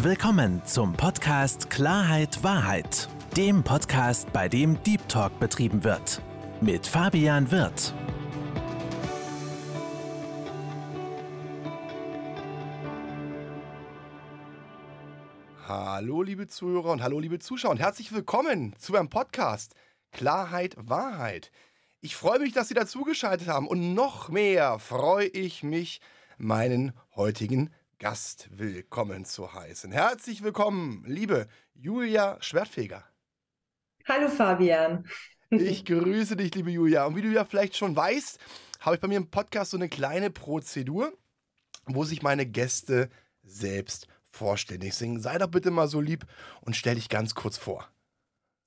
Willkommen 0.00 0.62
zum 0.66 0.92
Podcast 0.92 1.70
Klarheit 1.70 2.44
Wahrheit, 2.44 3.08
dem 3.34 3.64
Podcast, 3.64 4.30
bei 4.30 4.46
dem 4.46 4.80
Deep 4.82 5.08
Talk 5.08 5.40
betrieben 5.40 5.82
wird. 5.84 6.20
Mit 6.60 6.86
Fabian 6.86 7.50
Wirth. 7.50 7.94
Hallo 15.66 16.22
liebe 16.22 16.46
Zuhörer 16.46 16.90
und 16.90 17.02
hallo 17.02 17.18
liebe 17.18 17.38
Zuschauer 17.38 17.70
und 17.70 17.80
herzlich 17.80 18.12
willkommen 18.12 18.74
zu 18.76 18.92
meinem 18.92 19.08
Podcast 19.08 19.74
Klarheit 20.12 20.76
Wahrheit. 20.78 21.50
Ich 22.02 22.16
freue 22.16 22.40
mich, 22.40 22.52
dass 22.52 22.68
Sie 22.68 22.74
dazugeschaltet 22.74 23.48
haben 23.48 23.66
und 23.66 23.94
noch 23.94 24.28
mehr 24.28 24.78
freue 24.78 25.26
ich 25.26 25.62
mich, 25.62 26.02
meinen 26.36 26.92
heutigen 27.16 27.70
Gast 27.98 28.50
willkommen 28.50 29.24
zu 29.24 29.54
heißen. 29.54 29.90
Herzlich 29.90 30.42
willkommen, 30.42 31.02
liebe 31.06 31.48
Julia 31.72 32.36
Schwertfeger. 32.42 33.02
Hallo 34.06 34.28
Fabian. 34.28 35.08
Ich 35.48 35.86
grüße 35.86 36.36
dich, 36.36 36.54
liebe 36.54 36.70
Julia. 36.70 37.06
Und 37.06 37.16
wie 37.16 37.22
du 37.22 37.28
ja 37.28 37.46
vielleicht 37.46 37.74
schon 37.74 37.96
weißt, 37.96 38.38
habe 38.80 38.96
ich 38.96 39.00
bei 39.00 39.08
mir 39.08 39.16
im 39.16 39.30
Podcast 39.30 39.70
so 39.70 39.78
eine 39.78 39.88
kleine 39.88 40.30
Prozedur, 40.30 41.10
wo 41.86 42.04
sich 42.04 42.20
meine 42.20 42.44
Gäste 42.44 43.08
selbst 43.42 44.08
vorstellen. 44.30 44.82
Sei 45.18 45.38
doch 45.38 45.48
bitte 45.48 45.70
mal 45.70 45.88
so 45.88 46.02
lieb 46.02 46.26
und 46.60 46.76
stell 46.76 46.96
dich 46.96 47.08
ganz 47.08 47.34
kurz 47.34 47.56
vor. 47.56 47.88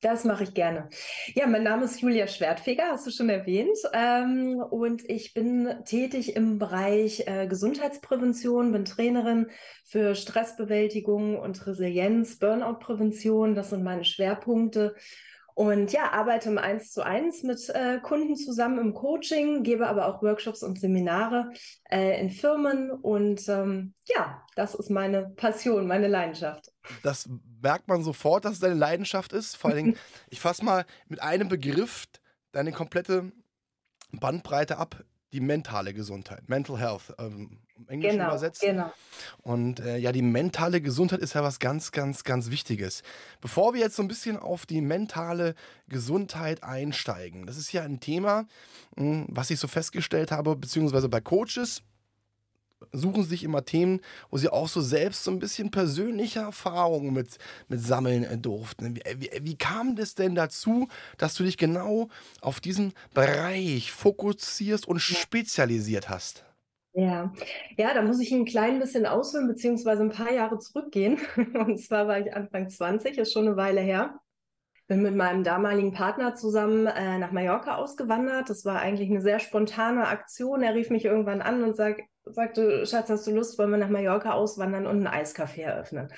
Das 0.01 0.23
mache 0.23 0.43
ich 0.43 0.53
gerne. 0.53 0.87
Ja, 1.35 1.45
mein 1.45 1.63
Name 1.63 1.83
ist 1.83 1.99
Julia 1.99 2.25
Schwertfeger, 2.25 2.85
hast 2.91 3.05
du 3.05 3.11
schon 3.11 3.29
erwähnt. 3.29 3.77
Ähm, 3.91 4.63
und 4.69 5.01
ich 5.09 5.33
bin 5.33 5.67
tätig 5.83 6.37
im 6.37 6.57
Bereich 6.57 7.27
äh, 7.27 7.47
Gesundheitsprävention, 7.47 8.71
bin 8.71 8.85
Trainerin 8.85 9.47
für 9.83 10.15
Stressbewältigung 10.15 11.37
und 11.37 11.67
Resilienz, 11.67 12.39
Burnout-Prävention. 12.39 13.55
Das 13.55 13.71
sind 13.71 13.83
meine 13.83 14.05
Schwerpunkte. 14.05 14.95
Und 15.53 15.91
ja, 15.91 16.13
arbeite 16.13 16.47
im 16.47 16.57
Eins 16.57 16.93
zu 16.93 17.01
eins 17.01 17.43
mit 17.43 17.67
äh, 17.67 17.99
Kunden 17.99 18.37
zusammen 18.37 18.79
im 18.79 18.93
Coaching, 18.93 19.63
gebe 19.63 19.87
aber 19.87 20.07
auch 20.07 20.23
Workshops 20.23 20.63
und 20.63 20.79
Seminare 20.79 21.51
äh, 21.91 22.21
in 22.21 22.29
Firmen. 22.29 22.89
Und 22.89 23.49
ähm, 23.49 23.93
ja, 24.05 24.41
das 24.55 24.75
ist 24.75 24.89
meine 24.89 25.33
Passion, 25.35 25.85
meine 25.85 26.07
Leidenschaft. 26.07 26.71
Das 27.03 27.29
merkt 27.61 27.87
man 27.87 28.03
sofort, 28.03 28.45
dass 28.45 28.53
es 28.53 28.59
deine 28.59 28.75
Leidenschaft 28.75 29.33
ist. 29.33 29.55
Vor 29.55 29.71
allen 29.71 29.85
Dingen, 29.85 29.97
ich 30.29 30.39
fasse 30.39 30.63
mal 30.63 30.85
mit 31.07 31.21
einem 31.21 31.49
Begriff 31.49 32.05
deine 32.51 32.71
komplette 32.71 33.31
Bandbreite 34.11 34.77
ab 34.77 35.03
die 35.31 35.41
mentale 35.41 35.93
Gesundheit, 35.93 36.49
Mental 36.49 36.79
Health, 36.79 37.13
ähm, 37.19 37.59
im 37.77 37.87
Englischen 37.87 38.17
genau, 38.17 38.29
übersetzt. 38.29 38.61
Genau. 38.61 38.91
Und 39.41 39.79
äh, 39.79 39.97
ja, 39.97 40.11
die 40.11 40.21
mentale 40.21 40.81
Gesundheit 40.81 41.19
ist 41.19 41.33
ja 41.33 41.43
was 41.43 41.59
ganz, 41.59 41.91
ganz, 41.91 42.23
ganz 42.23 42.49
Wichtiges. 42.49 43.03
Bevor 43.39 43.73
wir 43.73 43.81
jetzt 43.81 43.95
so 43.95 44.01
ein 44.01 44.07
bisschen 44.07 44.37
auf 44.37 44.65
die 44.65 44.81
mentale 44.81 45.55
Gesundheit 45.87 46.63
einsteigen, 46.63 47.45
das 47.45 47.57
ist 47.57 47.71
ja 47.71 47.83
ein 47.83 47.99
Thema, 47.99 48.47
hm, 48.97 49.27
was 49.29 49.49
ich 49.51 49.59
so 49.59 49.67
festgestellt 49.67 50.31
habe, 50.31 50.55
beziehungsweise 50.55 51.09
bei 51.09 51.21
Coaches 51.21 51.83
suchen 52.91 53.23
sich 53.23 53.43
immer 53.43 53.65
Themen, 53.65 54.01
wo 54.29 54.37
sie 54.37 54.49
auch 54.49 54.67
so 54.67 54.81
selbst 54.81 55.23
so 55.23 55.31
ein 55.31 55.39
bisschen 55.39 55.71
persönliche 55.71 56.39
Erfahrungen 56.39 57.13
mit, 57.13 57.37
mit 57.67 57.81
sammeln 57.81 58.23
äh, 58.23 58.37
durften. 58.37 58.95
Wie, 58.95 59.01
wie, 59.17 59.29
wie 59.41 59.57
kam 59.57 59.95
das 59.95 60.15
denn 60.15 60.35
dazu, 60.35 60.87
dass 61.17 61.35
du 61.35 61.43
dich 61.43 61.57
genau 61.57 62.09
auf 62.41 62.59
diesen 62.59 62.93
Bereich 63.13 63.91
fokussierst 63.91 64.87
und 64.87 64.99
spezialisiert 64.99 66.09
hast? 66.09 66.45
Ja, 66.93 67.31
ja, 67.77 67.93
da 67.93 68.01
muss 68.01 68.19
ich 68.19 68.31
ein 68.31 68.45
klein 68.45 68.79
bisschen 68.79 69.05
ausholen, 69.05 69.47
beziehungsweise 69.47 70.01
ein 70.01 70.09
paar 70.09 70.31
Jahre 70.33 70.57
zurückgehen. 70.57 71.19
Und 71.53 71.77
zwar 71.79 72.07
war 72.07 72.19
ich 72.19 72.33
Anfang 72.33 72.69
20, 72.69 73.17
ist 73.17 73.31
schon 73.31 73.47
eine 73.47 73.57
Weile 73.57 73.81
her. 73.81 74.19
Bin 74.87 75.03
mit 75.03 75.15
meinem 75.15 75.43
damaligen 75.43 75.93
Partner 75.93 76.33
zusammen 76.33 76.87
äh, 76.87 77.19
nach 77.19 77.31
Mallorca 77.31 77.75
ausgewandert. 77.75 78.49
Das 78.49 78.65
war 78.65 78.79
eigentlich 78.79 79.09
eine 79.09 79.21
sehr 79.21 79.39
spontane 79.39 80.07
Aktion. 80.07 80.63
Er 80.63 80.73
rief 80.73 80.89
mich 80.89 81.05
irgendwann 81.05 81.43
an 81.43 81.63
und 81.63 81.75
sag, 81.75 82.01
sagte, 82.25 82.85
Schatz, 82.85 83.09
hast 83.09 83.27
du 83.27 83.31
Lust, 83.31 83.57
wollen 83.57 83.71
wir 83.71 83.77
nach 83.77 83.89
Mallorca 83.89 84.33
auswandern 84.33 84.87
und 84.87 85.05
ein 85.05 85.23
Eiscafé 85.23 85.61
eröffnen? 85.61 86.11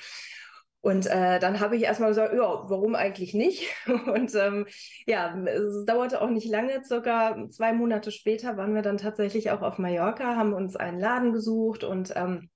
Und 0.81 1.05
äh, 1.05 1.39
dann 1.39 1.59
habe 1.59 1.77
ich 1.77 1.83
erstmal 1.83 2.09
gesagt, 2.09 2.33
ja, 2.33 2.39
warum 2.41 2.95
eigentlich 2.95 3.35
nicht? 3.35 3.71
Und 3.85 4.33
ähm, 4.33 4.65
ja, 5.05 5.37
es 5.45 5.85
dauerte 5.85 6.21
auch 6.21 6.29
nicht 6.29 6.49
lange, 6.49 6.83
circa 6.83 7.37
zwei 7.49 7.71
Monate 7.71 8.11
später 8.11 8.57
waren 8.57 8.73
wir 8.73 8.81
dann 8.81 8.97
tatsächlich 8.97 9.51
auch 9.51 9.61
auf 9.61 9.77
Mallorca, 9.77 10.35
haben 10.35 10.53
uns 10.53 10.75
einen 10.75 10.99
Laden 10.99 11.33
gesucht 11.33 11.83
und 11.83 12.13
ähm, 12.15 12.49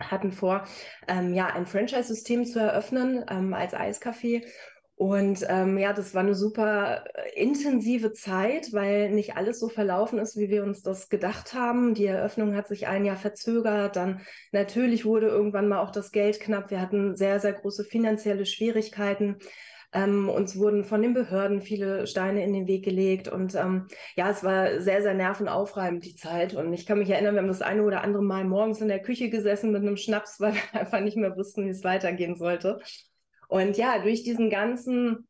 hatten 0.00 0.32
vor, 0.32 0.64
ähm, 1.08 1.34
ja, 1.34 1.48
ein 1.48 1.66
Franchise-System 1.66 2.46
zu 2.46 2.58
eröffnen 2.58 3.24
ähm, 3.28 3.52
als 3.52 3.74
Eiscafé. 3.74 4.46
Und 4.98 5.46
ähm, 5.48 5.78
ja, 5.78 5.92
das 5.92 6.12
war 6.12 6.22
eine 6.22 6.34
super 6.34 7.04
äh, 7.14 7.40
intensive 7.40 8.12
Zeit, 8.14 8.72
weil 8.72 9.10
nicht 9.10 9.36
alles 9.36 9.60
so 9.60 9.68
verlaufen 9.68 10.18
ist, 10.18 10.36
wie 10.36 10.48
wir 10.48 10.64
uns 10.64 10.82
das 10.82 11.08
gedacht 11.08 11.54
haben. 11.54 11.94
Die 11.94 12.06
Eröffnung 12.06 12.56
hat 12.56 12.66
sich 12.66 12.88
ein 12.88 13.04
Jahr 13.04 13.16
verzögert. 13.16 13.94
Dann 13.94 14.22
natürlich 14.50 15.04
wurde 15.04 15.28
irgendwann 15.28 15.68
mal 15.68 15.78
auch 15.78 15.92
das 15.92 16.10
Geld 16.10 16.40
knapp. 16.40 16.72
Wir 16.72 16.80
hatten 16.80 17.14
sehr, 17.14 17.38
sehr 17.38 17.52
große 17.52 17.84
finanzielle 17.84 18.44
Schwierigkeiten. 18.44 19.36
Ähm, 19.92 20.28
uns 20.28 20.58
wurden 20.58 20.82
von 20.84 21.00
den 21.00 21.14
Behörden 21.14 21.62
viele 21.62 22.08
Steine 22.08 22.42
in 22.42 22.52
den 22.52 22.66
Weg 22.66 22.84
gelegt. 22.84 23.28
Und 23.28 23.54
ähm, 23.54 23.86
ja, 24.16 24.28
es 24.30 24.42
war 24.42 24.80
sehr, 24.80 25.02
sehr 25.02 25.14
nervenaufreibend, 25.14 26.04
die 26.04 26.16
Zeit. 26.16 26.54
Und 26.54 26.72
ich 26.72 26.86
kann 26.86 26.98
mich 26.98 27.10
erinnern, 27.10 27.34
wir 27.34 27.42
haben 27.42 27.46
das 27.46 27.62
eine 27.62 27.84
oder 27.84 28.02
andere 28.02 28.24
Mal 28.24 28.44
morgens 28.44 28.80
in 28.80 28.88
der 28.88 29.00
Küche 29.00 29.30
gesessen 29.30 29.70
mit 29.70 29.82
einem 29.82 29.96
Schnaps, 29.96 30.40
weil 30.40 30.54
wir 30.54 30.60
einfach 30.80 30.98
nicht 30.98 31.16
mehr 31.16 31.36
wussten, 31.36 31.66
wie 31.66 31.70
es 31.70 31.84
weitergehen 31.84 32.34
sollte. 32.34 32.80
Und 33.48 33.76
ja, 33.76 33.98
durch 33.98 34.22
diesen 34.22 34.50
ganzen 34.50 35.28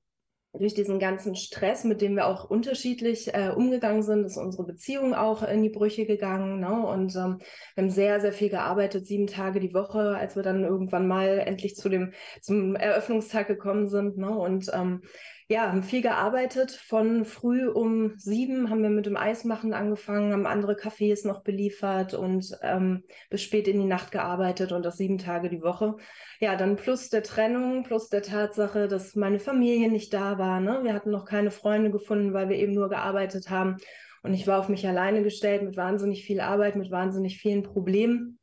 durch 0.55 0.75
diesen 0.75 0.99
ganzen 0.99 1.37
Stress, 1.37 1.85
mit 1.85 2.01
dem 2.01 2.15
wir 2.15 2.27
auch 2.27 2.49
unterschiedlich 2.49 3.33
äh, 3.35 3.51
umgegangen 3.55 4.03
sind, 4.03 4.25
ist 4.25 4.39
unsere 4.39 4.65
Beziehung 4.65 5.15
auch 5.15 5.43
in 5.43 5.63
die 5.63 5.69
Brüche 5.69 6.07
gegangen. 6.07 6.61
Ne? 6.61 6.87
Und 6.87 7.15
ähm, 7.17 7.39
wir 7.75 7.85
haben 7.85 7.91
sehr, 7.91 8.21
sehr 8.21 8.33
viel 8.33 8.49
gearbeitet, 8.49 9.07
sieben 9.07 9.27
Tage 9.27 9.61
die 9.61 9.75
Woche, 9.75 10.17
als 10.17 10.37
wir 10.37 10.43
dann 10.43 10.65
irgendwann 10.65 11.07
mal 11.07 11.39
endlich 11.39 11.77
zu 11.77 11.89
dem 11.89 12.13
zum 12.41 12.77
Eröffnungstag 12.77 13.47
gekommen 13.47 13.89
sind. 13.89 14.17
Ne? 14.17 14.31
Und 14.31 14.71
ähm, 14.73 15.03
ja, 15.51 15.69
haben 15.69 15.83
viel 15.83 16.03
gearbeitet. 16.03 16.73
Von 16.73 17.25
früh 17.25 17.69
um 17.69 18.13
sieben 18.19 18.69
haben 18.69 18.83
wir 18.83 18.91
mit 18.91 19.07
dem 19.07 19.17
Eismachen 19.17 19.73
angefangen, 19.73 20.33
haben 20.33 20.47
andere 20.47 20.75
Cafés 20.75 21.27
noch 21.27 21.43
beliefert 21.43 22.13
und 22.13 22.57
ähm, 22.63 23.05
bis 23.31 23.43
spät 23.43 23.67
in 23.67 23.81
die 23.81 23.87
Nacht 23.87 24.13
gearbeitet 24.13 24.73
und 24.73 24.85
das 24.85 24.99
sieben 24.99 25.17
Tage 25.17 25.49
die 25.49 25.63
Woche. 25.63 25.97
Ja, 26.39 26.55
dann 26.55 26.77
plus 26.77 27.09
der 27.09 27.23
Trennung, 27.23 27.83
plus 27.83 28.11
der 28.11 28.23
Tatsache, 28.23 28.89
dass 28.89 29.17
meine 29.17 29.41
Familie 29.41 29.91
nicht 29.91 30.13
da 30.13 30.37
war. 30.39 30.61
Ne? 30.61 30.81
Wir 30.83 30.93
hatten 30.93 31.11
noch 31.11 31.25
keine 31.25 31.51
Freunde 31.51 31.91
gefunden, 31.91 32.35
weil 32.35 32.51
wir 32.51 32.57
eben 32.57 32.75
nur 32.75 32.91
gearbeitet 32.91 33.49
haben. 33.49 33.79
Und 34.23 34.35
ich 34.35 34.47
war 34.47 34.59
auf 34.59 34.69
mich 34.69 34.87
alleine 34.87 35.23
gestellt 35.23 35.63
mit 35.63 35.79
wahnsinnig 35.79 36.25
viel 36.25 36.41
Arbeit, 36.41 36.77
mit 36.77 36.91
wahnsinnig 36.91 37.39
vielen 37.39 37.63
Problemen 37.63 38.38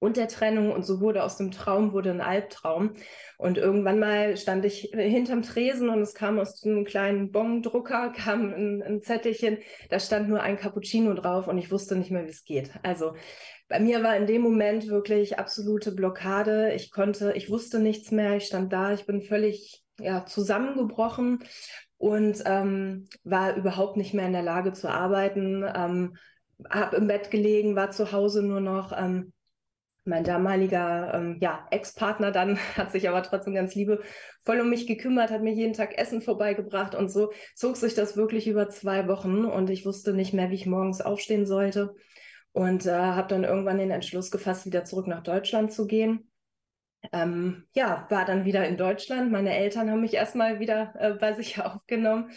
und 0.00 0.16
der 0.16 0.26
Trennung 0.28 0.72
und 0.72 0.84
so 0.84 1.00
wurde 1.00 1.22
aus 1.22 1.36
dem 1.36 1.52
Traum 1.52 1.92
wurde 1.92 2.10
ein 2.10 2.20
Albtraum. 2.20 2.94
Und 3.38 3.58
irgendwann 3.58 4.00
mal 4.00 4.36
stand 4.36 4.64
ich 4.64 4.90
hinterm 4.92 5.42
Tresen 5.42 5.88
und 5.90 6.00
es 6.00 6.14
kam 6.14 6.38
aus 6.40 6.64
einem 6.64 6.84
kleinen 6.84 7.30
Bongdrucker, 7.30 8.12
kam 8.16 8.52
ein, 8.52 8.82
ein 8.82 9.00
Zettelchen, 9.02 9.58
da 9.90 10.00
stand 10.00 10.28
nur 10.28 10.42
ein 10.42 10.56
Cappuccino 10.56 11.14
drauf 11.14 11.46
und 11.46 11.58
ich 11.58 11.70
wusste 11.70 11.96
nicht 11.96 12.10
mehr, 12.10 12.24
wie 12.24 12.30
es 12.30 12.44
geht. 12.44 12.72
Also 12.82 13.14
bei 13.68 13.78
mir 13.78 14.02
war 14.02 14.16
in 14.16 14.26
dem 14.26 14.42
Moment 14.42 14.88
wirklich 14.88 15.38
absolute 15.38 15.92
Blockade. 15.92 16.72
Ich 16.74 16.90
konnte, 16.90 17.34
ich 17.36 17.50
wusste 17.50 17.78
nichts 17.78 18.10
mehr. 18.10 18.36
Ich 18.36 18.46
stand 18.46 18.72
da, 18.72 18.92
ich 18.92 19.06
bin 19.06 19.22
völlig 19.22 19.84
ja, 20.00 20.24
zusammengebrochen 20.26 21.44
und 21.98 22.42
ähm, 22.46 23.06
war 23.22 23.54
überhaupt 23.54 23.96
nicht 23.96 24.14
mehr 24.14 24.26
in 24.26 24.32
der 24.32 24.42
Lage 24.42 24.72
zu 24.72 24.88
arbeiten. 24.88 25.64
Ähm, 25.72 26.16
habe 26.68 26.96
im 26.96 27.06
Bett 27.06 27.30
gelegen, 27.30 27.76
war 27.76 27.90
zu 27.90 28.12
Hause 28.12 28.42
nur 28.42 28.60
noch. 28.60 28.92
Ähm, 28.96 29.32
mein 30.10 30.24
damaliger 30.24 31.14
ähm, 31.14 31.38
ja, 31.40 31.66
Ex-Partner 31.70 32.32
dann 32.32 32.58
hat 32.76 32.92
sich 32.92 33.08
aber 33.08 33.22
trotzdem 33.22 33.54
ganz 33.54 33.74
liebevoll 33.74 34.60
um 34.60 34.68
mich 34.68 34.86
gekümmert, 34.86 35.30
hat 35.30 35.42
mir 35.42 35.54
jeden 35.54 35.72
Tag 35.72 35.96
Essen 35.96 36.20
vorbeigebracht 36.20 36.94
und 36.94 37.10
so 37.10 37.32
zog 37.54 37.78
sich 37.78 37.94
das 37.94 38.16
wirklich 38.16 38.46
über 38.46 38.68
zwei 38.68 39.08
Wochen 39.08 39.46
und 39.46 39.70
ich 39.70 39.86
wusste 39.86 40.12
nicht 40.12 40.34
mehr, 40.34 40.50
wie 40.50 40.56
ich 40.56 40.66
morgens 40.66 41.00
aufstehen 41.00 41.46
sollte 41.46 41.94
und 42.52 42.84
äh, 42.84 42.90
habe 42.90 43.28
dann 43.28 43.44
irgendwann 43.44 43.78
den 43.78 43.90
Entschluss 43.90 44.30
gefasst, 44.30 44.66
wieder 44.66 44.84
zurück 44.84 45.06
nach 45.06 45.22
Deutschland 45.22 45.72
zu 45.72 45.86
gehen. 45.86 46.30
Ähm, 47.12 47.66
ja, 47.74 48.06
war 48.10 48.24
dann 48.24 48.44
wieder 48.44 48.66
in 48.66 48.76
Deutschland. 48.76 49.32
Meine 49.32 49.56
Eltern 49.56 49.90
haben 49.90 50.02
mich 50.02 50.14
erstmal 50.14 50.60
wieder 50.60 50.92
äh, 50.98 51.14
bei 51.14 51.32
sich 51.32 51.60
aufgenommen. 51.64 52.30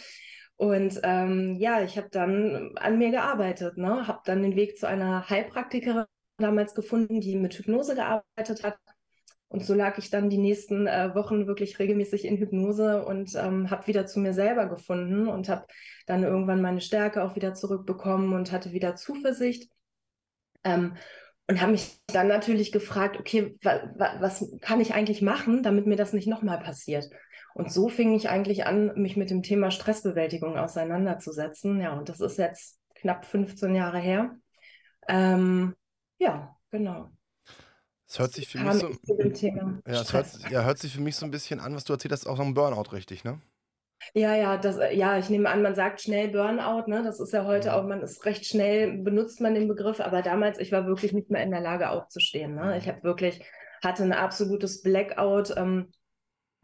Und 0.56 1.00
ähm, 1.02 1.56
ja, 1.58 1.82
ich 1.82 1.98
habe 1.98 2.08
dann 2.10 2.76
an 2.76 2.96
mir 2.96 3.10
gearbeitet, 3.10 3.76
ne? 3.76 4.06
habe 4.06 4.20
dann 4.24 4.42
den 4.42 4.54
Weg 4.54 4.78
zu 4.78 4.86
einer 4.86 5.28
Heilpraktikerin 5.28 6.04
damals 6.38 6.74
gefunden, 6.74 7.20
die 7.20 7.36
mit 7.36 7.54
Hypnose 7.54 7.94
gearbeitet 7.94 8.64
hat. 8.64 8.76
Und 9.48 9.64
so 9.64 9.74
lag 9.74 9.98
ich 9.98 10.10
dann 10.10 10.30
die 10.30 10.38
nächsten 10.38 10.88
äh, 10.88 11.14
Wochen 11.14 11.46
wirklich 11.46 11.78
regelmäßig 11.78 12.24
in 12.24 12.38
Hypnose 12.38 13.04
und 13.04 13.34
ähm, 13.36 13.70
habe 13.70 13.86
wieder 13.86 14.04
zu 14.06 14.18
mir 14.18 14.34
selber 14.34 14.66
gefunden 14.66 15.28
und 15.28 15.48
habe 15.48 15.66
dann 16.06 16.24
irgendwann 16.24 16.60
meine 16.60 16.80
Stärke 16.80 17.22
auch 17.22 17.36
wieder 17.36 17.54
zurückbekommen 17.54 18.32
und 18.32 18.50
hatte 18.50 18.72
wieder 18.72 18.96
Zuversicht. 18.96 19.70
Ähm, 20.64 20.96
und 21.46 21.60
habe 21.60 21.72
mich 21.72 22.00
dann 22.06 22.26
natürlich 22.26 22.72
gefragt, 22.72 23.18
okay, 23.20 23.56
wa, 23.62 23.82
wa, 23.96 24.16
was 24.20 24.50
kann 24.60 24.80
ich 24.80 24.94
eigentlich 24.94 25.20
machen, 25.20 25.62
damit 25.62 25.86
mir 25.86 25.96
das 25.96 26.14
nicht 26.14 26.26
nochmal 26.26 26.58
passiert? 26.58 27.10
Und 27.54 27.70
so 27.70 27.88
fing 27.88 28.14
ich 28.14 28.30
eigentlich 28.30 28.66
an, 28.66 28.92
mich 28.96 29.16
mit 29.16 29.30
dem 29.30 29.42
Thema 29.42 29.70
Stressbewältigung 29.70 30.58
auseinanderzusetzen. 30.58 31.80
Ja, 31.80 31.96
und 31.96 32.08
das 32.08 32.20
ist 32.20 32.38
jetzt 32.38 32.80
knapp 32.94 33.26
15 33.26 33.74
Jahre 33.74 33.98
her. 33.98 34.36
Ähm, 35.06 35.74
ja, 36.24 36.56
genau. 36.70 37.10
Es 38.06 38.18
hört 38.18 38.32
sich 38.32 38.48
für 38.48 38.58
mich 38.58 38.74
so, 38.74 38.90
ja, 39.86 40.00
es 40.00 40.12
hört, 40.12 40.26
ja, 40.50 40.64
hört 40.64 40.78
sich 40.78 40.94
für 40.94 41.00
mich 41.00 41.16
so 41.16 41.24
ein 41.24 41.30
bisschen 41.30 41.60
an, 41.60 41.74
was 41.74 41.84
du 41.84 41.92
erzählt 41.92 42.12
hast, 42.12 42.26
auch 42.26 42.38
noch 42.38 42.44
ein 42.44 42.54
Burnout, 42.54 42.92
richtig, 42.92 43.24
ne? 43.24 43.40
Ja, 44.12 44.34
ja, 44.36 44.58
das, 44.58 44.78
ja, 44.92 45.18
ich 45.18 45.30
nehme 45.30 45.48
an, 45.48 45.62
man 45.62 45.74
sagt 45.74 46.02
schnell 46.02 46.28
Burnout, 46.28 46.88
ne? 46.88 47.02
Das 47.02 47.20
ist 47.20 47.32
ja 47.32 47.44
heute 47.44 47.70
mhm. 47.70 47.74
auch, 47.74 47.84
man 47.84 48.02
ist 48.02 48.24
recht 48.26 48.44
schnell, 48.46 48.98
benutzt 48.98 49.40
man 49.40 49.54
den 49.54 49.68
Begriff, 49.68 50.00
aber 50.00 50.22
damals, 50.22 50.58
ich 50.58 50.72
war 50.72 50.86
wirklich 50.86 51.12
nicht 51.12 51.30
mehr 51.30 51.42
in 51.42 51.50
der 51.50 51.60
Lage 51.60 51.90
aufzustehen. 51.90 52.54
Ne? 52.54 52.76
Ich 52.78 52.86
mhm. 52.86 52.90
habe 52.90 53.02
wirklich, 53.02 53.42
hatte 53.82 54.02
ein 54.02 54.12
absolutes 54.12 54.82
Blackout. 54.82 55.54
Ähm, 55.56 55.90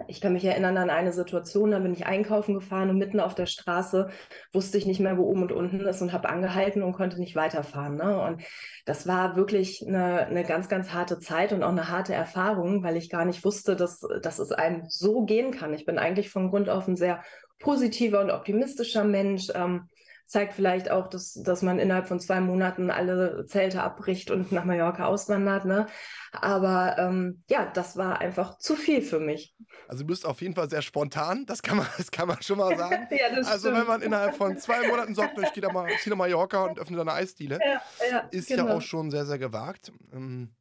ich 0.08 0.20
kann 0.20 0.32
mich 0.32 0.44
erinnern 0.44 0.76
an 0.76 0.90
eine 0.90 1.12
Situation, 1.12 1.70
da 1.70 1.78
bin 1.78 1.92
ich 1.92 2.06
einkaufen 2.06 2.54
gefahren 2.54 2.90
und 2.90 2.98
mitten 2.98 3.20
auf 3.20 3.34
der 3.34 3.46
Straße 3.46 4.08
wusste 4.52 4.78
ich 4.78 4.86
nicht 4.86 5.00
mehr, 5.00 5.18
wo 5.18 5.22
oben 5.22 5.42
und 5.42 5.52
unten 5.52 5.80
ist 5.80 6.02
und 6.02 6.12
habe 6.12 6.28
angehalten 6.28 6.82
und 6.82 6.92
konnte 6.92 7.18
nicht 7.18 7.36
weiterfahren. 7.36 7.96
Ne? 7.96 8.20
Und 8.20 8.42
das 8.86 9.06
war 9.06 9.36
wirklich 9.36 9.84
eine, 9.86 10.26
eine 10.26 10.44
ganz, 10.44 10.68
ganz 10.68 10.92
harte 10.92 11.18
Zeit 11.18 11.52
und 11.52 11.62
auch 11.62 11.70
eine 11.70 11.88
harte 11.88 12.14
Erfahrung, 12.14 12.82
weil 12.82 12.96
ich 12.96 13.10
gar 13.10 13.24
nicht 13.24 13.44
wusste, 13.44 13.76
dass, 13.76 14.00
dass 14.22 14.38
es 14.38 14.52
einem 14.52 14.84
so 14.88 15.22
gehen 15.22 15.52
kann. 15.52 15.74
Ich 15.74 15.84
bin 15.84 15.98
eigentlich 15.98 16.30
von 16.30 16.50
Grund 16.50 16.68
auf 16.68 16.88
ein 16.88 16.96
sehr 16.96 17.22
positiver 17.58 18.20
und 18.20 18.30
optimistischer 18.30 19.04
Mensch. 19.04 19.48
Ähm, 19.54 19.88
zeigt 20.30 20.54
vielleicht 20.54 20.90
auch, 20.92 21.08
dass, 21.08 21.34
dass 21.34 21.62
man 21.62 21.80
innerhalb 21.80 22.06
von 22.06 22.20
zwei 22.20 22.40
Monaten 22.40 22.90
alle 22.90 23.46
Zelte 23.46 23.82
abbricht 23.82 24.30
und 24.30 24.52
nach 24.52 24.64
Mallorca 24.64 25.06
auswandert. 25.06 25.64
Ne? 25.64 25.86
Aber 26.30 26.96
ähm, 26.98 27.42
ja, 27.50 27.66
das 27.66 27.96
war 27.96 28.20
einfach 28.20 28.56
zu 28.58 28.76
viel 28.76 29.02
für 29.02 29.18
mich. 29.18 29.56
Also 29.88 30.04
du 30.04 30.06
bist 30.06 30.24
auf 30.24 30.40
jeden 30.40 30.54
Fall 30.54 30.70
sehr 30.70 30.82
spontan, 30.82 31.46
das 31.46 31.62
kann 31.62 31.78
man, 31.78 31.86
das 31.96 32.12
kann 32.12 32.28
man 32.28 32.40
schon 32.42 32.58
mal 32.58 32.76
sagen. 32.78 33.08
ja, 33.10 33.26
also 33.38 33.68
stimmt. 33.68 33.80
wenn 33.80 33.86
man 33.88 34.02
innerhalb 34.02 34.36
von 34.36 34.56
zwei 34.56 34.86
Monaten 34.86 35.16
sagt, 35.16 35.36
ich 35.36 35.52
gehe 35.52 35.68
mal, 35.72 35.90
ziehe 36.00 36.10
nach 36.10 36.18
Mallorca 36.18 36.64
und 36.64 36.78
öffne 36.78 36.96
da 36.96 37.02
eine 37.02 37.12
Eisdiele, 37.12 37.58
ja, 37.58 37.82
ja, 38.08 38.18
ist 38.30 38.48
genau. 38.48 38.68
ja 38.68 38.74
auch 38.76 38.82
schon 38.82 39.10
sehr, 39.10 39.26
sehr 39.26 39.38
gewagt. 39.38 39.92
Ähm, 40.12 40.54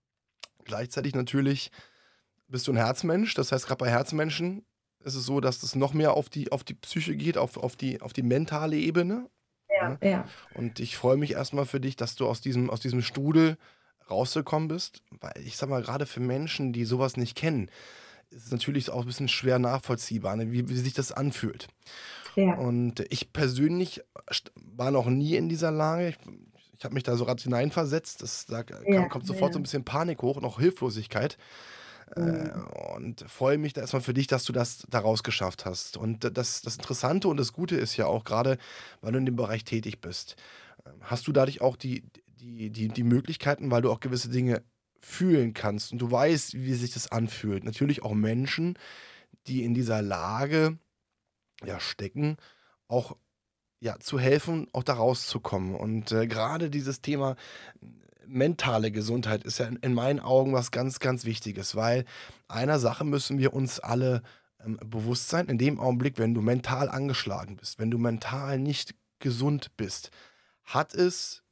gleichzeitig 0.64 1.14
natürlich 1.14 1.70
bist 2.48 2.68
du 2.68 2.74
ein 2.74 2.78
Herzmensch, 2.78 3.36
das 3.36 3.52
heißt 3.52 3.68
gerade 3.68 3.78
bei 3.78 3.92
Herzmenschen 3.92 4.66
ist 5.02 5.16
es 5.16 5.26
so, 5.26 5.40
dass 5.40 5.64
es 5.64 5.76
noch 5.76 5.94
mehr 5.94 6.14
auf 6.14 6.28
die, 6.30 6.52
auf 6.52 6.64
die 6.64 6.74
Psyche 6.74 7.16
geht, 7.16 7.38
auf, 7.38 7.58
auf, 7.58 7.76
die, 7.76 8.02
auf 8.02 8.14
die 8.14 8.24
mentale 8.24 8.76
Ebene. 8.76 9.30
Ja, 9.80 9.98
ja. 10.02 10.26
Und 10.54 10.80
ich 10.80 10.98
freue 10.98 11.18
mich 11.18 11.34
erstmal 11.34 11.66
für 11.66 11.80
dich, 11.80 11.96
dass 11.96 12.16
du 12.16 12.28
aus 12.28 12.42
diesem, 12.42 12.70
aus 12.70 12.80
diesem 12.80 13.02
Strudel 13.02 13.58
rausgekommen 14.10 14.68
bist. 14.68 15.02
Weil 15.20 15.34
ich 15.44 15.58
sag 15.58 15.70
mal, 15.70 15.82
gerade 15.82 16.06
für 16.06 16.20
Menschen, 16.20 16.74
die 16.74 16.86
sowas 16.86 17.18
nicht 17.18 17.36
kennen, 17.36 17.70
ist 18.30 18.46
es 18.46 18.52
natürlich 18.52 18.90
auch 18.90 19.02
ein 19.02 19.08
bisschen 19.08 19.28
schwer 19.28 19.60
nachvollziehbar, 19.60 20.36
ne? 20.36 20.52
wie, 20.52 20.70
wie 20.70 20.76
sich 20.76 20.94
das 20.94 21.12
anfühlt. 21.12 21.68
Ja. 22.36 22.54
Und 22.56 23.00
ich 23.10 23.34
persönlich 23.34 24.02
war 24.56 24.92
noch 24.92 25.08
nie 25.08 25.36
in 25.36 25.50
dieser 25.50 25.72
Lage. 25.72 26.10
Ich, 26.10 26.18
ich 26.78 26.86
habe 26.86 26.94
mich 26.94 27.04
da 27.04 27.16
so 27.16 27.26
gerade 27.26 27.42
hineinversetzt. 27.42 28.22
Das, 28.22 28.46
da 28.46 28.64
ja, 28.86 29.08
kommt 29.08 29.26
sofort 29.26 29.50
ja. 29.50 29.54
so 29.54 29.60
ein 29.60 29.64
bisschen 29.64 29.84
Panik 29.84 30.22
hoch 30.22 30.38
und 30.38 30.46
auch 30.46 30.60
Hilflosigkeit. 30.60 31.38
Äh, 32.16 32.22
mhm. 32.22 32.68
und 32.96 33.22
freue 33.30 33.58
mich 33.58 33.74
da 33.74 33.82
erstmal 33.82 34.02
für 34.02 34.14
dich, 34.14 34.28
dass 34.28 34.44
du 34.44 34.54
das 34.54 34.86
daraus 34.90 35.24
geschafft 35.24 35.66
hast. 35.66 35.98
Und 35.98 36.24
das, 36.38 36.62
das 36.62 36.76
Interessante 36.76 37.28
und 37.28 37.38
das 37.38 37.54
Gute 37.54 37.76
ist 37.76 37.98
ja 37.98 38.06
auch 38.06 38.24
gerade, 38.24 38.58
weil 39.02 39.12
du 39.12 39.20
in 39.20 39.26
dem 39.26 39.36
Bereich 39.36 39.64
tätig 39.64 40.02
bist, 40.02 40.36
ähm, 40.86 40.94
hast 41.02 41.28
du 41.28 41.32
dadurch 41.32 41.62
auch 41.62 41.76
die, 41.76 42.04
die, 42.28 42.70
die, 42.70 42.88
die 42.88 43.04
Möglichkeiten, 43.04 43.70
weil 43.70 43.82
du 43.82 43.92
auch 43.92 44.00
gewisse 44.00 44.30
Dinge 44.30 44.64
fühlen 45.02 45.54
kannst 45.54 45.92
und 45.92 46.00
du 46.00 46.12
weißt, 46.12 46.56
wie 46.56 46.74
sich 46.74 46.94
das 46.94 47.12
anfühlt. 47.12 47.64
Natürlich 47.64 48.04
auch 48.04 48.14
Menschen, 48.14 48.78
die 49.48 49.64
in 49.64 49.74
dieser 49.74 50.02
Lage 50.02 50.78
ja, 51.66 51.80
stecken, 51.80 52.38
auch 52.88 53.18
ja, 53.82 53.98
zu 54.00 54.20
helfen, 54.20 54.68
auch 54.74 54.84
da 54.84 54.94
rauszukommen. 54.94 55.76
Und 55.76 56.12
äh, 56.12 56.28
gerade 56.28 56.70
dieses 56.70 57.02
Thema 57.02 57.36
mentale 58.30 58.92
Gesundheit 58.92 59.44
ist 59.44 59.60
ja 59.60 59.66
in, 59.66 59.78
in, 59.78 59.94
meinen 59.94 60.20
Augen 60.20 60.54
was 60.54 60.72
ganz, 60.72 61.00
ganz 61.00 61.26
Wichtiges, 61.26 61.76
weil 61.76 62.06
einer 62.48 62.80
Sache 62.80 63.04
müssen 63.04 63.40
wir 63.40 63.54
uns 63.54 63.80
alle 63.80 64.22
ähm, 64.64 64.80
bewusst 64.86 65.30
sein. 65.30 65.48
In 65.48 65.58
dem 65.58 65.80
Augenblick, 65.80 66.18
wenn 66.18 66.34
du 66.34 66.42
mental 66.42 66.90
angeschlagen 66.90 67.58
bist, 67.58 67.80
wenn 67.80 67.92
du 67.92 67.98
mental 67.98 68.60
nicht 68.60 68.96
gesund 69.20 69.76
bist, 69.78 70.12
hat 70.64 70.94
es 70.94 71.44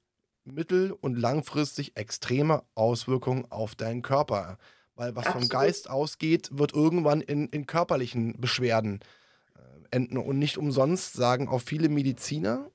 mittel- 0.46 0.92
und 0.92 1.18
langfristig 1.18 1.98
extreme 1.98 2.64
Auswirkungen 2.76 3.46
auf 3.50 3.76
deinen 3.76 4.02
Körper. 4.02 4.58
Weil 4.96 5.16
was 5.16 5.28
Absolut. 5.28 5.44
vom 5.44 5.50
Geist 5.50 5.90
ausgeht, 5.90 6.50
wird 6.52 6.74
irgendwann 6.74 7.22
in, 7.22 7.48
in 7.50 7.68
körperlichen 7.68 8.40
Beschwerden 8.40 9.00
äh, 9.56 9.60
enden. 9.92 10.18
Und 10.18 10.40
nicht 10.40 10.58
umsonst 10.58 11.14
sagen 11.14 11.48
auch 11.48 11.62
viele 11.62 11.90
Mediziner, 11.90 12.70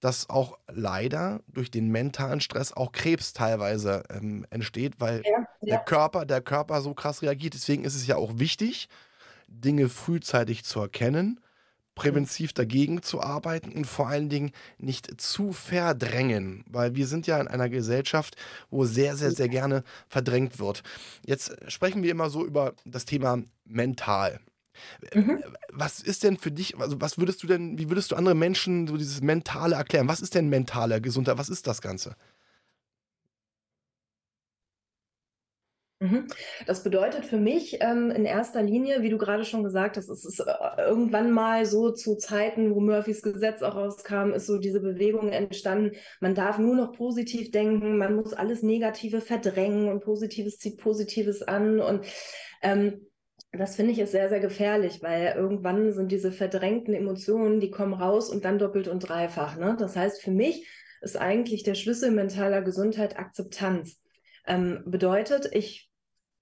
dass 0.00 0.28
auch 0.28 0.58
leider 0.68 1.40
durch 1.48 1.70
den 1.70 1.90
mentalen 1.90 2.40
Stress 2.40 2.72
auch 2.72 2.92
Krebs 2.92 3.32
teilweise 3.32 4.04
ähm, 4.10 4.46
entsteht, 4.50 4.94
weil 4.98 5.22
ja, 5.24 5.38
ja. 5.60 5.76
der 5.76 5.78
Körper, 5.78 6.26
der 6.26 6.42
Körper 6.42 6.80
so 6.82 6.94
krass 6.94 7.22
reagiert. 7.22 7.54
Deswegen 7.54 7.84
ist 7.84 7.94
es 7.94 8.06
ja 8.06 8.16
auch 8.16 8.38
wichtig, 8.38 8.88
Dinge 9.48 9.88
frühzeitig 9.88 10.64
zu 10.64 10.80
erkennen, 10.80 11.40
präventiv 11.94 12.52
dagegen 12.52 13.02
zu 13.02 13.22
arbeiten 13.22 13.72
und 13.72 13.86
vor 13.86 14.08
allen 14.08 14.28
Dingen 14.28 14.52
nicht 14.76 15.18
zu 15.20 15.52
verdrängen, 15.52 16.62
weil 16.68 16.94
wir 16.94 17.06
sind 17.06 17.26
ja 17.26 17.40
in 17.40 17.48
einer 17.48 17.70
Gesellschaft, 17.70 18.36
wo 18.70 18.84
sehr, 18.84 19.16
sehr, 19.16 19.30
sehr 19.30 19.48
gerne 19.48 19.82
verdrängt 20.08 20.58
wird. 20.58 20.82
Jetzt 21.24 21.56
sprechen 21.68 22.02
wir 22.02 22.10
immer 22.10 22.28
so 22.28 22.44
über 22.44 22.74
das 22.84 23.06
Thema 23.06 23.42
mental. 23.64 24.40
Mhm. 25.14 25.42
Was 25.70 26.00
ist 26.00 26.24
denn 26.24 26.36
für 26.36 26.50
dich, 26.50 26.78
also 26.78 27.00
was 27.00 27.18
würdest 27.18 27.42
du 27.42 27.46
denn, 27.46 27.78
wie 27.78 27.88
würdest 27.90 28.12
du 28.12 28.16
andere 28.16 28.34
Menschen 28.34 28.86
so 28.86 28.96
dieses 28.96 29.20
Mentale 29.22 29.76
erklären? 29.76 30.08
Was 30.08 30.20
ist 30.20 30.34
denn 30.34 30.48
mentale 30.48 31.00
Gesundheit? 31.00 31.38
Was 31.38 31.48
ist 31.48 31.66
das 31.66 31.80
Ganze? 31.80 32.16
Mhm. 35.98 36.26
Das 36.66 36.82
bedeutet 36.82 37.24
für 37.24 37.38
mich 37.38 37.78
ähm, 37.80 38.10
in 38.10 38.26
erster 38.26 38.62
Linie, 38.62 39.00
wie 39.00 39.08
du 39.08 39.16
gerade 39.16 39.46
schon 39.46 39.64
gesagt 39.64 39.96
hast, 39.96 40.10
es 40.10 40.26
ist 40.26 40.40
äh, 40.40 40.82
irgendwann 40.82 41.30
mal 41.30 41.64
so 41.64 41.90
zu 41.90 42.16
Zeiten, 42.16 42.74
wo 42.74 42.80
Murphys 42.80 43.22
Gesetz 43.22 43.62
auch 43.62 43.76
rauskam, 43.76 44.32
ist 44.34 44.46
so 44.46 44.58
diese 44.58 44.80
Bewegung 44.80 45.30
entstanden. 45.30 45.96
Man 46.20 46.34
darf 46.34 46.58
nur 46.58 46.76
noch 46.76 46.92
positiv 46.92 47.50
denken, 47.50 47.96
man 47.96 48.14
muss 48.14 48.34
alles 48.34 48.62
Negative 48.62 49.22
verdrängen 49.22 49.88
und 49.88 50.04
Positives 50.04 50.58
zieht 50.58 50.76
Positives 50.76 51.42
an. 51.42 51.80
Und 51.80 52.04
ähm, 52.60 53.06
das 53.52 53.76
finde 53.76 53.92
ich 53.92 53.98
ist 53.98 54.12
sehr, 54.12 54.28
sehr 54.28 54.40
gefährlich, 54.40 55.02
weil 55.02 55.34
irgendwann 55.36 55.92
sind 55.92 56.12
diese 56.12 56.32
verdrängten 56.32 56.94
Emotionen, 56.94 57.60
die 57.60 57.70
kommen 57.70 57.94
raus 57.94 58.28
und 58.28 58.44
dann 58.44 58.58
doppelt 58.58 58.88
und 58.88 59.00
dreifach. 59.00 59.56
Ne? 59.56 59.76
Das 59.78 59.96
heißt, 59.96 60.22
für 60.22 60.30
mich 60.30 60.68
ist 61.00 61.16
eigentlich 61.16 61.62
der 61.62 61.74
Schlüssel 61.74 62.10
mentaler 62.10 62.62
Gesundheit 62.62 63.18
Akzeptanz. 63.18 64.00
Ähm, 64.46 64.82
bedeutet, 64.86 65.48
ich, 65.52 65.90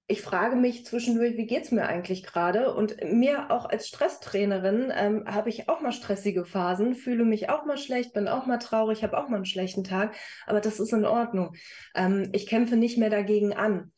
ich 0.07 0.21
frage 0.23 0.57
mich 0.57 0.85
zwischendurch, 0.85 1.37
wie 1.37 1.47
geht 1.47 1.65
es 1.65 1.71
mir 1.71 1.87
eigentlich 1.87 2.23
gerade? 2.23 2.75
Und 2.75 2.97
mir 3.03 3.51
auch 3.51 3.65
als 3.65 3.89
Stresstrainerin 3.89 4.93
ähm, 4.95 5.25
habe 5.27 5.49
ich 5.49 5.69
auch 5.69 5.81
mal 5.81 5.93
stressige 5.93 6.45
Phasen, 6.45 6.95
fühle 6.95 7.25
mich 7.25 7.49
auch 7.49 7.65
mal 7.65 7.79
schlecht, 7.79 8.13
bin 8.13 8.29
auch 8.29 8.47
mal 8.47 8.59
traurig, 8.59 9.03
habe 9.03 9.17
auch 9.17 9.29
mal 9.29 9.37
einen 9.37 9.47
schlechten 9.47 9.85
Tag, 9.85 10.15
aber 10.47 10.61
das 10.61 10.81
ist 10.81 10.93
in 10.93 11.07
Ordnung. 11.07 11.55
Ähm, 11.95 12.29
ich 12.33 12.47
kämpfe 12.47 12.77
nicht 12.77 12.99
mehr 12.99 13.11
dagegen 13.11 13.55
an. 13.55 13.93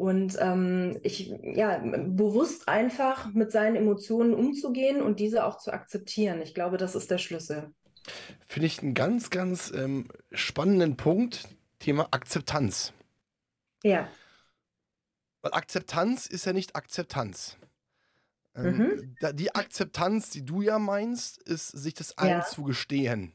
Und 0.00 0.38
ähm, 0.40 0.98
ich, 1.02 1.30
ja, 1.42 1.76
bewusst 1.84 2.68
einfach 2.70 3.34
mit 3.34 3.52
seinen 3.52 3.76
Emotionen 3.76 4.32
umzugehen 4.32 5.02
und 5.02 5.20
diese 5.20 5.44
auch 5.44 5.58
zu 5.58 5.74
akzeptieren. 5.74 6.40
Ich 6.40 6.54
glaube, 6.54 6.78
das 6.78 6.94
ist 6.94 7.10
der 7.10 7.18
Schlüssel. 7.18 7.74
Finde 8.48 8.66
ich 8.66 8.80
einen 8.80 8.94
ganz, 8.94 9.28
ganz 9.28 9.70
ähm, 9.70 10.08
spannenden 10.32 10.96
Punkt, 10.96 11.48
Thema 11.80 12.08
Akzeptanz. 12.12 12.94
Ja. 13.82 14.08
Weil 15.42 15.52
Akzeptanz 15.52 16.26
ist 16.26 16.46
ja 16.46 16.54
nicht 16.54 16.76
Akzeptanz. 16.76 17.58
Ähm, 18.54 18.78
mhm. 18.78 19.16
da, 19.20 19.32
die 19.32 19.54
Akzeptanz, 19.54 20.30
die 20.30 20.46
du 20.46 20.62
ja 20.62 20.78
meinst, 20.78 21.42
ist, 21.42 21.68
sich 21.68 21.92
das 21.92 22.14
ja. 22.18 22.38
einzugestehen. 22.38 23.34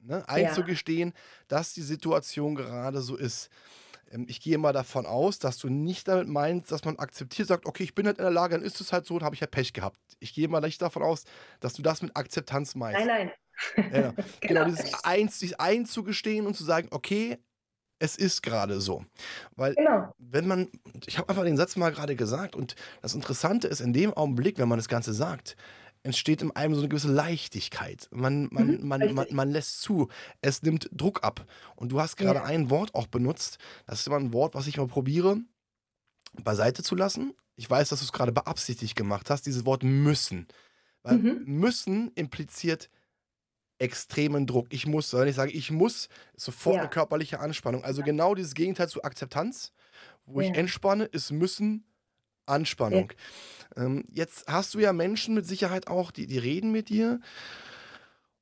Ne? 0.00 0.22
Einzugestehen, 0.28 1.14
ja. 1.14 1.20
dass 1.48 1.72
die 1.72 1.80
Situation 1.80 2.56
gerade 2.56 3.00
so 3.00 3.16
ist. 3.16 3.48
Ähm, 4.14 4.26
ich 4.28 4.40
gehe 4.40 4.58
mal 4.58 4.72
davon 4.72 5.06
aus, 5.06 5.38
dass 5.38 5.58
du 5.58 5.68
nicht 5.68 6.08
damit 6.08 6.28
meinst, 6.28 6.72
dass 6.72 6.84
man 6.84 6.96
akzeptiert, 6.98 7.48
sagt, 7.48 7.66
okay, 7.66 7.82
ich 7.82 7.94
bin 7.94 8.06
halt 8.06 8.18
in 8.18 8.24
der 8.24 8.32
Lage, 8.32 8.54
dann 8.54 8.64
ist 8.64 8.80
es 8.80 8.92
halt 8.92 9.06
so, 9.06 9.18
dann 9.18 9.26
habe 9.26 9.34
ich 9.34 9.40
halt 9.40 9.50
Pech 9.50 9.72
gehabt. 9.72 9.98
Ich 10.20 10.34
gehe 10.34 10.48
mal 10.48 10.60
nicht 10.60 10.80
davon 10.80 11.02
aus, 11.02 11.24
dass 11.60 11.74
du 11.74 11.82
das 11.82 12.02
mit 12.02 12.16
Akzeptanz 12.16 12.74
meinst. 12.74 13.04
Nein, 13.04 13.30
nein. 13.76 13.92
Ja, 13.92 14.10
genau. 14.40 14.64
genau, 14.64 14.64
dieses 14.64 15.04
Eins, 15.04 15.38
sich 15.38 15.60
einzugestehen 15.60 16.46
und 16.46 16.54
zu 16.54 16.64
sagen, 16.64 16.88
okay, 16.90 17.38
es 18.00 18.16
ist 18.16 18.42
gerade 18.42 18.80
so. 18.80 19.04
Weil, 19.54 19.74
genau. 19.74 20.12
wenn 20.18 20.46
man, 20.46 20.68
ich 21.06 21.18
habe 21.18 21.28
einfach 21.28 21.44
den 21.44 21.56
Satz 21.56 21.76
mal 21.76 21.92
gerade 21.92 22.16
gesagt 22.16 22.56
und 22.56 22.74
das 23.02 23.14
Interessante 23.14 23.68
ist, 23.68 23.80
in 23.80 23.92
dem 23.92 24.12
Augenblick, 24.12 24.58
wenn 24.58 24.68
man 24.68 24.78
das 24.78 24.88
Ganze 24.88 25.14
sagt, 25.14 25.56
entsteht 26.04 26.42
in 26.42 26.54
einem 26.54 26.74
so 26.74 26.80
eine 26.82 26.88
gewisse 26.88 27.10
Leichtigkeit. 27.10 28.08
Man, 28.12 28.48
man, 28.52 28.68
Mhm, 28.80 28.86
man, 28.86 29.14
man, 29.14 29.26
man 29.32 29.50
lässt 29.50 29.80
zu. 29.82 30.08
Es 30.42 30.62
nimmt 30.62 30.88
Druck 30.92 31.24
ab. 31.24 31.46
Und 31.76 31.90
du 31.90 32.00
hast 32.00 32.16
gerade 32.16 32.38
Ja. 32.40 32.44
ein 32.44 32.70
Wort 32.70 32.94
auch 32.94 33.06
benutzt. 33.08 33.58
Das 33.86 34.00
ist 34.00 34.06
immer 34.06 34.16
ein 34.16 34.32
Wort, 34.32 34.54
was 34.54 34.66
ich 34.68 34.76
mal 34.76 34.86
probiere, 34.86 35.38
beiseite 36.34 36.82
zu 36.82 36.94
lassen. 36.94 37.34
Ich 37.56 37.68
weiß, 37.68 37.88
dass 37.88 38.00
du 38.00 38.04
es 38.04 38.12
gerade 38.12 38.32
beabsichtigt 38.32 38.94
gemacht 38.96 39.30
hast, 39.30 39.46
dieses 39.46 39.64
Wort 39.64 39.82
müssen. 39.82 40.46
Weil 41.02 41.18
Mhm. 41.18 41.42
müssen 41.46 42.12
impliziert 42.14 42.90
extremen 43.78 44.46
Druck. 44.46 44.68
Ich 44.70 44.86
muss, 44.86 45.12
wenn 45.14 45.26
ich 45.28 45.36
sage, 45.36 45.52
ich 45.52 45.70
muss, 45.70 46.08
sofort 46.36 46.76
Ja. 46.76 46.80
eine 46.82 46.90
körperliche 46.90 47.40
Anspannung. 47.40 47.82
Also 47.84 48.02
genau 48.02 48.34
dieses 48.34 48.54
Gegenteil 48.54 48.88
zu 48.88 49.02
Akzeptanz, 49.02 49.72
wo 50.26 50.40
ich 50.40 50.48
Ja. 50.48 50.54
entspanne, 50.54 51.04
ist 51.04 51.30
müssen 51.32 51.84
Anspannung. 52.46 53.12
Ähm, 53.76 54.04
jetzt 54.10 54.46
hast 54.48 54.74
du 54.74 54.78
ja 54.78 54.92
Menschen 54.92 55.34
mit 55.34 55.46
Sicherheit 55.46 55.88
auch, 55.88 56.10
die, 56.10 56.26
die 56.26 56.38
reden 56.38 56.72
mit 56.72 56.88
dir. 56.88 57.20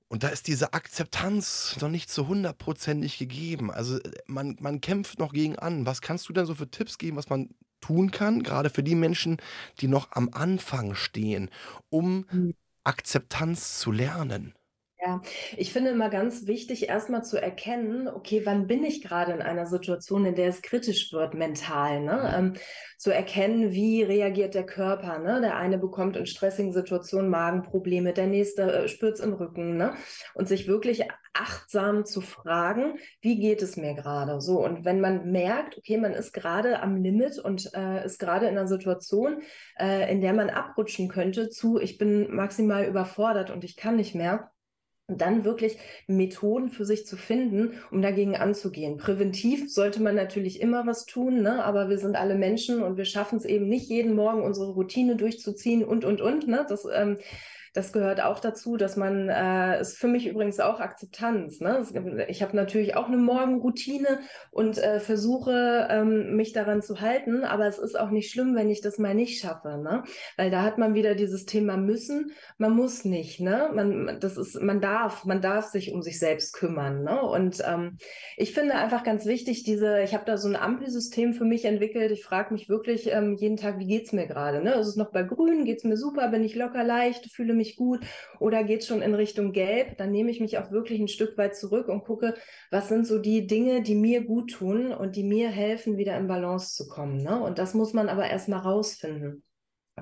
Und 0.08 0.22
da 0.24 0.28
ist 0.28 0.46
diese 0.46 0.74
Akzeptanz 0.74 1.76
noch 1.80 1.88
nicht 1.88 2.10
so 2.10 2.28
hundertprozentig 2.28 3.18
gegeben. 3.18 3.70
Also 3.70 3.98
äh, 3.98 4.12
man, 4.26 4.56
man 4.60 4.80
kämpft 4.80 5.18
noch 5.18 5.32
gegen 5.32 5.58
an. 5.58 5.86
Was 5.86 6.02
kannst 6.02 6.28
du 6.28 6.32
denn 6.32 6.46
so 6.46 6.54
für 6.54 6.70
Tipps 6.70 6.98
geben, 6.98 7.16
was 7.16 7.30
man 7.30 7.50
tun 7.80 8.10
kann, 8.10 8.42
gerade 8.42 8.70
für 8.70 8.82
die 8.82 8.94
Menschen, 8.94 9.38
die 9.80 9.88
noch 9.88 10.12
am 10.12 10.28
Anfang 10.32 10.94
stehen, 10.94 11.50
um 11.88 12.26
Mhm. 12.30 12.54
Akzeptanz 12.84 13.78
zu 13.80 13.92
lernen? 13.92 14.54
Ja, 15.04 15.20
ich 15.56 15.72
finde 15.72 15.90
immer 15.90 16.10
ganz 16.10 16.46
wichtig, 16.46 16.88
erstmal 16.88 17.24
zu 17.24 17.36
erkennen, 17.42 18.06
okay, 18.06 18.42
wann 18.44 18.68
bin 18.68 18.84
ich 18.84 19.02
gerade 19.02 19.32
in 19.32 19.42
einer 19.42 19.66
Situation, 19.66 20.24
in 20.24 20.36
der 20.36 20.46
es 20.48 20.62
kritisch 20.62 21.12
wird, 21.12 21.34
mental, 21.34 22.00
ne? 22.02 22.32
Ähm, 22.36 22.52
zu 22.98 23.10
erkennen, 23.12 23.72
wie 23.72 24.04
reagiert 24.04 24.54
der 24.54 24.64
Körper, 24.64 25.18
ne? 25.18 25.40
Der 25.40 25.56
eine 25.56 25.78
bekommt 25.78 26.16
in 26.16 26.26
stressigen 26.26 26.72
Situationen 26.72 27.30
Magenprobleme, 27.30 28.12
der 28.12 28.28
nächste 28.28 28.62
äh, 28.84 28.88
spürt's 28.88 29.18
im 29.18 29.32
Rücken, 29.32 29.76
ne? 29.76 29.94
Und 30.34 30.46
sich 30.46 30.68
wirklich 30.68 31.02
achtsam 31.32 32.04
zu 32.04 32.20
fragen, 32.20 32.96
wie 33.20 33.40
geht 33.40 33.60
es 33.62 33.76
mir 33.76 33.94
gerade? 33.94 34.40
So, 34.40 34.64
und 34.64 34.84
wenn 34.84 35.00
man 35.00 35.32
merkt, 35.32 35.76
okay, 35.78 35.96
man 35.96 36.12
ist 36.12 36.32
gerade 36.32 36.80
am 36.80 37.02
Limit 37.02 37.40
und 37.40 37.74
äh, 37.74 38.04
ist 38.06 38.20
gerade 38.20 38.46
in 38.46 38.56
einer 38.56 38.68
Situation, 38.68 39.42
äh, 39.80 40.12
in 40.12 40.20
der 40.20 40.32
man 40.32 40.48
abrutschen 40.48 41.08
könnte, 41.08 41.48
zu, 41.48 41.80
ich 41.80 41.98
bin 41.98 42.32
maximal 42.32 42.84
überfordert 42.84 43.50
und 43.50 43.64
ich 43.64 43.74
kann 43.76 43.96
nicht 43.96 44.14
mehr 44.14 44.51
dann 45.18 45.44
wirklich 45.44 45.78
Methoden 46.06 46.70
für 46.70 46.84
sich 46.84 47.06
zu 47.06 47.16
finden, 47.16 47.72
um 47.90 48.02
dagegen 48.02 48.36
anzugehen. 48.36 48.96
Präventiv 48.96 49.72
sollte 49.72 50.02
man 50.02 50.14
natürlich 50.14 50.60
immer 50.60 50.86
was 50.86 51.06
tun, 51.06 51.42
ne? 51.42 51.64
aber 51.64 51.88
wir 51.88 51.98
sind 51.98 52.16
alle 52.16 52.34
Menschen 52.34 52.82
und 52.82 52.96
wir 52.96 53.04
schaffen 53.04 53.38
es 53.38 53.44
eben 53.44 53.68
nicht 53.68 53.88
jeden 53.88 54.14
Morgen 54.14 54.42
unsere 54.42 54.72
Routine 54.72 55.16
durchzuziehen 55.16 55.84
und, 55.84 56.04
und, 56.04 56.20
und. 56.20 56.46
Ne? 56.46 56.64
Das, 56.68 56.86
ähm, 56.92 57.18
das 57.72 57.92
gehört 57.92 58.22
auch 58.22 58.38
dazu, 58.38 58.76
dass 58.76 58.96
man, 58.96 59.28
äh, 59.30 59.80
ist 59.80 59.96
für 59.96 60.08
mich 60.08 60.26
übrigens 60.26 60.60
auch 60.60 60.80
Akzeptanz. 60.80 61.60
Ne? 61.60 61.78
Es 61.78 61.92
Ich 62.28 62.42
habe 62.42 62.54
natürlich 62.54 62.96
auch 62.96 63.08
eine 63.08 63.16
Morgenroutine 63.16 64.20
und 64.50 64.76
äh, 64.76 65.00
versuche, 65.00 65.88
ähm, 65.90 66.36
mich 66.36 66.52
daran 66.52 66.82
zu 66.82 67.00
halten, 67.00 67.44
aber 67.44 67.66
es 67.66 67.78
ist 67.78 67.98
auch 67.98 68.10
nicht 68.10 68.30
schlimm, 68.30 68.54
wenn 68.54 68.68
ich 68.68 68.82
das 68.82 68.98
mal 68.98 69.14
nicht 69.14 69.40
schaffe, 69.40 69.78
ne? 69.82 70.04
Weil 70.36 70.50
da 70.50 70.62
hat 70.62 70.76
man 70.76 70.94
wieder 70.94 71.14
dieses 71.14 71.46
Thema 71.46 71.76
müssen, 71.78 72.32
man 72.58 72.76
muss 72.76 73.04
nicht, 73.06 73.40
ne? 73.40 73.70
Man, 73.74 74.18
das 74.20 74.36
ist, 74.36 74.60
man 74.60 74.80
darf, 74.80 75.24
man 75.24 75.40
darf 75.40 75.66
sich 75.66 75.92
um 75.92 76.02
sich 76.02 76.18
selbst 76.18 76.52
kümmern, 76.52 77.02
ne? 77.02 77.22
Und 77.22 77.62
ähm, 77.66 77.96
ich 78.36 78.52
finde 78.52 78.74
einfach 78.74 79.02
ganz 79.02 79.24
wichtig, 79.24 79.64
diese, 79.64 80.02
ich 80.02 80.12
habe 80.12 80.24
da 80.26 80.36
so 80.36 80.48
ein 80.48 80.56
Ampelsystem 80.56 81.32
für 81.32 81.44
mich 81.44 81.64
entwickelt. 81.64 82.10
Ich 82.10 82.24
frage 82.24 82.52
mich 82.52 82.68
wirklich 82.68 83.10
ähm, 83.10 83.34
jeden 83.34 83.56
Tag, 83.56 83.78
wie 83.78 83.86
geht's 83.86 84.12
mir 84.12 84.26
gerade, 84.26 84.62
ne? 84.62 84.74
Ist 84.74 84.88
es 84.88 84.96
noch 84.96 85.10
bei 85.10 85.22
Grün? 85.22 85.64
Geht's 85.64 85.84
mir 85.84 85.96
super? 85.96 86.28
Bin 86.28 86.44
ich 86.44 86.54
locker 86.54 86.84
leicht? 86.84 87.32
Fühle 87.32 87.54
mich 87.54 87.61
gut? 87.76 88.00
Oder 88.40 88.64
geht's 88.64 88.86
schon 88.86 89.02
in 89.02 89.14
Richtung 89.14 89.52
Gelb? 89.52 89.96
Dann 89.98 90.10
nehme 90.10 90.30
ich 90.30 90.40
mich 90.40 90.58
auch 90.58 90.70
wirklich 90.70 91.00
ein 91.00 91.08
Stück 91.08 91.38
weit 91.38 91.56
zurück 91.56 91.88
und 91.88 92.04
gucke, 92.04 92.34
was 92.70 92.88
sind 92.88 93.06
so 93.06 93.18
die 93.18 93.46
Dinge, 93.46 93.82
die 93.82 93.94
mir 93.94 94.24
gut 94.24 94.52
tun 94.52 94.92
und 94.92 95.16
die 95.16 95.24
mir 95.24 95.48
helfen, 95.50 95.96
wieder 95.96 96.16
in 96.16 96.26
Balance 96.26 96.74
zu 96.74 96.88
kommen, 96.88 97.22
ne? 97.22 97.42
Und 97.42 97.58
das 97.58 97.74
muss 97.74 97.92
man 97.92 98.08
aber 98.08 98.28
erstmal 98.28 98.60
rausfinden. 98.60 99.42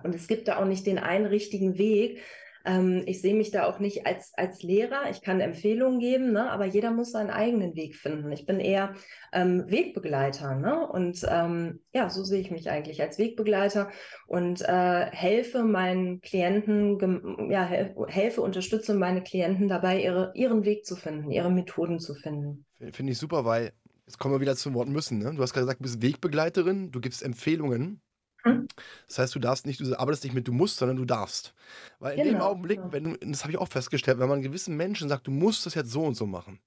Und 0.03 0.15
es 0.15 0.29
gibt 0.29 0.49
da 0.49 0.59
auch 0.59 0.65
nicht 0.65 0.87
den 0.87 0.99
einen 0.99 1.27
richtigen 1.27 1.77
Weg. 1.79 2.21
Ähm, 2.65 3.03
ich 3.07 3.21
sehe 3.21 3.35
mich 3.35 3.51
da 3.51 3.67
auch 3.67 3.79
nicht 3.79 4.07
als, 4.07 4.33
als 4.35 4.63
Lehrer. 4.63 5.11
Ich 5.11 5.23
kann 5.23 5.41
Empfehlungen 5.41 5.99
geben, 5.99 6.33
ne? 6.33 6.51
aber 6.51 6.67
jeder 6.67 6.91
muss 6.91 7.13
seinen 7.13 7.31
eigenen 7.31 7.75
Weg 7.75 7.97
finden. 7.97 8.31
Ich 8.33 8.47
bin 8.47 8.61
eher 8.61 8.95
ähm, 9.33 9.65
Wegbegleiter. 9.67 10.55
Ne? 10.55 10.87
Und 10.89 11.25
ähm, 11.29 11.81
ja, 11.93 12.11
so 12.11 12.23
sehe 12.25 12.41
ich 12.41 12.51
mich 12.51 12.71
eigentlich 12.71 13.01
als 13.01 13.19
Wegbegleiter 13.19 13.91
und 14.27 14.63
äh, 14.63 15.07
helfe 15.11 15.65
meinen 15.65 16.21
Klienten, 16.21 17.51
ja, 17.51 17.65
hel 17.65 17.95
helfe, 18.09 18.43
unterstütze 18.43 18.95
meine 18.95 19.23
Klienten 19.23 19.69
dabei, 19.69 20.03
ihre, 20.03 20.33
ihren 20.35 20.65
Weg 20.65 20.85
zu 20.85 20.97
finden, 20.97 21.31
ihre 21.31 21.51
Methoden 21.51 21.99
zu 21.99 22.15
finden. 22.15 22.67
Finde 22.93 23.13
ich 23.13 23.19
super, 23.19 23.45
weil 23.45 23.73
jetzt 24.07 24.19
kommen 24.19 24.35
wir 24.35 24.41
wieder 24.41 24.57
zum 24.57 24.75
Wort 24.75 24.89
müssen. 24.89 25.19
Ne? 25.19 25.33
Du 25.35 25.43
hast 25.43 25.53
gerade 25.53 25.67
gesagt, 25.67 25.81
du 25.81 25.85
bist 25.85 26.03
Wegbegleiterin, 26.03 26.91
du 26.91 27.01
gibst 27.01 27.23
Empfehlungen. 27.23 28.01
Mhm. 28.45 28.69
Das 29.09 29.19
heißt, 29.19 29.35
du 29.35 29.39
darfst 29.39 29.67
nicht, 29.67 29.81
du 29.81 29.99
arbeitest 29.99 30.25
nicht 30.25 30.35
mit 30.35 30.47
du 30.49 30.53
musst, 30.53 30.77
sondern 30.79 30.97
du 30.97 31.05
darfst. 31.05 31.55
Weil 31.99 32.19
in 32.19 32.25
dem 32.25 32.35
Genau, 32.35 32.47
Augenblick, 32.51 32.79
genau. 32.81 32.93
wenn 32.93 33.33
das 33.33 33.43
habe 33.43 33.53
ich 33.53 33.59
auch 33.59 33.69
festgestellt, 33.69 34.19
wenn 34.19 34.29
man 34.29 34.43
gewissen 34.43 34.77
Menschen 34.77 35.09
sagt, 35.09 35.27
du 35.27 35.31
musst 35.31 35.67
das 35.67 35.75
jetzt 35.75 35.91
so 35.91 36.03
und 36.05 36.15
so 36.15 36.27
machen, 36.27 36.59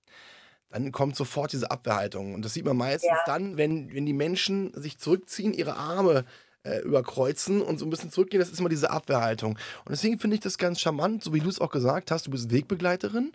dann 0.70 0.92
kommt 0.92 1.16
sofort 1.16 1.54
diese 1.54 1.70
Abwehrhaltung. 1.72 2.34
Und 2.34 2.44
das 2.46 2.54
sieht 2.54 2.66
man 2.66 2.78
meistens 2.78 3.10
Ja. 3.12 3.20
dann, 3.26 3.58
wenn, 3.58 3.94
wenn 3.94 4.06
die 4.06 4.14
Menschen 4.14 4.72
sich 4.74 4.98
zurückziehen, 4.98 5.54
ihre 5.54 5.76
Arme 5.76 6.26
äh, 6.64 6.80
überkreuzen 6.80 7.62
und 7.62 7.78
so 7.78 7.86
ein 7.86 7.90
bisschen 7.90 8.10
zurückgehen, 8.12 8.40
das 8.40 8.50
ist 8.50 8.60
immer 8.60 8.70
diese 8.70 8.90
Abwehrhaltung. 8.90 9.52
Und 9.86 9.90
deswegen 9.92 10.18
finde 10.20 10.36
ich 10.36 10.42
das 10.42 10.58
ganz 10.58 10.80
charmant, 10.80 11.24
so 11.24 11.34
wie 11.34 11.40
du 11.42 11.50
es 11.50 11.60
auch 11.60 11.70
gesagt 11.72 12.10
hast, 12.10 12.26
du 12.28 12.32
bist 12.32 12.52
Wegbegleiterin 12.52 13.34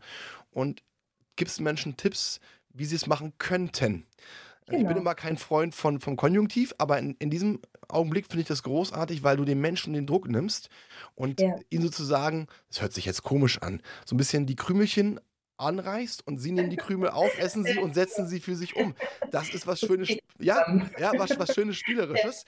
und 0.51 0.83
gibst 1.37 1.61
Menschen 1.61 1.97
Tipps, 1.97 2.41
wie 2.71 2.85
sie 2.87 2.97
es 2.97 3.07
machen 3.07 3.33
könnten. 3.39 4.05
Ich 4.65 4.71
bin 4.73 4.87
Genau. 4.89 5.01
immer 5.01 5.15
kein 5.15 5.39
Freund 5.39 5.75
von, 5.75 6.01
vom 6.01 6.17
Konjunktiv, 6.17 6.75
aber 6.79 6.99
in, 6.99 7.15
in 7.19 7.31
diesem 7.31 7.61
Augenblick 7.89 8.27
finde 8.27 8.43
ich 8.43 8.49
das 8.49 8.63
großartig, 8.63 9.23
weil 9.23 9.37
du 9.37 9.45
dem 9.45 9.61
Menschen 9.61 9.93
den 9.95 10.07
Druck 10.07 10.29
nimmst 10.29 10.69
und 11.15 11.41
Ja. 11.41 11.57
ihn 11.71 11.83
sozusagen, 11.83 12.47
das 12.69 12.81
hört 12.83 12.93
sich 12.93 13.05
jetzt 13.05 13.23
komisch 13.23 13.59
an, 13.63 13.83
so 14.05 14.15
ein 14.15 14.19
bisschen 14.19 14.47
die 14.47 14.57
Krümelchen 14.57 15.21
anreißt 15.57 16.27
und 16.27 16.39
sie 16.39 16.53
nehmen 16.53 16.71
die 16.71 16.77
Krümel 16.77 17.11
auf, 17.11 17.37
essen 17.39 17.65
sie 17.65 17.79
und 17.79 17.95
setzen 17.95 18.27
sie 18.29 18.41
für 18.41 18.55
sich 18.55 18.77
um. 18.77 18.95
Das 19.31 19.49
ist 19.51 19.67
was 19.67 19.81
Schönes, 19.81 20.17
ja, 20.39 20.63
ja, 20.99 21.13
was, 21.19 21.39
was 21.39 21.53
Schönes 21.53 21.77
Spielerisches. 21.77 22.45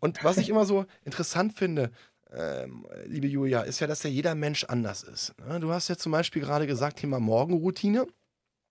Und 0.00 0.22
was 0.22 0.38
ich 0.38 0.48
immer 0.50 0.66
so 0.66 0.84
interessant 1.04 1.54
finde, 1.54 1.90
ähm, 2.30 2.86
liebe 3.06 3.26
Julia, 3.28 3.62
ist 3.62 3.80
ja, 3.80 3.86
dass 3.86 4.02
ja 4.02 4.10
jeder 4.10 4.34
Mensch 4.34 4.64
anders 4.64 5.02
ist. 5.04 5.34
ne? 5.46 5.60
Du 5.60 5.72
hast 5.72 5.88
ja 5.88 5.96
zum 5.96 6.12
Beispiel 6.12 6.42
gerade 6.42 6.66
gesagt, 6.66 6.98
Thema 6.98 7.20
Morgenroutine 7.20 8.06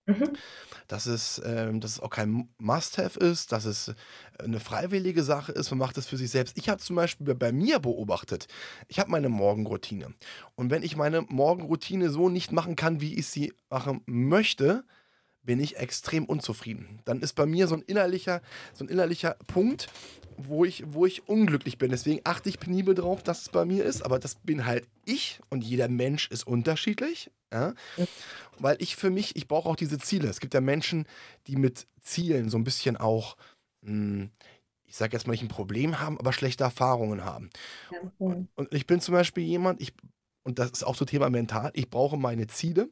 Mhm. 0.06 0.32
dass 0.88 1.06
es, 1.06 1.40
ähm, 1.44 1.80
dass 1.80 1.92
es 1.92 2.00
auch 2.00 2.10
kein 2.10 2.48
Must-Have 2.58 3.18
ist, 3.18 3.52
dass 3.52 3.64
es 3.64 3.88
äh, 3.88 3.94
eine 4.38 4.60
freiwillige 4.60 5.22
Sache 5.22 5.52
ist, 5.52 5.70
man 5.70 5.78
macht 5.78 5.96
es 5.98 6.06
für 6.06 6.16
sich 6.18 6.30
selbst. 6.30 6.58
Ich 6.58 6.68
habe 6.68 6.80
zum 6.80 6.96
Beispiel 6.96 7.26
bei- 7.26 7.34
bei 7.34 7.52
mir 7.52 7.78
beobachtet, 7.78 8.46
ich 8.88 8.98
habe 8.98 9.10
meine 9.10 9.28
Morgenroutine. 9.30 10.12
Und 10.56 10.70
wenn 10.70 10.82
ich 10.82 10.96
meine 10.96 11.22
Morgenroutine 11.22 12.10
so 12.10 12.28
nicht 12.28 12.52
machen 12.52 12.76
kann, 12.76 13.00
wie 13.00 13.14
ich 13.18 13.26
sie 13.28 13.54
machen 13.70 14.02
möchte, 14.06 14.84
bin 15.44 15.60
ich 15.60 15.76
extrem 15.76 16.24
unzufrieden. 16.24 17.00
Dann 17.04 17.20
ist 17.20 17.34
bei 17.34 17.46
mir 17.46 17.68
so 17.68 17.76
ein 17.76 17.82
innerlicher, 17.82 18.42
so 18.72 18.84
ein 18.84 18.88
innerlicher 18.88 19.36
Punkt, 19.46 19.88
wo 20.36 20.64
ich, 20.64 20.84
wo 20.86 21.06
ich 21.06 21.28
unglücklich 21.28 21.78
bin. 21.78 21.90
Deswegen 21.90 22.20
achte 22.24 22.48
ich 22.48 22.58
penibel 22.58 22.94
drauf, 22.94 23.22
dass 23.22 23.42
es 23.42 23.48
bei 23.48 23.64
mir 23.64 23.84
ist. 23.84 24.02
Aber 24.02 24.18
das 24.18 24.36
bin 24.36 24.66
halt 24.66 24.86
ich 25.04 25.40
und 25.50 25.62
jeder 25.62 25.88
Mensch 25.88 26.28
ist 26.30 26.46
unterschiedlich. 26.46 27.30
Ja? 27.52 27.74
Weil 28.58 28.76
ich 28.80 28.96
für 28.96 29.10
mich, 29.10 29.36
ich 29.36 29.46
brauche 29.48 29.68
auch 29.68 29.76
diese 29.76 29.98
Ziele. 29.98 30.28
Es 30.28 30.40
gibt 30.40 30.54
ja 30.54 30.60
Menschen, 30.60 31.06
die 31.46 31.56
mit 31.56 31.86
Zielen 32.00 32.48
so 32.48 32.58
ein 32.58 32.64
bisschen 32.64 32.96
auch, 32.96 33.36
mh, 33.82 34.28
ich 34.86 34.96
sage 34.96 35.12
jetzt 35.16 35.26
mal 35.26 35.32
nicht 35.32 35.42
ein 35.42 35.48
Problem 35.48 36.00
haben, 36.00 36.18
aber 36.18 36.32
schlechte 36.32 36.64
Erfahrungen 36.64 37.24
haben. 37.24 37.50
Mhm. 38.18 38.48
Und 38.54 38.72
ich 38.72 38.86
bin 38.86 39.00
zum 39.00 39.12
Beispiel 39.14 39.44
jemand, 39.44 39.80
ich, 39.80 39.92
und 40.42 40.58
das 40.58 40.70
ist 40.70 40.84
auch 40.84 40.94
so 40.94 41.04
Thema 41.04 41.30
mental, 41.30 41.70
ich 41.74 41.90
brauche 41.90 42.16
meine 42.16 42.46
Ziele, 42.46 42.88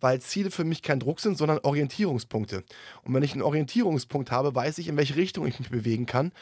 weil 0.00 0.20
Ziele 0.20 0.50
für 0.50 0.64
mich 0.64 0.82
kein 0.82 1.00
Druck 1.00 1.20
sind, 1.20 1.38
sondern 1.38 1.58
Orientierungspunkte. 1.58 2.64
Und 3.02 3.14
wenn 3.14 3.22
ich 3.22 3.32
einen 3.32 3.42
Orientierungspunkt 3.42 4.30
habe, 4.30 4.54
weiß 4.54 4.78
ich, 4.78 4.88
in 4.88 4.96
welche 4.96 5.16
Richtung 5.16 5.46
ich 5.46 5.58
mich 5.58 5.70
bewegen 5.70 6.06
kann 6.06 6.32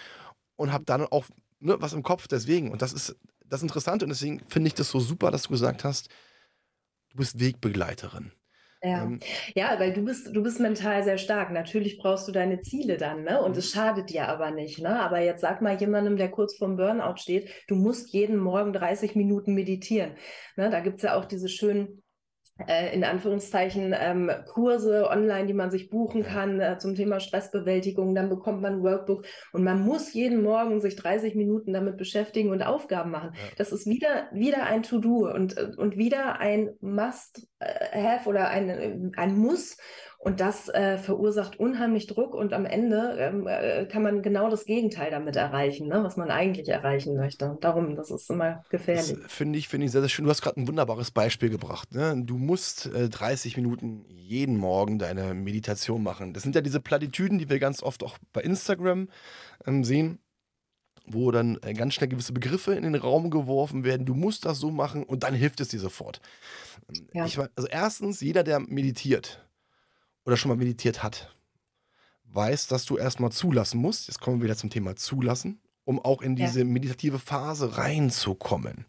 und 0.56 0.72
habe 0.72 0.84
dann 0.84 1.06
auch 1.06 1.26
ne, 1.60 1.76
was 1.80 1.92
im 1.92 2.02
Kopf 2.02 2.28
deswegen. 2.28 2.70
Und 2.70 2.82
das 2.82 2.92
ist 2.92 3.16
das 3.46 3.62
Interessante 3.62 4.04
und 4.04 4.10
deswegen 4.10 4.40
finde 4.48 4.68
ich 4.68 4.74
das 4.74 4.90
so 4.90 5.00
super, 5.00 5.30
dass 5.30 5.44
du 5.44 5.50
gesagt 5.50 5.84
hast, 5.84 6.08
du 7.10 7.18
bist 7.18 7.38
Wegbegleiterin. 7.38 8.32
Ja. 8.82 9.04
Ähm, 9.04 9.20
Ja, 9.54 9.78
weil 9.78 9.92
du 9.92 10.04
bist, 10.04 10.34
du 10.34 10.42
bist 10.42 10.58
mental 10.58 11.04
sehr 11.04 11.18
stark. 11.18 11.52
Natürlich 11.52 11.98
brauchst 11.98 12.26
du 12.26 12.32
deine 12.32 12.62
Ziele 12.62 12.96
dann, 12.96 13.22
ne? 13.22 13.40
Und 13.40 13.56
es 13.56 13.70
schadet 13.70 14.10
dir 14.10 14.28
aber 14.28 14.50
nicht, 14.50 14.80
ne? 14.80 15.00
Aber 15.00 15.20
jetzt 15.20 15.40
sag 15.40 15.62
mal 15.62 15.76
jemandem, 15.80 16.16
der 16.16 16.30
kurz 16.30 16.56
vorm 16.56 16.76
Burnout 16.76 17.16
steht, 17.18 17.48
du 17.68 17.76
musst 17.76 18.12
jeden 18.12 18.38
Morgen 18.38 18.72
30 18.72 19.14
Minuten 19.14 19.54
meditieren. 19.54 20.16
Ne? 20.56 20.70
Da 20.70 20.80
gibt 20.80 20.96
es 20.96 21.02
ja 21.02 21.14
auch 21.14 21.24
diese 21.24 21.48
schönen 21.48 22.01
äh, 22.66 22.94
in 22.94 23.04
Anführungszeichen 23.04 23.94
ähm, 23.98 24.30
Kurse 24.46 25.08
online, 25.08 25.46
die 25.46 25.54
man 25.54 25.70
sich 25.70 25.90
buchen 25.90 26.22
kann 26.22 26.60
äh, 26.60 26.78
zum 26.78 26.94
Thema 26.94 27.20
Stressbewältigung. 27.20 28.14
Dann 28.14 28.28
bekommt 28.28 28.62
man 28.62 28.74
ein 28.74 28.82
Workbook 28.82 29.24
und 29.52 29.64
man 29.64 29.82
muss 29.82 30.12
jeden 30.12 30.42
Morgen 30.42 30.80
sich 30.80 30.96
30 30.96 31.34
Minuten 31.34 31.72
damit 31.72 31.96
beschäftigen 31.96 32.50
und 32.50 32.62
Aufgaben 32.62 33.10
machen. 33.10 33.30
Ja. 33.34 33.40
Das 33.56 33.72
ist 33.72 33.86
wieder, 33.86 34.28
wieder 34.32 34.64
ein 34.64 34.82
To-Do 34.82 35.30
und, 35.32 35.56
äh, 35.56 35.70
und 35.76 35.96
wieder 35.96 36.40
ein 36.40 36.70
Must-Have 36.80 38.28
oder 38.28 38.48
ein, 38.48 39.12
ein 39.16 39.36
Muss. 39.36 39.76
Und 40.24 40.38
das 40.38 40.68
äh, 40.68 40.98
verursacht 40.98 41.58
unheimlich 41.58 42.06
Druck 42.06 42.32
und 42.32 42.52
am 42.52 42.64
Ende 42.64 43.16
ähm, 43.18 43.48
äh, 43.48 43.86
kann 43.86 44.04
man 44.04 44.22
genau 44.22 44.50
das 44.50 44.66
Gegenteil 44.66 45.10
damit 45.10 45.34
erreichen, 45.34 45.88
ne, 45.88 46.04
was 46.04 46.16
man 46.16 46.30
eigentlich 46.30 46.68
erreichen 46.68 47.16
möchte. 47.16 47.58
Darum, 47.60 47.96
das 47.96 48.12
ist 48.12 48.30
immer 48.30 48.62
gefährlich. 48.70 49.16
Finde 49.26 49.58
ich, 49.58 49.66
finde 49.66 49.86
ich 49.86 49.90
sehr, 49.90 50.00
sehr 50.00 50.08
schön. 50.08 50.24
Du 50.24 50.30
hast 50.30 50.40
gerade 50.40 50.60
ein 50.60 50.68
wunderbares 50.68 51.10
Beispiel 51.10 51.50
gebracht. 51.50 51.92
Ne? 51.92 52.22
Du 52.24 52.38
musst 52.38 52.86
äh, 52.94 53.08
30 53.08 53.56
Minuten 53.56 54.04
jeden 54.10 54.58
Morgen 54.58 55.00
deine 55.00 55.34
Meditation 55.34 56.04
machen. 56.04 56.34
Das 56.34 56.44
sind 56.44 56.54
ja 56.54 56.60
diese 56.60 56.78
Plattitüden, 56.78 57.40
die 57.40 57.50
wir 57.50 57.58
ganz 57.58 57.82
oft 57.82 58.04
auch 58.04 58.16
bei 58.32 58.42
Instagram 58.42 59.08
ähm, 59.66 59.82
sehen 59.82 60.20
wo 61.04 61.32
dann 61.32 61.58
äh, 61.62 61.74
ganz 61.74 61.94
schnell 61.94 62.08
gewisse 62.08 62.32
Begriffe 62.32 62.74
in 62.74 62.84
den 62.84 62.94
Raum 62.94 63.28
geworfen 63.28 63.82
werden. 63.82 64.06
Du 64.06 64.14
musst 64.14 64.44
das 64.44 64.60
so 64.60 64.70
machen 64.70 65.02
und 65.02 65.24
dann 65.24 65.34
hilft 65.34 65.60
es 65.60 65.66
dir 65.66 65.80
sofort. 65.80 66.20
Ja. 67.12 67.26
Ich, 67.26 67.36
also 67.40 67.66
erstens, 67.68 68.20
jeder, 68.20 68.44
der 68.44 68.60
meditiert, 68.60 69.44
oder 70.24 70.36
schon 70.36 70.50
mal 70.50 70.56
meditiert 70.56 71.02
hat, 71.02 71.34
weiß, 72.24 72.66
dass 72.68 72.84
du 72.84 72.96
erstmal 72.96 73.32
zulassen 73.32 73.80
musst. 73.80 74.08
Jetzt 74.08 74.20
kommen 74.20 74.40
wir 74.40 74.44
wieder 74.44 74.56
zum 74.56 74.70
Thema 74.70 74.96
zulassen, 74.96 75.60
um 75.84 75.98
auch 75.98 76.22
in 76.22 76.36
diese 76.36 76.60
ja. 76.60 76.64
meditative 76.64 77.18
Phase 77.18 77.76
reinzukommen. 77.76 78.86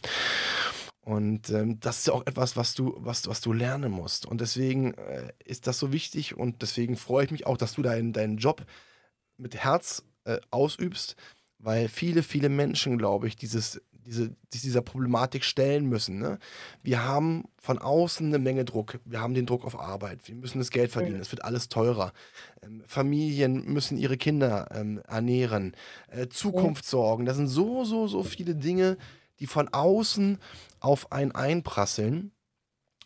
Und 1.02 1.50
ähm, 1.50 1.80
das 1.82 2.00
ist 2.00 2.08
ja 2.08 2.14
auch 2.14 2.26
etwas, 2.26 2.56
was 2.56 2.76
du, 2.76 2.96
was, 2.98 3.28
was 3.28 3.42
du 3.42 3.52
lernen 3.52 3.92
musst. 3.92 4.26
Und 4.26 4.40
deswegen 4.40 4.94
äh, 4.94 5.34
ist 5.44 5.68
das 5.68 5.78
so 5.78 5.92
wichtig 5.92 6.38
und 6.38 6.62
deswegen 6.62 6.96
freue 6.96 7.26
ich 7.26 7.32
mich 7.32 7.46
auch, 7.46 7.58
dass 7.58 7.74
du 7.74 7.82
deinen, 7.82 8.14
deinen 8.14 8.38
Job 8.38 8.66
mit 9.38 9.56
Herz 9.56 10.04
äh, 10.24 10.40
ausübst, 10.50 11.18
weil 11.58 11.90
viele, 11.90 12.24
viele 12.24 12.48
Menschen, 12.48 12.98
glaube 12.98 13.28
ich, 13.28 13.36
dieses 13.36 13.82
diese, 14.06 14.36
dieser 14.52 14.82
Problematik 14.82 15.44
stellen 15.44 15.88
müssen. 15.88 16.20
Ne? 16.20 16.40
Wir 16.82 17.04
haben 17.04 17.46
von 17.58 17.80
außen 17.80 18.28
eine 18.28 18.40
Menge 18.40 18.66
Druck. 18.66 19.00
Wir 19.06 19.22
haben 19.22 19.34
den 19.34 19.46
Druck 19.46 19.66
auf 19.66 19.80
Arbeit. 19.80 20.28
Wir 20.28 20.36
müssen 20.36 20.60
das 20.60 20.70
Geld 20.70 20.92
verdienen. 20.92 21.20
Es 21.20 21.32
wird 21.32 21.44
alles 21.44 21.70
teurer. 21.70 22.14
Ähm, 22.62 22.84
Familien 22.88 23.66
müssen 23.66 23.98
ihre 23.98 24.18
Kinder 24.18 24.70
ähm, 24.74 25.02
ernähren. 25.08 25.76
Äh, 26.08 26.28
Zukunft 26.28 26.86
sorgen. 26.86 27.26
Das 27.26 27.38
sind 27.38 27.48
so, 27.48 27.86
so, 27.86 28.08
so 28.08 28.24
viele 28.24 28.56
Dinge, 28.56 28.98
die 29.40 29.48
von 29.48 29.70
außen 29.70 30.40
auf 30.80 31.12
einen 31.12 31.32
einprasseln, 31.32 32.32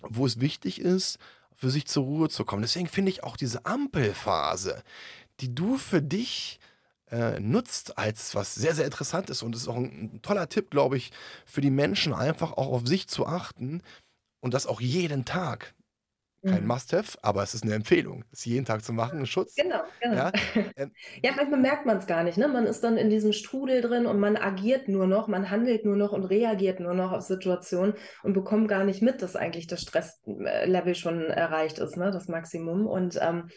wo 0.01 0.25
es 0.25 0.39
wichtig 0.39 0.81
ist, 0.81 1.19
für 1.55 1.69
sich 1.69 1.87
zur 1.87 2.03
Ruhe 2.03 2.29
zu 2.29 2.45
kommen. 2.45 2.61
Deswegen 2.61 2.87
finde 2.87 3.11
ich 3.11 3.23
auch 3.23 3.37
diese 3.37 3.65
Ampelphase, 3.65 4.83
die 5.39 5.53
du 5.53 5.77
für 5.77 6.01
dich 6.01 6.59
äh, 7.11 7.39
nutzt 7.39 7.97
als 7.97 8.35
was 8.35 8.55
sehr, 8.55 8.75
sehr 8.75 8.85
interessantes 8.85 9.43
und 9.43 9.55
es 9.55 9.61
ist 9.63 9.67
auch 9.67 9.75
ein, 9.75 10.15
ein 10.15 10.21
toller 10.21 10.49
Tipp, 10.49 10.69
glaube 10.71 10.97
ich, 10.97 11.11
für 11.45 11.61
die 11.61 11.71
Menschen, 11.71 12.13
einfach 12.13 12.53
auch 12.53 12.67
auf 12.67 12.87
sich 12.87 13.07
zu 13.07 13.25
achten 13.25 13.81
und 14.41 14.53
das 14.53 14.67
auch 14.67 14.81
jeden 14.81 15.25
Tag. 15.25 15.73
Kein 16.47 16.61
mhm. 16.61 16.67
Must-Have, 16.67 17.17
aber 17.21 17.43
es 17.43 17.53
ist 17.53 17.63
eine 17.63 17.73
Empfehlung, 17.73 18.23
es 18.31 18.45
jeden 18.45 18.65
Tag 18.65 18.83
zu 18.83 18.93
machen, 18.93 19.19
ein 19.19 19.25
Schutz. 19.25 19.55
Genau, 19.55 19.81
genau. 20.01 20.15
Ja, 20.15 20.31
ähm, 20.77 20.91
ja 21.23 21.31
manchmal 21.35 21.59
merkt 21.59 21.85
man 21.85 21.97
es 21.97 22.07
gar 22.07 22.23
nicht. 22.23 22.37
Ne? 22.37 22.47
Man 22.47 22.65
ist 22.65 22.83
dann 22.83 22.97
in 22.97 23.09
diesem 23.09 23.33
Strudel 23.33 23.81
drin 23.81 24.05
und 24.05 24.19
man 24.19 24.37
agiert 24.37 24.87
nur 24.87 25.07
noch, 25.07 25.27
man 25.27 25.49
handelt 25.49 25.85
nur 25.85 25.95
noch 25.95 26.13
und 26.13 26.25
reagiert 26.25 26.79
nur 26.79 26.93
noch 26.93 27.11
auf 27.11 27.21
Situationen 27.21 27.93
und 28.23 28.33
bekommt 28.33 28.67
gar 28.67 28.83
nicht 28.83 29.01
mit, 29.01 29.21
dass 29.21 29.35
eigentlich 29.35 29.67
das 29.67 29.81
Stresslevel 29.81 30.95
schon 30.95 31.25
erreicht 31.25 31.79
ist, 31.79 31.97
ne? 31.97 32.11
das 32.11 32.27
Maximum. 32.27 32.87
Und 32.87 33.19
ähm, 33.21 33.49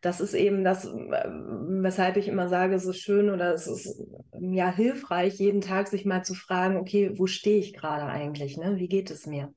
das 0.00 0.20
ist 0.20 0.34
eben 0.34 0.62
das, 0.62 0.86
weshalb 0.86 2.16
ich 2.16 2.28
immer 2.28 2.48
sage, 2.48 2.74
es 2.74 2.86
ist 2.86 3.00
schön 3.00 3.30
oder 3.30 3.52
es 3.52 3.66
ist 3.66 4.00
ja 4.38 4.70
hilfreich, 4.70 5.34
jeden 5.34 5.60
Tag 5.60 5.88
sich 5.88 6.04
mal 6.04 6.24
zu 6.24 6.34
fragen, 6.34 6.76
okay, 6.76 7.12
wo 7.16 7.26
stehe 7.26 7.58
ich 7.58 7.74
gerade 7.74 8.04
eigentlich? 8.04 8.56
Ne? 8.56 8.76
Wie 8.76 8.88
geht 8.88 9.10
es 9.10 9.26
mir? 9.26 9.52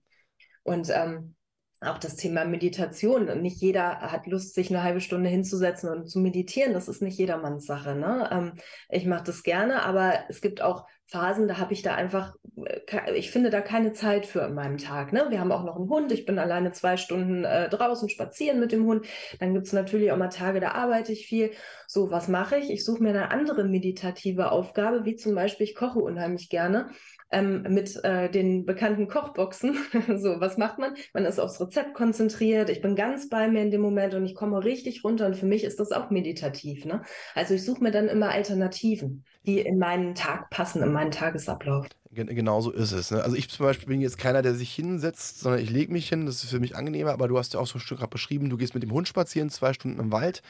Und 0.63 0.89
ähm, 0.89 1.35
auch 1.81 1.97
das 1.97 2.15
Thema 2.15 2.45
Meditation. 2.45 3.41
Nicht 3.41 3.59
jeder 3.59 3.99
hat 4.01 4.27
Lust, 4.27 4.53
sich 4.53 4.69
eine 4.69 4.83
halbe 4.83 5.01
Stunde 5.01 5.29
hinzusetzen 5.29 5.89
und 5.89 6.07
zu 6.07 6.19
meditieren. 6.19 6.73
Das 6.73 6.87
ist 6.87 7.01
nicht 7.01 7.17
jedermanns 7.17 7.65
Sache. 7.65 7.95
Ne? 7.95 8.29
Ähm, 8.31 8.53
ich 8.89 9.05
mache 9.05 9.23
das 9.23 9.41
gerne, 9.41 9.83
aber 9.83 10.13
es 10.29 10.41
gibt 10.41 10.61
auch 10.61 10.85
Phasen, 11.07 11.47
da 11.47 11.57
habe 11.57 11.73
ich 11.73 11.81
da 11.81 11.95
einfach, 11.95 12.35
äh, 12.65 13.15
ich 13.15 13.31
finde 13.31 13.49
da 13.49 13.61
keine 13.61 13.93
Zeit 13.93 14.27
für 14.27 14.41
in 14.41 14.53
meinem 14.53 14.77
Tag. 14.77 15.11
Ne? 15.11 15.25
Wir 15.29 15.39
haben 15.39 15.51
auch 15.51 15.63
noch 15.63 15.75
einen 15.75 15.89
Hund. 15.89 16.11
Ich 16.11 16.25
bin 16.25 16.37
alleine 16.37 16.71
zwei 16.71 16.97
Stunden 16.97 17.43
äh, 17.43 17.67
draußen 17.67 18.09
spazieren 18.09 18.59
mit 18.59 18.71
dem 18.71 18.85
Hund. 18.85 19.07
Dann 19.39 19.53
gibt 19.53 19.65
es 19.65 19.73
natürlich 19.73 20.11
auch 20.11 20.17
mal 20.17 20.29
Tage, 20.29 20.59
da 20.59 20.71
arbeite 20.71 21.11
ich 21.11 21.25
viel. 21.25 21.51
So, 21.87 22.11
was 22.11 22.27
mache 22.27 22.57
ich? 22.57 22.69
Ich 22.69 22.85
suche 22.85 23.01
mir 23.01 23.09
eine 23.09 23.31
andere 23.31 23.63
meditative 23.63 24.51
Aufgabe, 24.51 25.03
wie 25.03 25.15
zum 25.15 25.33
Beispiel, 25.33 25.65
ich 25.65 25.75
koche 25.75 25.99
unheimlich 25.99 26.49
gerne 26.49 26.91
ähm, 27.31 27.63
mit 27.69 28.03
äh, 28.03 28.29
den 28.29 28.65
bekannten 28.65 29.07
Kochboxen. 29.07 29.77
so, 30.17 30.39
was 30.39 30.57
macht 30.57 30.79
man? 30.79 30.95
Man 31.13 31.25
ist 31.25 31.39
aufs 31.39 31.59
Rezept 31.59 31.93
konzentriert. 31.93 32.69
Ich 32.69 32.81
bin 32.81 32.95
ganz 32.95 33.29
bei 33.29 33.47
mir 33.47 33.61
in 33.61 33.71
dem 33.71 33.81
Moment 33.81 34.13
und 34.13 34.25
ich 34.25 34.35
komme 34.35 34.63
richtig 34.63 35.03
runter. 35.03 35.27
Und 35.27 35.37
für 35.37 35.45
mich 35.45 35.63
ist 35.63 35.79
das 35.79 35.91
auch 35.91 36.09
meditativ. 36.09 36.85
Ne? 36.85 37.01
Also 37.35 37.53
ich 37.53 37.63
suche 37.63 37.83
mir 37.83 37.91
dann 37.91 38.07
immer 38.07 38.29
Alternativen, 38.29 39.25
die 39.45 39.59
in 39.59 39.77
meinen 39.77 40.15
Tag 40.15 40.49
passen, 40.49 40.83
in 40.83 40.91
meinen 40.91 41.11
Tagesablauf. 41.11 41.87
Genau 42.13 42.59
so 42.59 42.71
ist 42.71 42.91
es. 42.91 43.11
Ne? 43.11 43.23
Also 43.23 43.37
ich 43.37 43.49
zum 43.49 43.65
Beispiel 43.65 43.87
bin 43.87 44.01
jetzt 44.01 44.17
keiner, 44.17 44.41
der 44.41 44.53
sich 44.53 44.73
hinsetzt, 44.73 45.39
sondern 45.39 45.61
ich 45.61 45.69
lege 45.69 45.93
mich 45.93 46.09
hin. 46.09 46.25
Das 46.25 46.43
ist 46.43 46.49
für 46.49 46.59
mich 46.59 46.75
angenehmer. 46.75 47.11
Aber 47.11 47.29
du 47.29 47.37
hast 47.37 47.53
ja 47.53 47.59
auch 47.61 47.67
so 47.67 47.77
ein 47.77 47.81
Stück 47.81 47.99
gerade 47.99 48.09
beschrieben, 48.09 48.49
du 48.49 48.57
gehst 48.57 48.73
mit 48.73 48.83
dem 48.83 48.91
Hund 48.91 49.07
spazieren, 49.07 49.49
zwei 49.49 49.73
Stunden 49.73 49.99
im 49.99 50.11
Wald 50.11 50.41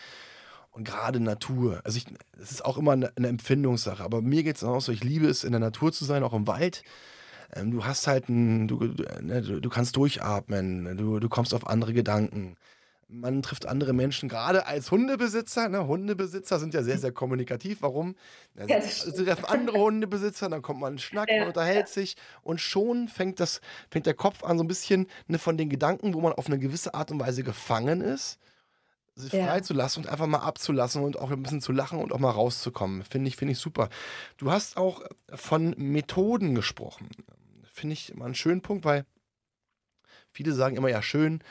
und 0.71 0.85
gerade 0.85 1.19
Natur. 1.19 1.81
Also 1.83 1.99
es 2.41 2.51
ist 2.51 2.65
auch 2.65 2.77
immer 2.77 2.93
eine, 2.93 3.11
eine 3.15 3.27
Empfindungssache, 3.27 4.03
aber 4.03 4.21
mir 4.21 4.43
geht 4.43 4.55
es 4.55 4.63
auch 4.63 4.81
so, 4.81 4.91
ich 4.91 5.03
liebe 5.03 5.27
es, 5.27 5.43
in 5.43 5.51
der 5.51 5.59
Natur 5.59 5.91
zu 5.91 6.05
sein, 6.05 6.23
auch 6.23 6.33
im 6.33 6.47
Wald. 6.47 6.83
Ähm, 7.53 7.71
du 7.71 7.85
hast 7.85 8.07
halt 8.07 8.29
ein, 8.29 8.67
du, 8.67 8.77
ne, 9.21 9.41
du, 9.41 9.59
du, 9.59 9.69
kannst 9.69 9.95
durchatmen, 9.97 10.97
du, 10.97 11.19
du 11.19 11.29
kommst 11.29 11.53
auf 11.53 11.67
andere 11.67 11.93
Gedanken. 11.93 12.55
Man 13.13 13.41
trifft 13.41 13.65
andere 13.65 13.91
Menschen, 13.91 14.29
gerade 14.29 14.65
als 14.67 14.89
Hundebesitzer. 14.89 15.67
Ne? 15.67 15.85
Hundebesitzer 15.85 16.59
sind 16.59 16.73
ja 16.73 16.81
sehr, 16.81 16.97
sehr 16.97 17.11
kommunikativ. 17.11 17.81
Warum? 17.81 18.15
Ja, 18.55 18.81
sie 18.81 19.25
treffen 19.25 19.43
andere 19.43 19.79
Hundebesitzer, 19.79 20.47
dann 20.47 20.61
kommt 20.61 20.79
man 20.79 20.93
in 20.93 20.99
Schnack, 20.99 21.27
man 21.29 21.47
unterhält 21.47 21.89
sich 21.89 22.15
und 22.41 22.61
schon 22.61 23.09
fängt, 23.09 23.41
das, 23.41 23.59
fängt 23.89 24.05
der 24.05 24.13
Kopf 24.13 24.45
an, 24.45 24.57
so 24.57 24.63
ein 24.63 24.69
bisschen 24.69 25.07
ne, 25.27 25.39
von 25.39 25.57
den 25.57 25.69
Gedanken, 25.69 26.13
wo 26.13 26.21
man 26.21 26.31
auf 26.31 26.47
eine 26.47 26.57
gewisse 26.57 26.93
Art 26.93 27.11
und 27.11 27.19
Weise 27.19 27.43
gefangen 27.43 27.99
ist, 27.99 28.39
sich 29.15 29.33
ja. 29.33 29.47
freizulassen 29.47 30.03
und 30.03 30.09
einfach 30.09 30.27
mal 30.27 30.39
abzulassen 30.39 31.03
und 31.03 31.17
auch 31.19 31.31
ein 31.31 31.43
bisschen 31.43 31.61
zu 31.61 31.71
lachen 31.71 31.99
und 31.99 32.11
auch 32.13 32.19
mal 32.19 32.31
rauszukommen. 32.31 33.03
Finde 33.03 33.27
ich, 33.27 33.35
finde 33.35 33.53
ich 33.53 33.59
super. 33.59 33.89
Du 34.37 34.51
hast 34.51 34.77
auch 34.77 35.01
von 35.33 35.75
Methoden 35.77 36.55
gesprochen. 36.55 37.09
Finde 37.63 37.93
ich 37.93 38.11
immer 38.11 38.25
einen 38.25 38.35
schönen 38.35 38.61
Punkt, 38.61 38.85
weil 38.85 39.05
viele 40.31 40.53
sagen 40.53 40.77
immer, 40.77 40.89
ja, 40.89 41.01
schön. 41.01 41.43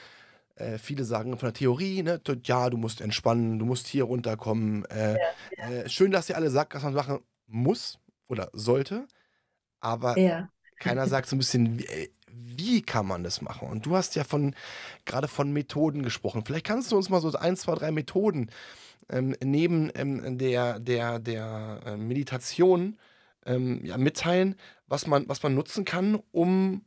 Äh, 0.56 0.78
viele 0.78 1.04
sagen 1.04 1.38
von 1.38 1.48
der 1.48 1.54
Theorie, 1.54 2.02
ne, 2.02 2.20
ja, 2.44 2.70
du 2.70 2.76
musst 2.76 3.00
entspannen, 3.00 3.58
du 3.58 3.64
musst 3.64 3.86
hier 3.86 4.04
runterkommen. 4.04 4.84
Äh, 4.86 5.12
ja, 5.12 5.18
ja. 5.56 5.70
Äh, 5.70 5.88
schön, 5.88 6.10
dass 6.10 6.28
ihr 6.28 6.36
alle 6.36 6.50
sagt, 6.50 6.74
dass 6.74 6.82
man 6.82 6.94
machen 6.94 7.20
muss 7.46 7.98
oder 8.28 8.50
sollte, 8.52 9.06
aber 9.80 10.14
keiner 10.78 11.06
sagt 11.08 11.28
so 11.28 11.36
ein 11.36 11.38
bisschen, 11.38 11.82
wie, 12.34 12.82
kann 12.82 13.06
man 13.06 13.24
das 13.24 13.42
machen? 13.42 13.68
Und 13.68 13.86
du 13.86 13.96
hast 13.96 14.14
ja 14.16 14.24
von 14.24 14.54
gerade 15.04 15.28
von 15.28 15.52
Methoden 15.52 16.02
gesprochen. 16.02 16.44
Vielleicht 16.44 16.66
kannst 16.66 16.92
du 16.92 16.96
uns 16.96 17.08
mal 17.08 17.20
so 17.20 17.32
ein, 17.32 17.56
zwei, 17.56 17.74
drei 17.74 17.90
Methoden 17.90 18.50
ähm, 19.10 19.34
neben 19.42 19.90
ähm, 19.94 20.38
der, 20.38 20.78
der, 20.78 21.18
der 21.18 21.80
äh, 21.86 21.96
Meditation 21.96 22.98
ähm, 23.46 23.84
ja, 23.84 23.96
mitteilen, 23.96 24.56
was 24.86 25.06
man, 25.06 25.28
was 25.28 25.42
man 25.42 25.54
nutzen 25.54 25.84
kann, 25.84 26.20
um 26.32 26.82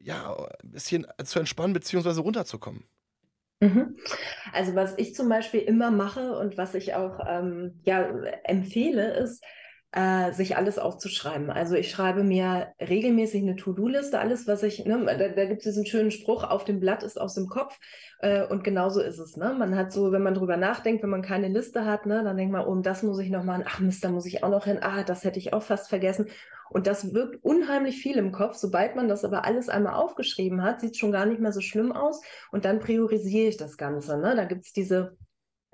ja, 0.00 0.36
ein 0.62 0.70
bisschen 0.70 1.06
zu 1.24 1.38
entspannen 1.38 1.72
bzw. 1.72 2.20
runterzukommen. 2.20 2.84
Mhm. 3.60 3.96
Also 4.52 4.74
was 4.74 4.98
ich 4.98 5.14
zum 5.14 5.28
Beispiel 5.28 5.60
immer 5.60 5.90
mache 5.90 6.36
und 6.36 6.58
was 6.58 6.74
ich 6.74 6.94
auch 6.94 7.20
ähm, 7.26 7.80
ja, 7.84 8.02
empfehle, 8.44 9.14
ist, 9.14 9.42
äh, 9.94 10.32
sich 10.32 10.56
alles 10.56 10.80
aufzuschreiben. 10.80 11.50
Also 11.50 11.76
ich 11.76 11.88
schreibe 11.88 12.24
mir 12.24 12.74
regelmäßig 12.80 13.42
eine 13.42 13.54
To-Do-Liste, 13.54 14.18
alles, 14.18 14.48
was 14.48 14.64
ich, 14.64 14.84
ne, 14.84 15.04
da, 15.06 15.28
da 15.28 15.44
gibt 15.44 15.58
es 15.58 15.64
diesen 15.64 15.86
schönen 15.86 16.10
Spruch, 16.10 16.42
auf 16.42 16.64
dem 16.64 16.80
Blatt 16.80 17.04
ist 17.04 17.20
aus 17.20 17.34
dem 17.34 17.46
Kopf. 17.46 17.78
Äh, 18.18 18.44
und 18.44 18.64
genauso 18.64 19.00
ist 19.00 19.20
es. 19.20 19.36
Ne? 19.36 19.54
Man 19.56 19.76
hat 19.76 19.92
so, 19.92 20.10
wenn 20.10 20.22
man 20.22 20.34
drüber 20.34 20.56
nachdenkt, 20.56 21.04
wenn 21.04 21.10
man 21.10 21.22
keine 21.22 21.46
Liste 21.46 21.84
hat, 21.84 22.06
ne, 22.06 22.24
dann 22.24 22.36
denkt 22.36 22.52
man, 22.52 22.66
oh, 22.66 22.74
das 22.80 23.04
muss 23.04 23.20
ich 23.20 23.30
noch 23.30 23.44
machen, 23.44 23.62
ach 23.66 23.78
Mist, 23.78 24.02
da 24.02 24.08
muss 24.10 24.26
ich 24.26 24.42
auch 24.42 24.48
noch 24.48 24.64
hin, 24.64 24.78
ah, 24.80 25.04
das 25.04 25.22
hätte 25.22 25.38
ich 25.38 25.52
auch 25.52 25.62
fast 25.62 25.88
vergessen. 25.88 26.26
Und 26.70 26.88
das 26.88 27.14
wirkt 27.14 27.44
unheimlich 27.44 28.02
viel 28.02 28.16
im 28.16 28.32
Kopf. 28.32 28.56
Sobald 28.56 28.96
man 28.96 29.06
das 29.06 29.24
aber 29.24 29.44
alles 29.44 29.68
einmal 29.68 29.94
aufgeschrieben 29.94 30.64
hat, 30.64 30.80
sieht 30.80 30.92
es 30.92 30.98
schon 30.98 31.12
gar 31.12 31.24
nicht 31.24 31.40
mehr 31.40 31.52
so 31.52 31.60
schlimm 31.60 31.92
aus. 31.92 32.20
Und 32.50 32.64
dann 32.64 32.80
priorisiere 32.80 33.48
ich 33.48 33.58
das 33.58 33.76
Ganze. 33.76 34.18
Ne? 34.18 34.34
Da 34.34 34.44
gibt 34.44 34.64
es 34.64 34.72
diese 34.72 35.16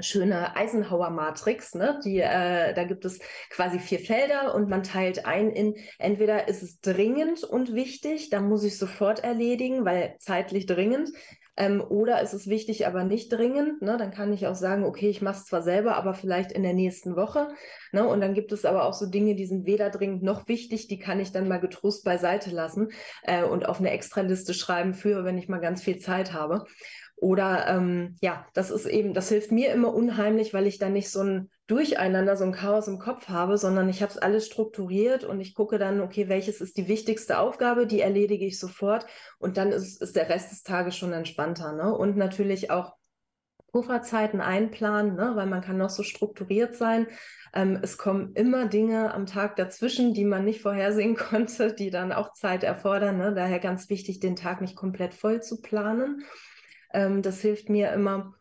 schöne 0.03 0.57
Eisenhower-Matrix. 0.57 1.75
Ne? 1.75 2.01
Die, 2.05 2.21
äh, 2.21 2.75
da 2.75 2.85
gibt 2.85 3.05
es 3.05 3.19
quasi 3.51 3.79
vier 3.79 4.01
Felder 4.01 4.55
und 4.55 4.69
man 4.69 4.83
teilt 4.83 5.27
ein 5.27 5.51
in, 5.51 5.75
entweder 5.99 6.49
ist 6.49 6.63
es 6.63 6.81
dringend 6.81 7.45
und 7.45 7.75
wichtig, 7.75 8.31
dann 8.31 8.49
muss 8.49 8.65
ich 8.65 8.79
sofort 8.79 9.25
erledigen, 9.25 9.85
weil 9.85 10.17
zeitlich 10.19 10.67
dringend. 10.67 11.11
Ähm, 11.57 11.83
oder 11.87 12.23
ist 12.23 12.33
es 12.33 12.47
wichtig, 12.47 12.87
aber 12.87 13.05
nicht 13.05 13.31
dringend? 13.31 13.83
Ne? 13.83 13.99
Dann 13.99 14.13
kann 14.13 14.33
ich 14.33 14.47
auch 14.47 14.55
sagen, 14.55 14.85
okay, 14.85 15.11
ich 15.11 15.21
mache 15.21 15.37
es 15.37 15.45
zwar 15.45 15.61
selber, 15.61 15.97
aber 15.97 16.15
vielleicht 16.15 16.53
in 16.53 16.63
der 16.63 16.73
nächsten 16.73 17.17
Woche. 17.17 17.49
Ne? 17.93 18.07
Und 18.07 18.23
dann 18.23 18.33
gibt 18.33 18.53
es 18.53 18.65
aber 18.65 18.85
auch 18.85 18.95
so 18.95 19.05
Dinge, 19.05 19.35
die 19.35 19.45
sind 19.45 19.67
weder 19.67 19.91
dringend 19.91 20.23
noch 20.23 20.49
wichtig, 20.49 20.89
die 20.89 20.99
kann 20.99 21.21
ich 21.21 21.33
dann 21.33 21.49
mal 21.49 21.61
getrost 21.61 22.03
beiseite 22.03 22.51
lassen 22.51 22.89
äh, 23.25 23.43
und 23.43 23.69
auf 23.69 23.79
eine 23.79 23.91
Extraliste 23.91 24.55
schreiben 24.55 24.95
für, 24.95 25.25
wenn 25.25 25.37
ich 25.37 25.49
mal 25.49 25.61
ganz 25.61 25.83
viel 25.83 25.99
Zeit 25.99 26.33
habe. 26.33 26.65
Oder 27.21 27.67
ähm, 27.69 28.17
ja, 28.23 28.47
das 28.55 28.71
ist 28.71 28.87
eben, 28.87 29.13
das 29.13 29.29
hilft 29.29 29.53
mir 29.53 29.75
immer 29.75 29.93
unheimlich, 29.93 30.55
weil 30.55 30.67
ich 30.67 30.79
dann 30.79 30.95
nicht 30.95 31.11
so 31.11 31.21
ein 31.21 31.51
Durcheinander, 31.67 32.35
so 32.35 32.45
ein 32.45 32.53
Chaos 32.53 32.89
im 32.89 32.99
Kopf 32.99 33.29
habe, 33.29 33.59
sondern 33.59 33.91
ich 33.91 34.01
habe 34.01 34.11
es 34.11 34.17
alles 34.17 34.47
strukturiert 34.47 35.25
und 35.25 35.39
ich 35.43 35.55
gucke 35.55 35.79
dann, 35.79 36.01
okay, 36.01 36.31
welches 36.31 36.63
ist 36.63 36.79
die 36.79 36.89
wichtigste 36.89 37.39
Aufgabe, 37.39 37.87
die 37.87 38.01
erledige 38.01 38.47
ich 38.47 38.59
sofort 38.59 39.05
und 39.39 39.59
dann 39.59 39.71
ist, 39.71 40.01
ist 40.01 40.17
der 40.17 40.31
Rest 40.31 40.51
des 40.51 40.63
Tages 40.63 40.97
schon 40.97 41.13
entspannter. 41.13 41.75
Ne? 41.75 41.95
Und 41.95 42.17
natürlich 42.17 42.71
auch 42.71 42.95
Pufferzeiten 43.71 44.41
einplanen, 44.41 45.15
ne? 45.15 45.33
weil 45.35 45.47
man 45.47 45.61
kann 45.61 45.77
noch 45.77 45.91
so 45.91 46.03
strukturiert 46.03 46.75
sein. 46.75 47.07
Ähm, 47.53 47.79
es 47.83 47.99
kommen 47.99 48.33
immer 48.33 48.67
Dinge 48.67 49.13
am 49.13 49.27
Tag 49.27 49.57
dazwischen, 49.57 50.15
die 50.15 50.25
man 50.25 50.47
nicht 50.47 50.63
vorhersehen 50.63 51.17
konnte, 51.17 51.75
die 51.75 51.91
dann 51.91 52.13
auch 52.13 52.33
Zeit 52.33 52.65
erfordern. 52.65 53.19
Ne? 53.19 53.35
Daher 53.35 53.59
ganz 53.59 53.91
wichtig, 53.91 54.21
den 54.21 54.37
Tag 54.37 54.63
nicht 54.63 54.75
komplett 54.75 55.13
voll 55.13 55.43
zu 55.43 55.61
planen. 55.61 56.25
Ähm, 56.93 57.23
das 57.23 57.41
hilft 57.41 57.69
mir 57.69 57.93
immer. 57.93 58.35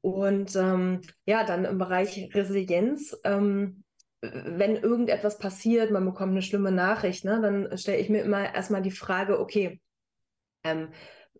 Und 0.00 0.54
ähm, 0.56 1.00
ja, 1.26 1.44
dann 1.44 1.64
im 1.64 1.78
Bereich 1.78 2.30
Resilienz, 2.34 3.16
ähm, 3.24 3.82
wenn 4.20 4.76
irgendetwas 4.76 5.38
passiert, 5.38 5.90
man 5.90 6.04
bekommt 6.04 6.32
eine 6.32 6.42
schlimme 6.42 6.72
Nachricht, 6.72 7.24
ne, 7.24 7.40
dann 7.40 7.76
stelle 7.78 7.98
ich 7.98 8.08
mir 8.08 8.22
immer 8.22 8.54
erstmal 8.54 8.82
die 8.82 8.90
Frage, 8.90 9.38
okay, 9.38 9.80
ähm, 10.64 10.88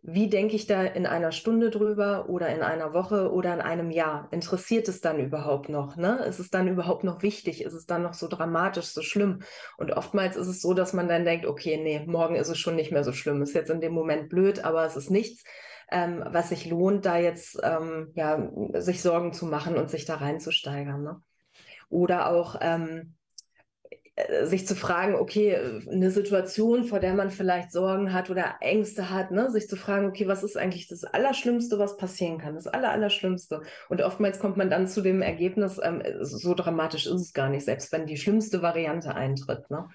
wie 0.02 0.28
denke 0.30 0.54
ich 0.54 0.66
da 0.66 0.84
in 0.84 1.06
einer 1.06 1.32
Stunde 1.32 1.70
drüber 1.70 2.28
oder 2.28 2.48
in 2.48 2.62
einer 2.62 2.92
Woche 2.94 3.32
oder 3.32 3.52
in 3.52 3.60
einem 3.60 3.90
Jahr? 3.90 4.28
Interessiert 4.30 4.88
es 4.88 5.00
dann 5.00 5.18
überhaupt 5.18 5.68
noch? 5.68 5.96
Ne? 5.96 6.24
Ist 6.24 6.38
es 6.38 6.50
dann 6.50 6.68
überhaupt 6.68 7.02
noch 7.02 7.22
wichtig? 7.22 7.62
Ist 7.62 7.74
es 7.74 7.84
dann 7.84 8.02
noch 8.02 8.14
so 8.14 8.28
dramatisch, 8.28 8.86
so 8.86 9.02
schlimm? 9.02 9.40
Und 9.76 9.92
oftmals 9.92 10.36
ist 10.36 10.46
es 10.46 10.62
so, 10.62 10.72
dass 10.72 10.92
man 10.92 11.08
dann 11.08 11.24
denkt, 11.24 11.46
okay, 11.46 11.76
nee, 11.82 12.04
morgen 12.06 12.36
ist 12.36 12.48
es 12.48 12.58
schon 12.58 12.76
nicht 12.76 12.92
mehr 12.92 13.02
so 13.02 13.12
schlimm. 13.12 13.42
Ist 13.42 13.54
jetzt 13.54 13.70
in 13.70 13.80
dem 13.80 13.92
Moment 13.92 14.28
blöd, 14.28 14.64
aber 14.64 14.84
es 14.84 14.96
ist 14.96 15.10
nichts 15.10 15.42
ähm, 15.90 16.22
was 16.26 16.50
sich 16.50 16.66
lohnt, 16.66 17.06
da 17.06 17.18
jetzt 17.18 17.58
ähm, 17.62 18.12
ja, 18.14 18.50
sich 18.74 19.02
Sorgen 19.02 19.32
zu 19.32 19.46
machen 19.46 19.76
und 19.76 19.90
sich 19.90 20.04
da 20.04 20.16
reinzusteigern. 20.16 21.02
Ne? 21.02 21.20
Oder 21.88 22.30
auch 22.30 22.56
ähm, 22.60 23.14
äh, 23.16 23.17
sich 24.44 24.66
zu 24.66 24.74
fragen, 24.74 25.14
okay, 25.14 25.56
eine 25.90 26.10
Situation, 26.10 26.84
vor 26.84 27.00
der 27.00 27.14
man 27.14 27.30
vielleicht 27.30 27.72
Sorgen 27.72 28.12
hat 28.12 28.30
oder 28.30 28.56
Ängste 28.60 29.10
hat, 29.10 29.30
ne? 29.30 29.50
sich 29.50 29.68
zu 29.68 29.76
fragen, 29.76 30.06
okay, 30.06 30.26
was 30.26 30.42
ist 30.42 30.56
eigentlich 30.56 30.88
das 30.88 31.04
Allerschlimmste, 31.04 31.78
was 31.78 31.96
passieren 31.96 32.38
kann, 32.38 32.54
das 32.54 32.66
Aller, 32.66 32.90
Allerschlimmste. 32.90 33.62
Und 33.88 34.02
oftmals 34.02 34.38
kommt 34.38 34.56
man 34.56 34.70
dann 34.70 34.88
zu 34.88 35.02
dem 35.02 35.22
Ergebnis, 35.22 35.80
ähm, 35.82 36.02
so 36.20 36.54
dramatisch 36.54 37.06
ist 37.06 37.20
es 37.20 37.32
gar 37.32 37.48
nicht, 37.48 37.64
selbst 37.64 37.92
wenn 37.92 38.06
die 38.06 38.16
schlimmste 38.16 38.62
Variante 38.62 39.14
eintritt. 39.14 39.70
Ne? 39.70 39.88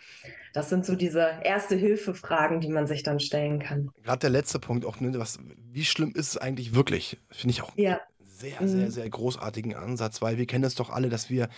Das 0.53 0.69
sind 0.69 0.86
so 0.86 0.95
diese 0.95 1.27
Erste-Hilfe-Fragen, 1.43 2.62
die 2.62 2.69
man 2.69 2.88
sich 2.88 3.03
dann 3.03 3.19
stellen 3.19 3.59
kann. 3.59 3.89
Gerade 4.03 4.19
der 4.19 4.29
letzte 4.29 4.59
Punkt 4.59 4.86
auch, 4.86 4.99
ne, 4.99 5.12
was, 5.17 5.39
wie 5.71 5.86
schlimm 5.86 6.13
ist 6.15 6.29
es 6.29 6.38
eigentlich 6.38 6.75
wirklich? 6.75 7.17
Finde 7.31 7.51
ich 7.51 7.62
auch 7.62 7.73
ja. 7.75 7.93
einen 7.93 7.99
sehr, 8.27 8.67
sehr, 8.67 8.86
mhm. 8.86 8.91
sehr 8.91 9.09
großartigen 9.09 9.75
Ansatz, 9.75 10.21
weil 10.21 10.38
wir 10.38 10.45
kennen 10.45 10.63
es 10.63 10.75
doch 10.75 10.89
alle, 10.89 11.09
dass 11.09 11.29
wir 11.29 11.49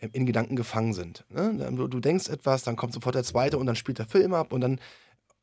in 0.00 0.26
Gedanken 0.26 0.56
gefangen 0.56 0.92
sind. 0.92 1.24
Ne? 1.30 1.72
Du, 1.72 2.00
denkst 2.00 2.28
etwas, 2.28 2.62
dann 2.62 2.76
kommt 2.76 2.92
sofort 2.92 3.14
der 3.14 3.24
zweite 3.24 3.58
und 3.58 3.66
dann 3.66 3.76
spielt 3.76 3.98
der 3.98 4.06
Film 4.06 4.34
ab 4.34 4.52
und 4.52 4.60
dann 4.60 4.78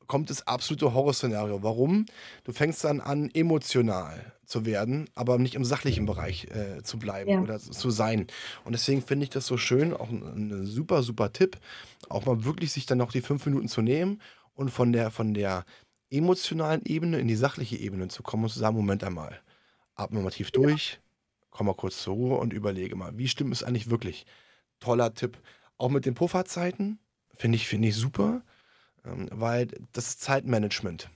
kommt 0.07 0.29
das 0.29 0.45
absolute 0.45 0.93
Horrorszenario. 0.93 1.63
Warum? 1.63 2.05
Du 2.43 2.51
fängst 2.51 2.83
dann 2.83 3.01
an, 3.01 3.31
emotional 3.33 4.33
zu 4.45 4.65
werden, 4.65 5.09
aber 5.15 5.37
nicht 5.39 5.55
im 5.55 5.65
sachlichen 5.65 6.05
Bereich 6.05 6.45
äh, 6.51 6.83
zu 6.83 6.99
bleiben 6.99 7.29
ja. 7.29 7.41
oder 7.41 7.59
zu 7.59 7.89
sein. 7.89 8.27
Und 8.65 8.73
deswegen 8.73 9.01
finde 9.01 9.23
ich 9.23 9.29
das 9.29 9.47
so 9.47 9.57
schön, 9.57 9.93
auch 9.93 10.09
ein, 10.09 10.51
ein, 10.51 10.65
super, 10.65 11.01
super 11.01 11.31
Tipp, 11.31 11.57
auch 12.09 12.25
mal 12.25 12.43
wirklich 12.45 12.71
sich 12.71 12.85
dann 12.85 12.97
noch 12.97 13.11
die 13.11 13.21
fünf 13.21 13.45
Minuten 13.45 13.67
zu 13.67 13.81
nehmen 13.81 14.21
und 14.53 14.69
von 14.69 14.93
der, 14.93 15.09
von 15.09 15.33
der 15.33 15.65
emotionalen 16.11 16.81
Ebene 16.85 17.19
in 17.19 17.27
die 17.27 17.35
sachliche 17.35 17.77
Ebene 17.77 18.09
zu 18.09 18.21
kommen 18.21 18.43
und 18.43 18.49
zu 18.49 18.59
sagen, 18.59 18.75
Moment 18.75 19.03
einmal, 19.03 19.39
atme 19.95 20.21
mal 20.21 20.29
tief 20.29 20.51
durch, 20.51 20.99
komm 21.49 21.67
mal 21.67 21.73
kurz 21.73 22.03
zur 22.03 22.13
Ruhe 22.15 22.37
und 22.37 22.53
überlege 22.53 22.95
mal, 22.95 23.17
wie 23.17 23.27
stimmt 23.27 23.53
es 23.53 23.63
eigentlich 23.63 23.89
wirklich? 23.89 24.25
Toller 24.83 25.13
Tipp. 25.13 25.37
Auch 25.77 25.89
mit 25.89 26.05
den 26.05 26.13
Pufferzeiten 26.13 26.99
finde 27.35 27.55
ich, 27.55 27.67
find 27.67 27.85
ich 27.85 27.95
super, 27.95 28.43
ähm, 29.05 29.27
weil 29.31 29.67
das 29.91 30.09
ist 30.09 30.21
Zeitmanagement. 30.21 31.09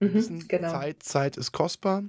Mhm, 0.00 0.46
genau. 0.48 0.70
Zeit, 0.70 1.02
Zeit 1.02 1.36
ist 1.36 1.52
kostbar. 1.52 2.04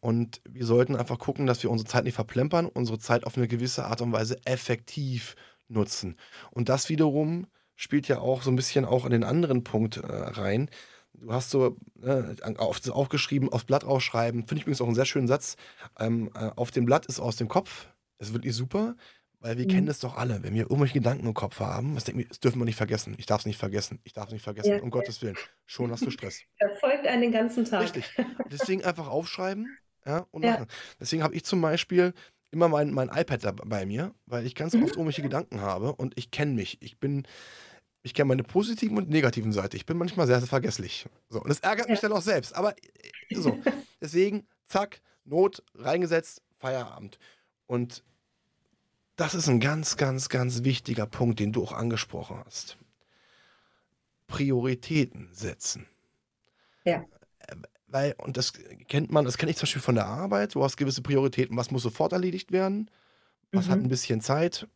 Und 0.00 0.40
wir 0.48 0.66
sollten 0.66 0.96
einfach 0.96 1.18
gucken, 1.18 1.46
dass 1.46 1.62
wir 1.62 1.70
unsere 1.70 1.88
Zeit 1.88 2.04
nicht 2.04 2.14
verplempern, 2.14 2.66
unsere 2.66 2.98
Zeit 2.98 3.24
auf 3.24 3.36
eine 3.36 3.48
gewisse 3.48 3.86
Art 3.86 4.00
und 4.00 4.12
Weise 4.12 4.36
effektiv 4.44 5.36
nutzen. 5.68 6.16
Und 6.50 6.68
das 6.68 6.88
wiederum 6.88 7.46
spielt 7.74 8.08
ja 8.08 8.18
auch 8.18 8.42
so 8.42 8.50
ein 8.50 8.56
bisschen 8.56 8.84
auch 8.84 9.04
in 9.04 9.12
den 9.12 9.24
anderen 9.24 9.64
Punkt 9.64 9.96
äh, 9.96 10.06
rein. 10.06 10.70
Du 11.14 11.32
hast 11.32 11.50
so 11.50 11.76
äh, 12.02 12.36
auf, 12.58 12.88
aufgeschrieben, 12.90 13.52
aufs 13.52 13.64
Blatt 13.64 13.84
ausschreiben. 13.84 14.46
Finde 14.46 14.56
ich 14.56 14.62
übrigens 14.62 14.80
auch 14.80 14.86
einen 14.86 14.94
sehr 14.94 15.04
schönen 15.04 15.28
Satz. 15.28 15.56
Ähm, 15.98 16.30
äh, 16.34 16.50
auf 16.56 16.70
dem 16.70 16.84
Blatt 16.84 17.06
ist 17.06 17.20
aus 17.20 17.36
dem 17.36 17.48
Kopf. 17.48 17.88
Das 18.18 18.28
ist 18.28 18.34
wirklich 18.34 18.54
super. 18.54 18.96
Weil 19.40 19.56
wir 19.56 19.66
mhm. 19.66 19.70
kennen 19.70 19.86
das 19.86 20.00
doch 20.00 20.16
alle, 20.16 20.42
wenn 20.42 20.54
wir 20.54 20.62
irgendwelche 20.62 20.94
Gedanken 20.94 21.26
im 21.26 21.34
Kopf 21.34 21.60
haben, 21.60 21.94
das, 21.94 22.04
denken 22.04 22.20
wir, 22.20 22.26
das 22.26 22.40
dürfen 22.40 22.60
wir 22.60 22.64
nicht 22.64 22.76
vergessen. 22.76 23.14
Ich 23.18 23.26
darf 23.26 23.40
es 23.40 23.46
nicht 23.46 23.58
vergessen. 23.58 24.00
Ich 24.02 24.12
darf 24.12 24.26
es 24.26 24.32
nicht 24.32 24.42
vergessen. 24.42 24.70
Ja. 24.70 24.82
Um 24.82 24.90
Gottes 24.90 25.22
Willen. 25.22 25.36
Schon 25.64 25.92
hast 25.92 26.04
du 26.04 26.10
Stress. 26.10 26.42
Verfolgt 26.58 27.06
einen 27.06 27.22
den 27.22 27.32
ganzen 27.32 27.64
Tag. 27.64 27.82
Richtig. 27.82 28.04
Deswegen 28.50 28.84
einfach 28.84 29.06
aufschreiben 29.06 29.78
ja, 30.04 30.26
und 30.32 30.44
ja. 30.44 30.52
machen. 30.52 30.66
Deswegen 30.98 31.22
habe 31.22 31.34
ich 31.34 31.44
zum 31.44 31.60
Beispiel 31.60 32.14
immer 32.50 32.68
mein, 32.68 32.90
mein 32.92 33.08
iPad 33.08 33.44
da 33.44 33.52
bei 33.52 33.86
mir, 33.86 34.12
weil 34.26 34.44
ich 34.44 34.54
ganz 34.54 34.74
mhm. 34.74 34.84
oft 34.84 34.94
irgendwelche 34.94 35.22
Gedanken 35.22 35.60
habe 35.60 35.94
und 35.94 36.18
ich 36.18 36.32
kenne 36.32 36.54
mich. 36.54 36.78
Ich 36.82 36.98
bin, 36.98 37.26
ich 38.02 38.14
kenne 38.14 38.28
meine 38.28 38.42
positiven 38.42 38.96
und 38.96 39.08
negativen 39.08 39.52
Seite. 39.52 39.76
Ich 39.76 39.86
bin 39.86 39.98
manchmal 39.98 40.26
sehr, 40.26 40.40
sehr 40.40 40.48
vergesslich. 40.48 41.06
So, 41.28 41.40
und 41.40 41.48
das 41.48 41.60
ärgert 41.60 41.86
ja. 41.86 41.92
mich 41.92 42.00
dann 42.00 42.12
auch 42.12 42.22
selbst. 42.22 42.56
Aber 42.56 42.72
äh, 42.72 43.34
so, 43.34 43.56
deswegen, 44.00 44.48
zack, 44.66 45.00
Not, 45.24 45.62
reingesetzt, 45.74 46.42
Feierabend. 46.58 47.18
Und 47.66 48.02
das 49.18 49.34
ist 49.34 49.48
ein 49.48 49.58
ganz, 49.58 49.96
ganz, 49.96 50.28
ganz 50.28 50.62
wichtiger 50.62 51.04
Punkt, 51.04 51.40
den 51.40 51.52
du 51.52 51.64
auch 51.64 51.72
angesprochen 51.72 52.40
hast. 52.46 52.78
Prioritäten 54.28 55.28
setzen. 55.32 55.86
Ja. 56.84 57.04
Weil, 57.88 58.14
und 58.18 58.36
das 58.36 58.52
kennt 58.86 59.10
man, 59.10 59.24
das 59.24 59.36
kenne 59.36 59.50
ich 59.50 59.56
zum 59.56 59.64
Beispiel 59.64 59.82
von 59.82 59.96
der 59.96 60.06
Arbeit, 60.06 60.54
du 60.54 60.62
hast 60.62 60.76
gewisse 60.76 61.02
Prioritäten, 61.02 61.56
was 61.56 61.72
muss 61.72 61.82
sofort 61.82 62.12
erledigt 62.12 62.52
werden, 62.52 62.90
was 63.50 63.66
mhm. 63.66 63.70
hat 63.72 63.78
ein 63.80 63.88
bisschen 63.88 64.20
Zeit, 64.20 64.68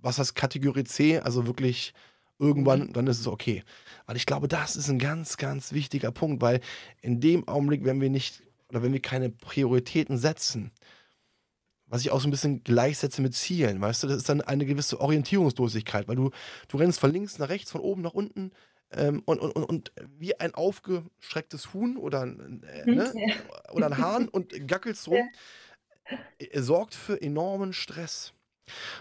was 0.00 0.18
heißt 0.18 0.34
Kategorie 0.34 0.84
C, 0.84 1.20
also 1.20 1.46
wirklich 1.46 1.94
irgendwann, 2.40 2.88
mhm. 2.88 2.92
dann 2.94 3.06
ist 3.06 3.20
es 3.20 3.28
okay. 3.28 3.62
Weil 4.06 4.16
ich 4.16 4.26
glaube, 4.26 4.48
das 4.48 4.74
ist 4.74 4.88
ein 4.88 4.98
ganz, 4.98 5.36
ganz 5.36 5.72
wichtiger 5.72 6.10
Punkt, 6.10 6.42
weil 6.42 6.60
in 7.00 7.20
dem 7.20 7.46
Augenblick, 7.46 7.84
wenn 7.84 8.00
wir 8.00 8.10
nicht, 8.10 8.42
oder 8.70 8.82
wenn 8.82 8.92
wir 8.92 9.02
keine 9.02 9.30
Prioritäten 9.30 10.18
setzen, 10.18 10.72
was 11.86 12.00
ich 12.00 12.10
auch 12.10 12.20
so 12.20 12.28
ein 12.28 12.30
bisschen 12.30 12.64
gleichsetze 12.64 13.22
mit 13.22 13.34
Zielen, 13.34 13.80
weißt 13.80 14.02
du, 14.02 14.06
das 14.08 14.18
ist 14.18 14.28
dann 14.28 14.40
eine 14.40 14.66
gewisse 14.66 15.00
Orientierungslosigkeit, 15.00 16.08
weil 16.08 16.16
du, 16.16 16.30
du 16.68 16.76
rennst 16.76 17.00
von 17.00 17.12
links 17.12 17.38
nach 17.38 17.48
rechts, 17.48 17.70
von 17.70 17.80
oben 17.80 18.02
nach 18.02 18.14
unten 18.14 18.52
ähm, 18.92 19.22
und, 19.24 19.40
und, 19.40 19.52
und, 19.52 19.64
und 19.64 19.92
wie 20.18 20.38
ein 20.38 20.54
aufgeschrecktes 20.54 21.74
Huhn 21.74 21.96
oder, 21.96 22.22
äh, 22.22 22.90
ne? 22.90 23.12
oder 23.72 23.86
ein 23.86 23.98
Hahn 23.98 24.28
und 24.32 24.66
gackelst 24.66 25.08
rum, 25.08 25.28
ja. 26.40 26.62
sorgt 26.62 26.94
für 26.94 27.20
enormen 27.20 27.72
Stress. 27.72 28.32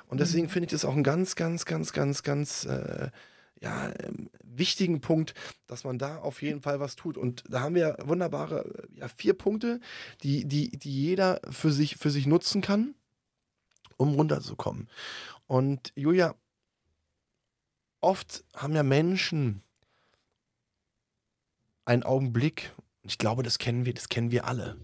Und 0.07 0.19
deswegen 0.19 0.47
mhm. 0.47 0.49
finde 0.49 0.65
ich 0.65 0.71
das 0.71 0.85
auch 0.85 0.95
ein 0.95 1.03
ganz, 1.03 1.35
ganz, 1.35 1.65
ganz, 1.65 1.93
ganz, 1.93 2.23
ganz 2.23 2.65
äh, 2.65 3.09
ja, 3.63 3.93
ähm, 3.99 4.29
wichtigen 4.43 4.99
Punkt, 4.99 5.33
dass 5.67 5.85
man 5.85 5.97
da 5.97 6.17
auf 6.17 6.41
jeden 6.41 6.61
Fall 6.61 6.81
was 6.81 6.95
tut. 6.95 7.17
Und 7.17 7.43
da 7.47 7.61
haben 7.61 7.75
wir 7.75 7.95
wunderbare 8.03 8.65
äh, 8.65 8.99
ja, 8.99 9.07
vier 9.07 9.33
Punkte, 9.33 9.79
die, 10.21 10.45
die, 10.45 10.77
die 10.77 10.91
jeder 10.91 11.39
für 11.49 11.71
sich, 11.71 11.95
für 11.95 12.11
sich 12.11 12.27
nutzen 12.27 12.61
kann, 12.61 12.93
um 13.95 14.15
runterzukommen. 14.15 14.89
Und 15.47 15.93
Julia, 15.95 16.35
oft 18.01 18.43
haben 18.53 18.75
ja 18.75 18.83
Menschen 18.83 19.63
einen 21.85 22.03
Augenblick, 22.03 22.73
ich 23.03 23.17
glaube, 23.17 23.43
das 23.43 23.59
kennen 23.59 23.85
wir, 23.85 23.93
das 23.93 24.09
kennen 24.09 24.31
wir 24.31 24.45
alle, 24.45 24.77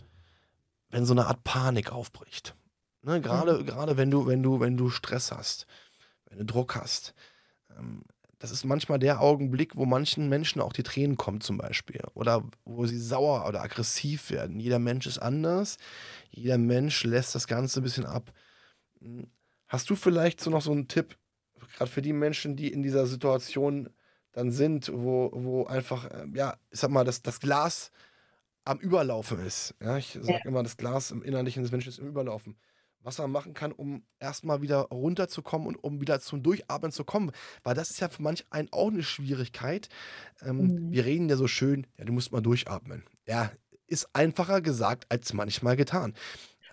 wenn 0.89 1.06
so 1.06 1.13
eine 1.13 1.28
Art 1.28 1.44
Panik 1.44 1.92
aufbricht. 1.92 2.56
Ne, 3.02 3.20
gerade, 3.22 3.60
mhm. 3.60 3.65
gerade 3.65 3.98
wenn 3.98 4.10
du, 4.10 4.26
wenn 4.26 4.42
du, 4.42 4.62
wenn 4.62 4.78
du 4.78 4.89
Stress 4.89 5.32
hast, 5.34 5.68
wenn 6.26 6.39
du 6.39 6.46
Druck 6.46 6.76
hast. 6.76 7.13
Ähm, 7.78 8.04
das 8.39 8.52
ist 8.52 8.63
manchmal 8.63 8.99
der 8.99 9.21
Augenblick, 9.21 9.75
wo 9.75 9.86
manchen 9.86 10.30
Menschen 10.30 10.62
auch 10.62 10.71
die 10.71 10.84
Tränen 10.84 11.17
kommen 11.17 11.41
zum 11.41 11.58
Beispiel. 11.58 12.02
Oder 12.13 12.43
wo 12.63 12.86
sie 12.86 12.97
sauer 12.97 13.45
oder 13.47 13.62
aggressiv 13.62 14.32
werden. 14.32 14.62
Jeder 14.62 14.80
Mensch 14.80 15.06
ist 15.08 15.19
anders. 15.19 15.78
Jeder 16.32 16.58
Mensch 16.58 17.04
lässt 17.04 17.36
das 17.36 17.47
Ganze 17.47 17.82
ein 17.82 17.84
bisschen 17.84 18.06
ab. 18.06 18.32
Hm, 19.02 19.28
hast 19.67 19.89
du 19.89 19.95
vielleicht 19.95 20.39
so 20.39 20.49
noch 20.49 20.62
so 20.62 20.71
einen 20.71 20.88
Tipp, 20.88 21.17
gerade 21.75 21.91
für 21.91 22.02
die 22.02 22.13
Menschen, 22.13 22.56
die 22.56 22.71
in 22.71 22.82
dieser 22.82 23.08
Situation 23.08 23.89
dann 24.32 24.52
sind, 24.52 24.89
wo, 24.93 25.32
wo 25.34 25.65
einfach, 25.65 26.06
äh, 26.06 26.25
ja, 26.34 26.58
ich 26.69 26.80
sag 26.80 26.91
mal, 26.91 27.04
das, 27.04 27.21
das 27.21 27.41
Glas 27.41 27.91
am 28.63 28.80
Überlaufen 28.80 29.45
ist. 29.45 29.75
Ja, 29.82 29.97
ich 29.97 30.13
sage 30.13 30.39
ja. 30.43 30.45
immer, 30.45 30.63
das 30.63 30.78
Glas 30.78 31.12
im 31.12 31.23
Innerlichen 31.23 31.63
des 31.63 31.71
Menschen 31.71 31.89
ist 31.89 31.99
im 31.99 32.08
Überlaufen. 32.08 32.56
Was 33.02 33.18
man 33.18 33.32
machen 33.32 33.54
kann, 33.54 33.72
um 33.72 34.04
erstmal 34.20 34.62
wieder 34.62 34.82
runterzukommen 34.92 35.68
und 35.68 35.76
um 35.78 36.02
wieder 36.02 36.20
zum 36.20 36.44
Durchatmen 36.44 36.92
zu 36.92 37.04
kommen. 37.04 37.32
Weil 37.64 37.76
das 37.76 37.90
ist 37.90 38.00
ja 38.00 38.10
für 38.10 38.22
manch 38.22 38.46
einen 38.50 38.68
auch 38.72 38.90
eine 38.90 39.04
Schwierigkeit. 39.04 39.90
Ähm, 40.42 40.58
mhm. 40.58 40.92
Wir 40.92 41.06
reden 41.06 41.30
ja 41.30 41.38
so 41.38 41.48
schön, 41.48 41.88
ja, 41.98 42.06
du 42.06 42.14
musst 42.14 42.32
mal 42.32 42.42
durchatmen. 42.42 43.04
Ja, 43.26 43.52
ist 43.88 44.10
einfacher 44.14 44.62
gesagt 44.62 45.06
als 45.10 45.34
manchmal 45.34 45.76
getan. 45.76 46.14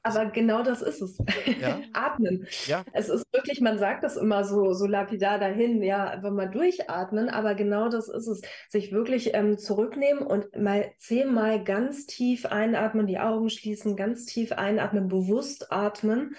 Aber 0.06 0.26
genau 0.26 0.62
das 0.62 0.82
ist 0.82 1.00
es. 1.00 1.18
Ja. 1.60 1.80
Atmen. 1.92 2.46
Ja. 2.66 2.84
Es 2.92 3.08
ist 3.08 3.24
wirklich, 3.32 3.60
man 3.60 3.78
sagt 3.78 4.04
das 4.04 4.16
immer 4.16 4.44
so, 4.44 4.72
so 4.72 4.86
lapidar 4.86 5.38
dahin, 5.38 5.82
ja, 5.82 6.08
einfach 6.08 6.30
mal 6.30 6.48
durchatmen, 6.48 7.28
aber 7.28 7.54
genau 7.54 7.88
das 7.88 8.08
ist 8.08 8.26
es. 8.26 8.42
Sich 8.68 8.92
wirklich 8.92 9.34
ähm, 9.34 9.58
zurücknehmen 9.58 10.22
und 10.22 10.56
mal 10.56 10.92
zehnmal 10.98 11.62
ganz 11.62 12.06
tief 12.06 12.46
einatmen, 12.46 13.06
die 13.06 13.18
Augen 13.18 13.50
schließen, 13.50 13.96
ganz 13.96 14.26
tief 14.26 14.52
einatmen, 14.52 15.08
bewusst 15.08 15.72
atmen 15.72 16.36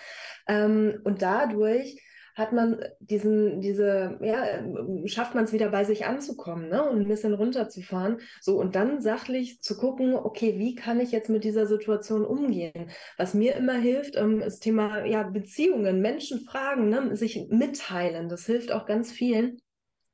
ähm, 0.48 1.00
und 1.04 1.22
dadurch 1.22 2.02
hat 2.38 2.54
man 2.54 2.80
diesen, 3.00 3.62
diese, 3.62 4.20
ja, 4.22 4.64
schafft 5.06 5.34
man 5.34 5.46
es 5.46 5.54
wieder 5.54 5.70
bei 5.70 5.84
sich 5.86 6.06
anzukommen, 6.06 6.70
ne? 6.70 6.88
Und 6.88 7.02
ein 7.02 7.08
bisschen 7.08 7.34
runterzufahren. 7.34 8.20
So, 8.42 8.60
und 8.60 8.76
dann 8.76 9.02
sachlich 9.02 9.60
zu 9.62 9.76
gucken, 9.76 10.14
okay, 10.14 10.60
wie 10.60 10.76
kann 10.76 11.00
ich 11.00 11.12
jetzt 11.12 11.30
mit 11.32 11.44
dieser 11.44 11.66
Situation 11.66 12.24
umgehen? 12.24 12.92
Was 13.18 13.34
mir 13.34 13.56
immer 13.56 13.74
hilft, 13.74 14.16
ähm, 14.16 14.42
ist 14.42 14.60
Thema, 14.60 15.04
ja, 15.06 15.24
Beziehungen, 15.24 16.00
Menschen 16.00 16.42
fragen, 16.42 16.90
ne? 16.90 17.16
sich 17.18 17.48
mitteilen. 17.50 18.30
Das 18.30 18.46
hilft 18.46 18.72
auch 18.72 18.86
ganz 18.86 19.12
vielen 19.12 19.60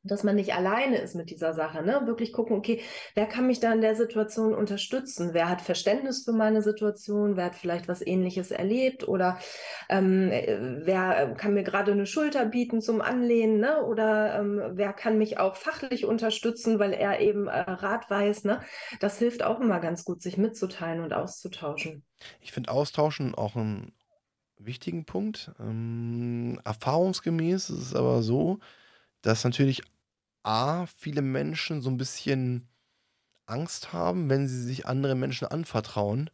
dass 0.03 0.23
man 0.23 0.35
nicht 0.35 0.53
alleine 0.53 0.97
ist 0.97 1.15
mit 1.15 1.29
dieser 1.29 1.53
Sache, 1.53 1.81
ne? 1.81 2.01
Wirklich 2.05 2.33
gucken, 2.33 2.57
okay, 2.57 2.81
wer 3.15 3.25
kann 3.25 3.47
mich 3.47 3.61
da 3.61 3.71
in 3.71 3.79
der 3.79 3.95
Situation 3.95 4.53
unterstützen? 4.53 5.29
Wer 5.33 5.47
hat 5.49 5.61
Verständnis 5.61 6.25
für 6.25 6.33
meine 6.33 6.61
Situation? 6.61 7.37
Wer 7.37 7.45
hat 7.45 7.55
vielleicht 7.55 7.87
was 7.87 8.05
Ähnliches 8.05 8.51
erlebt? 8.51 9.07
Oder 9.07 9.39
ähm, 9.89 10.29
wer 10.83 11.33
kann 11.35 11.53
mir 11.53 11.63
gerade 11.63 11.93
eine 11.93 12.05
Schulter 12.05 12.45
bieten 12.45 12.81
zum 12.81 13.01
Anlehnen? 13.01 13.59
Ne? 13.59 13.81
Oder 13.83 14.39
ähm, 14.39 14.61
wer 14.73 14.91
kann 14.91 15.17
mich 15.17 15.39
auch 15.39 15.55
fachlich 15.55 16.05
unterstützen, 16.05 16.79
weil 16.79 16.91
er 16.91 17.21
eben 17.21 17.47
äh, 17.47 17.59
Rat 17.59 18.09
weiß? 18.09 18.43
Ne? 18.43 18.59
Das 18.99 19.19
hilft 19.19 19.41
auch 19.43 19.61
immer 19.61 19.79
ganz 19.79 20.03
gut, 20.03 20.21
sich 20.21 20.37
mitzuteilen 20.37 21.01
und 21.01 21.13
auszutauschen. 21.13 22.03
Ich 22.41 22.51
finde 22.51 22.71
Austauschen 22.71 23.35
auch 23.35 23.55
einen 23.55 23.93
wichtigen 24.57 25.05
Punkt. 25.05 25.51
Ähm, 25.59 26.59
erfahrungsgemäß 26.65 27.69
ist 27.69 27.79
es 27.79 27.95
aber 27.95 28.21
so, 28.21 28.59
dass 29.21 29.43
natürlich 29.43 29.81
A, 30.43 30.85
viele 30.97 31.21
Menschen 31.21 31.81
so 31.81 31.89
ein 31.89 31.97
bisschen 31.97 32.67
Angst 33.45 33.93
haben, 33.93 34.29
wenn 34.29 34.47
sie 34.47 34.61
sich 34.61 34.85
anderen 34.85 35.19
Menschen 35.19 35.47
anvertrauen, 35.47 36.29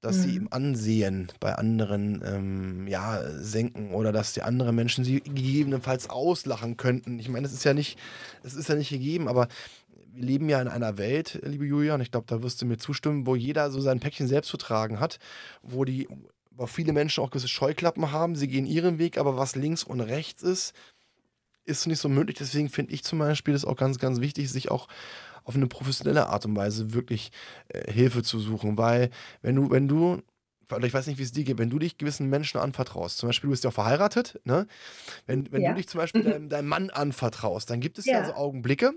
dass 0.00 0.22
sie 0.22 0.36
im 0.36 0.42
mhm. 0.44 0.48
Ansehen 0.52 1.32
bei 1.40 1.54
anderen 1.56 2.22
ähm, 2.24 2.86
ja, 2.86 3.20
senken 3.40 3.92
oder 3.92 4.12
dass 4.12 4.32
die 4.32 4.42
anderen 4.42 4.76
Menschen 4.76 5.04
sie 5.04 5.20
gegebenenfalls 5.20 6.08
auslachen 6.08 6.76
könnten. 6.76 7.18
Ich 7.18 7.28
meine, 7.28 7.46
es 7.46 7.52
ist 7.52 7.64
ja 7.64 7.74
nicht, 7.74 7.98
es 8.44 8.54
ist 8.54 8.68
ja 8.68 8.76
nicht 8.76 8.90
gegeben, 8.90 9.28
aber 9.28 9.48
wir 10.12 10.24
leben 10.24 10.48
ja 10.48 10.62
in 10.62 10.68
einer 10.68 10.98
Welt, 10.98 11.40
liebe 11.42 11.66
Julia, 11.66 11.94
und 11.94 12.00
ich 12.00 12.12
glaube, 12.12 12.26
da 12.28 12.42
wirst 12.42 12.62
du 12.62 12.66
mir 12.66 12.78
zustimmen, 12.78 13.26
wo 13.26 13.34
jeder 13.34 13.70
so 13.70 13.80
sein 13.80 14.00
Päckchen 14.00 14.28
selbst 14.28 14.50
zu 14.50 14.56
tragen 14.56 15.00
hat, 15.00 15.18
wo 15.62 15.84
die, 15.84 16.08
wo 16.50 16.66
viele 16.66 16.92
Menschen 16.92 17.22
auch 17.24 17.30
gewisse 17.30 17.48
Scheuklappen 17.48 18.12
haben, 18.12 18.36
sie 18.36 18.48
gehen 18.48 18.66
ihren 18.66 18.98
Weg, 18.98 19.18
aber 19.18 19.36
was 19.36 19.56
links 19.56 19.82
und 19.82 20.00
rechts 20.00 20.42
ist, 20.42 20.74
ist 21.68 21.86
nicht 21.86 22.00
so 22.00 22.08
möglich. 22.08 22.36
Deswegen 22.38 22.68
finde 22.68 22.92
ich 22.92 23.04
zum 23.04 23.18
Beispiel 23.18 23.54
es 23.54 23.64
auch 23.64 23.76
ganz, 23.76 23.98
ganz 23.98 24.20
wichtig, 24.20 24.50
sich 24.50 24.70
auch 24.70 24.88
auf 25.44 25.54
eine 25.54 25.66
professionelle 25.66 26.28
Art 26.28 26.44
und 26.44 26.56
Weise 26.56 26.92
wirklich 26.92 27.30
äh, 27.68 27.90
Hilfe 27.90 28.22
zu 28.22 28.38
suchen. 28.38 28.76
Weil, 28.76 29.10
wenn 29.40 29.56
du, 29.56 29.70
wenn 29.70 29.88
du, 29.88 30.22
ich 30.82 30.92
weiß 30.92 31.06
nicht, 31.06 31.18
wie 31.18 31.22
es 31.22 31.32
dir 31.32 31.44
geht, 31.44 31.58
wenn 31.58 31.70
du 31.70 31.78
dich 31.78 31.96
gewissen 31.96 32.28
Menschen 32.28 32.58
anvertraust, 32.58 33.18
zum 33.18 33.28
Beispiel, 33.28 33.48
du 33.48 33.52
bist 33.52 33.64
ja 33.64 33.70
auch 33.70 33.74
verheiratet, 33.74 34.40
ne? 34.44 34.66
Wenn, 35.26 35.50
wenn 35.50 35.62
ja. 35.62 35.70
du 35.70 35.76
dich 35.76 35.88
zum 35.88 35.98
Beispiel 35.98 36.22
deinem, 36.24 36.48
deinem, 36.48 36.68
Mann 36.68 36.90
anvertraust, 36.90 37.70
dann 37.70 37.80
gibt 37.80 37.98
es 37.98 38.04
ja, 38.04 38.20
ja 38.20 38.26
so 38.26 38.34
Augenblicke, 38.34 38.92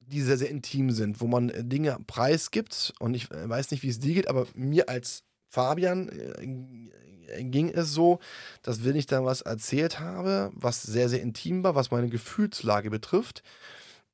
die 0.00 0.22
sehr, 0.22 0.38
sehr 0.38 0.48
intim 0.48 0.90
sind, 0.90 1.20
wo 1.20 1.26
man 1.26 1.50
äh, 1.50 1.64
Dinge 1.64 1.98
preisgibt. 2.06 2.94
Und 2.98 3.14
ich 3.14 3.30
äh, 3.30 3.48
weiß 3.48 3.70
nicht, 3.70 3.82
wie 3.82 3.88
es 3.88 3.98
dir 3.98 4.14
geht, 4.14 4.28
aber 4.28 4.46
mir 4.54 4.88
als 4.88 5.24
Fabian 5.48 6.10
ging 7.38 7.70
es 7.70 7.92
so, 7.92 8.20
dass 8.62 8.84
wenn 8.84 8.96
ich 8.96 9.06
dann 9.06 9.24
was 9.24 9.42
erzählt 9.42 10.00
habe, 10.00 10.50
was 10.54 10.82
sehr, 10.82 11.08
sehr 11.08 11.22
intim 11.22 11.62
war, 11.62 11.74
was 11.74 11.90
meine 11.90 12.08
Gefühlslage 12.08 12.90
betrifft, 12.90 13.42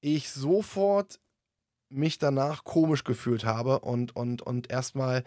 ich 0.01 0.31
sofort 0.31 1.21
mich 1.89 2.19
danach 2.19 2.65
komisch 2.65 3.05
gefühlt 3.05 3.45
habe 3.45 3.81
und, 3.81 4.17
und, 4.17 4.43
und 4.43 4.71
erstmal 4.71 5.25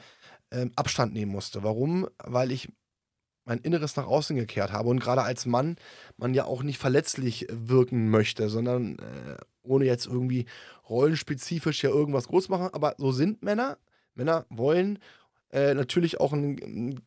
ähm, 0.52 0.72
Abstand 0.76 1.14
nehmen 1.14 1.32
musste. 1.32 1.64
Warum? 1.64 2.08
Weil 2.24 2.52
ich 2.52 2.70
mein 3.46 3.60
Inneres 3.60 3.96
nach 3.96 4.06
außen 4.06 4.36
gekehrt 4.36 4.74
habe 4.74 4.90
und 4.90 5.00
gerade 5.00 5.24
als 5.24 5.46
Mann 5.46 5.78
man 6.18 6.34
ja 6.34 6.44
auch 6.44 6.64
nicht 6.64 6.78
verletzlich 6.78 7.48
wirken 7.50 8.10
möchte, 8.10 8.50
sondern 8.50 9.00
äh, 9.00 9.38
ohne 9.64 9.86
jetzt 9.86 10.06
irgendwie 10.06 10.46
rollenspezifisch 10.90 11.82
ja 11.84 11.90
irgendwas 11.90 12.28
groß 12.28 12.50
machen, 12.50 12.70
aber 12.74 12.96
so 12.98 13.12
sind 13.12 13.44
Männer. 13.44 13.78
Männer 14.16 14.46
wollen 14.50 15.00
äh, 15.52 15.74
natürlich 15.74 16.20
auch 16.20 16.34
ein, 16.34 16.58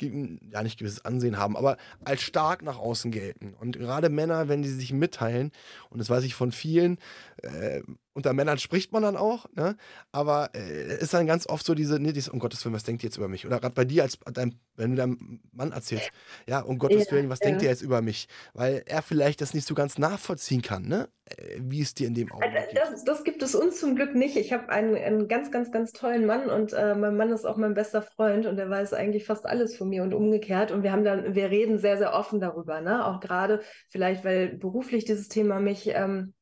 ein, 0.01 0.51
ja 0.51 0.63
nicht 0.63 0.79
gewisses 0.79 1.05
Ansehen 1.05 1.37
haben, 1.37 1.57
aber 1.57 1.77
als 2.05 2.23
stark 2.23 2.63
nach 2.63 2.79
außen 2.79 3.11
gelten. 3.11 3.55
Und 3.61 3.79
gerade 3.79 4.09
Männer, 4.09 4.49
wenn 4.49 4.63
die 4.63 4.69
sich 4.69 4.93
mitteilen, 4.93 5.53
und 5.91 5.99
das 5.99 6.11
weiß 6.11 6.25
ich 6.25 6.35
von 6.35 6.53
vielen, 6.53 6.99
äh, 7.43 7.83
unter 8.13 8.33
Männern 8.33 8.59
spricht 8.59 8.93
man 8.93 9.03
dann 9.03 9.17
auch, 9.17 9.47
ne? 9.55 9.77
aber 10.13 10.51
äh, 10.55 10.99
ist 11.01 11.15
dann 11.15 11.27
ganz 11.27 11.49
oft 11.49 11.65
so 11.65 11.75
diese, 11.75 12.01
nee, 12.01 12.13
dieses, 12.13 12.29
um 12.29 12.39
Gottes 12.39 12.65
Willen, 12.65 12.75
was 12.75 12.85
denkt 12.85 13.03
ihr 13.03 13.09
jetzt 13.09 13.17
über 13.17 13.29
mich? 13.29 13.47
Oder 13.47 13.61
gerade 13.61 13.75
bei 13.75 13.85
dir, 13.85 14.03
als 14.03 14.19
dein, 14.33 14.59
wenn 14.77 14.91
du 14.91 14.97
deinem 14.97 15.41
Mann 15.53 15.73
erzählst, 15.73 16.11
ja, 16.47 16.61
um 16.61 16.79
Gottes 16.79 17.07
ja, 17.07 17.13
Willen, 17.13 17.31
was 17.31 17.41
ja. 17.41 17.47
denkt 17.47 17.63
ihr 17.63 17.69
jetzt 17.69 17.83
über 17.83 18.03
mich? 18.03 18.27
Weil 18.53 18.83
er 18.87 19.03
vielleicht 19.03 19.41
das 19.41 19.55
nicht 19.55 19.67
so 19.67 19.75
ganz 19.75 19.99
nachvollziehen 19.99 20.63
kann, 20.63 20.89
ne? 20.89 21.09
Äh, 21.27 21.61
wie 21.61 21.81
es 21.81 21.95
dir 21.95 22.09
in 22.09 22.15
dem 22.15 22.33
Augenblick 22.33 22.69
geht. 22.69 22.79
Das, 22.79 23.05
das 23.05 23.25
gibt 23.25 23.43
es 23.43 23.55
uns 23.55 23.79
zum 23.79 23.95
Glück 23.95 24.15
nicht. 24.15 24.37
Ich 24.37 24.53
habe 24.53 24.69
einen, 24.71 24.97
einen 24.97 25.29
ganz, 25.29 25.51
ganz, 25.51 25.71
ganz 25.71 25.93
tollen 25.93 26.27
Mann 26.27 26.51
und 26.51 26.73
äh, 26.73 26.95
mein 26.95 27.17
Mann 27.17 27.31
ist 27.31 27.45
auch 27.45 27.57
mein 27.57 27.75
bester 27.75 28.03
Freund 28.03 28.47
und 28.47 28.59
er 28.59 28.69
weiß 28.69 28.93
eigentlich 28.93 29.25
fast 29.25 29.47
alles 29.47 29.77
von 29.77 29.89
mir 29.89 30.03
und 30.03 30.15
umgekehrt. 30.15 30.73
Und 30.73 30.83
wir 30.83 30.93
haben 30.93 31.05
dann, 31.05 31.35
wir 31.35 31.51
reden 31.51 31.79
sehr, 31.79 31.99
sehr 31.99 32.15
offen 32.15 32.41
darüber, 32.41 32.81
ne? 32.81 33.07
Auch 33.07 33.21
gerade 33.21 33.61
vielleicht, 33.89 34.25
weil 34.25 34.57
beruflich 34.57 35.05
dieses 35.05 35.29
Thema 35.29 35.61
mich 35.61 35.89
ähm, 35.89 36.35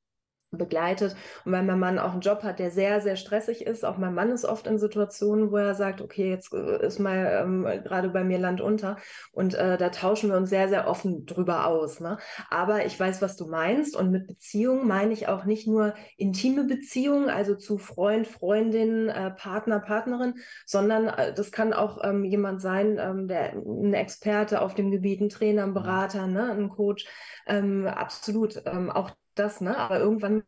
begleitet. 0.50 1.14
Und 1.44 1.52
weil 1.52 1.62
mein 1.62 1.78
Mann 1.78 1.98
auch 1.98 2.12
einen 2.12 2.20
Job 2.20 2.42
hat, 2.42 2.58
der 2.58 2.70
sehr, 2.70 3.00
sehr 3.00 3.16
stressig 3.16 3.66
ist, 3.66 3.84
auch 3.84 3.98
mein 3.98 4.14
Mann 4.14 4.30
ist 4.30 4.44
oft 4.44 4.66
in 4.66 4.78
Situationen, 4.78 5.50
wo 5.50 5.56
er 5.56 5.74
sagt, 5.74 6.00
okay, 6.00 6.30
jetzt 6.30 6.52
äh, 6.54 6.87
ist 6.87 6.98
mal 6.98 7.42
ähm, 7.42 7.64
gerade 7.84 8.08
bei 8.08 8.24
mir 8.24 8.38
Land 8.38 8.61
unter. 8.61 8.96
Und 9.32 9.54
äh, 9.54 9.76
da 9.76 9.90
tauschen 9.90 10.30
wir 10.30 10.37
uns 10.37 10.48
sehr, 10.48 10.68
sehr 10.68 10.88
offen 10.88 11.26
drüber 11.26 11.66
aus. 11.66 12.00
Ne? 12.00 12.18
Aber 12.50 12.87
ich 12.87 12.98
weiß, 12.98 13.20
was 13.20 13.37
du 13.37 13.46
meinst. 13.46 13.94
Und 13.94 14.11
mit 14.11 14.26
Beziehung 14.26 14.87
meine 14.87 15.12
ich 15.12 15.28
auch 15.28 15.44
nicht 15.44 15.66
nur 15.66 15.94
intime 16.16 16.64
Beziehungen, 16.64 17.28
also 17.28 17.54
zu 17.54 17.76
Freund, 17.78 18.26
Freundin, 18.26 19.08
äh, 19.08 19.30
Partner, 19.30 19.80
Partnerin, 19.80 20.34
sondern 20.64 21.08
äh, 21.08 21.34
das 21.34 21.52
kann 21.52 21.72
auch 21.74 21.98
ähm, 22.02 22.24
jemand 22.24 22.62
sein, 22.62 22.98
ähm, 22.98 23.28
der 23.28 23.52
ein 23.52 23.92
Experte 23.92 24.62
auf 24.62 24.74
dem 24.74 24.90
Gebiet, 24.90 25.20
ein 25.20 25.28
Trainer, 25.28 25.64
ein 25.64 25.70
mhm. 25.70 25.74
Berater, 25.74 26.26
ne, 26.26 26.50
ein 26.52 26.70
Coach. 26.70 27.06
Ähm, 27.46 27.87
absolut. 27.87 28.62
Ähm, 28.66 28.90
auch 28.90 29.11
das, 29.38 29.61
ne? 29.61 29.77
Aber 29.77 29.98
irgendwann 29.98 30.42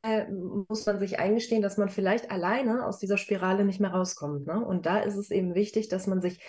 muss 0.68 0.86
man 0.86 0.98
sich 0.98 1.18
eingestehen, 1.18 1.62
dass 1.62 1.76
man 1.76 1.88
vielleicht 1.88 2.30
alleine 2.30 2.86
aus 2.86 2.98
dieser 2.98 3.16
Spirale 3.16 3.64
nicht 3.64 3.80
mehr 3.80 3.90
rauskommt. 3.90 4.46
Ne? 4.46 4.64
Und 4.64 4.86
da 4.86 4.98
ist 4.98 5.16
es 5.16 5.30
eben 5.30 5.54
wichtig, 5.54 5.88
dass 5.88 6.06
man 6.06 6.20
sich 6.20 6.40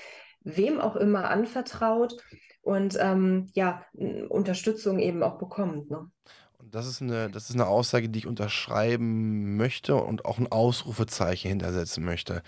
wem 0.44 0.80
auch 0.80 0.96
immer 0.96 1.30
anvertraut 1.30 2.18
und 2.62 2.98
ähm, 3.00 3.48
ja, 3.54 3.84
Unterstützung 4.30 5.00
eben 5.00 5.24
auch 5.24 5.38
bekommt. 5.38 5.90
Ne? 5.90 6.10
Und 6.58 6.76
das 6.76 6.88
ist, 6.88 7.02
eine, 7.02 7.30
das 7.30 7.50
ist 7.50 7.56
eine 7.56 7.68
Aussage, 7.68 8.10
die 8.10 8.20
ich 8.20 8.28
unterschreiben 8.28 9.58
möchte 9.58 9.96
und 9.96 10.26
auch 10.26 10.38
ein 10.38 10.52
Ausrufezeichen 10.52 11.50
hintersetzen 11.50 12.04
möchte. 12.04 12.44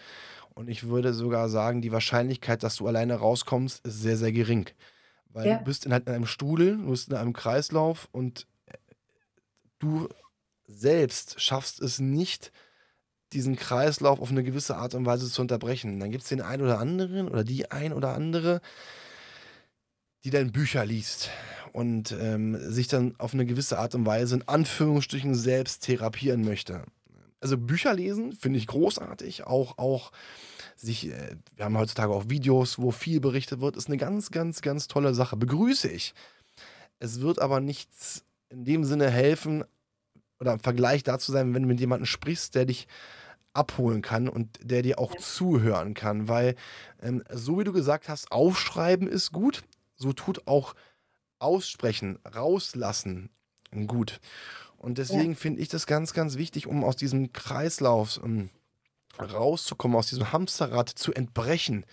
Und 0.53 0.69
ich 0.69 0.87
würde 0.87 1.13
sogar 1.13 1.49
sagen, 1.49 1.81
die 1.81 1.91
Wahrscheinlichkeit, 1.91 2.61
dass 2.61 2.75
du 2.75 2.87
alleine 2.87 3.15
rauskommst, 3.15 3.85
ist 3.85 4.01
sehr, 4.01 4.17
sehr 4.17 4.31
gering. 4.31 4.69
Weil 5.29 5.47
ja. 5.47 5.57
du 5.57 5.63
bist 5.63 5.85
in, 5.85 5.93
halt 5.93 6.07
in 6.07 6.13
einem 6.13 6.27
Strudel, 6.27 6.77
du 6.77 6.91
bist 6.91 7.09
in 7.09 7.15
einem 7.15 7.33
Kreislauf 7.33 8.07
und 8.11 8.45
du 9.83 10.09
selbst 10.65 11.41
schaffst 11.41 11.81
es 11.81 11.99
nicht, 11.99 12.51
diesen 13.33 13.55
Kreislauf 13.55 14.19
auf 14.19 14.29
eine 14.29 14.43
gewisse 14.43 14.77
Art 14.77 14.95
und 14.95 15.05
Weise 15.05 15.29
zu 15.29 15.41
unterbrechen. 15.41 15.99
Dann 15.99 16.11
gibt 16.11 16.23
es 16.23 16.29
den 16.29 16.41
einen 16.41 16.61
oder 16.61 16.79
anderen 16.79 17.27
oder 17.27 17.43
die 17.43 17.71
ein 17.71 17.93
oder 17.93 18.13
andere, 18.13 18.61
die 20.23 20.29
dann 20.29 20.51
Bücher 20.51 20.85
liest 20.85 21.29
und 21.73 22.11
ähm, 22.11 22.57
sich 22.71 22.87
dann 22.87 23.15
auf 23.17 23.33
eine 23.33 23.45
gewisse 23.45 23.79
Art 23.79 23.95
und 23.95 24.05
Weise 24.05 24.35
in 24.35 24.47
Anführungsstrichen 24.47 25.35
selbst 25.35 25.83
therapieren 25.83 26.45
möchte. 26.45 26.85
Also 27.41 27.57
Bücher 27.57 27.93
lesen 27.93 28.31
finde 28.31 28.59
ich 28.59 28.67
großartig, 28.67 29.45
auch, 29.45 29.77
auch 29.77 30.11
sich, 30.77 31.07
äh, 31.07 31.35
wir 31.55 31.65
haben 31.65 31.77
heutzutage 31.77 32.13
auch 32.13 32.29
Videos, 32.29 32.79
wo 32.79 32.91
viel 32.91 33.19
berichtet 33.19 33.59
wird, 33.59 33.75
ist 33.75 33.87
eine 33.87 33.97
ganz, 33.97 34.31
ganz, 34.31 34.61
ganz 34.61 34.87
tolle 34.87 35.13
Sache. 35.13 35.35
Begrüße 35.35 35.89
ich. 35.89 36.13
Es 36.99 37.19
wird 37.19 37.39
aber 37.39 37.59
nichts 37.59 38.23
in 38.53 38.65
dem 38.65 38.83
Sinne 38.85 39.09
helfen 39.09 39.63
oder 40.39 40.53
im 40.53 40.59
Vergleich 40.59 41.03
dazu 41.03 41.31
sein, 41.31 41.53
wenn 41.53 41.63
du 41.63 41.67
mit 41.67 41.79
jemandem 41.79 42.05
sprichst, 42.05 42.55
der 42.55 42.65
dich 42.65 42.87
abholen 43.53 44.01
kann 44.01 44.29
und 44.29 44.59
der 44.63 44.81
dir 44.81 44.99
auch 44.99 45.13
Ja. 45.13 45.19
zuhören 45.19 45.93
kann, 45.93 46.27
weil 46.27 46.55
ähm, 47.01 47.23
so 47.31 47.59
wie 47.59 47.63
du 47.63 47.73
gesagt 47.73 48.09
hast, 48.09 48.31
aufschreiben 48.31 49.07
ist 49.07 49.31
gut, 49.31 49.63
so 49.95 50.13
tut 50.13 50.47
auch 50.47 50.73
aussprechen, 51.39 52.19
rauslassen 52.33 53.29
gut. 53.87 54.19
Und 54.77 54.97
deswegen 54.97 55.35
finde 55.35 55.61
ich 55.61 55.69
das 55.69 55.85
ganz, 55.87 56.13
ganz 56.13 56.37
wichtig, 56.37 56.67
um 56.67 56.83
aus 56.83 56.95
diesem 56.95 57.31
Kreislauf 57.31 58.19
ähm, 58.23 58.49
rauszukommen, 59.19 59.97
aus 59.97 60.07
diesem 60.07 60.31
Hamsterrad 60.31 60.89
zu 60.89 61.13
entbrechen, 61.13 61.85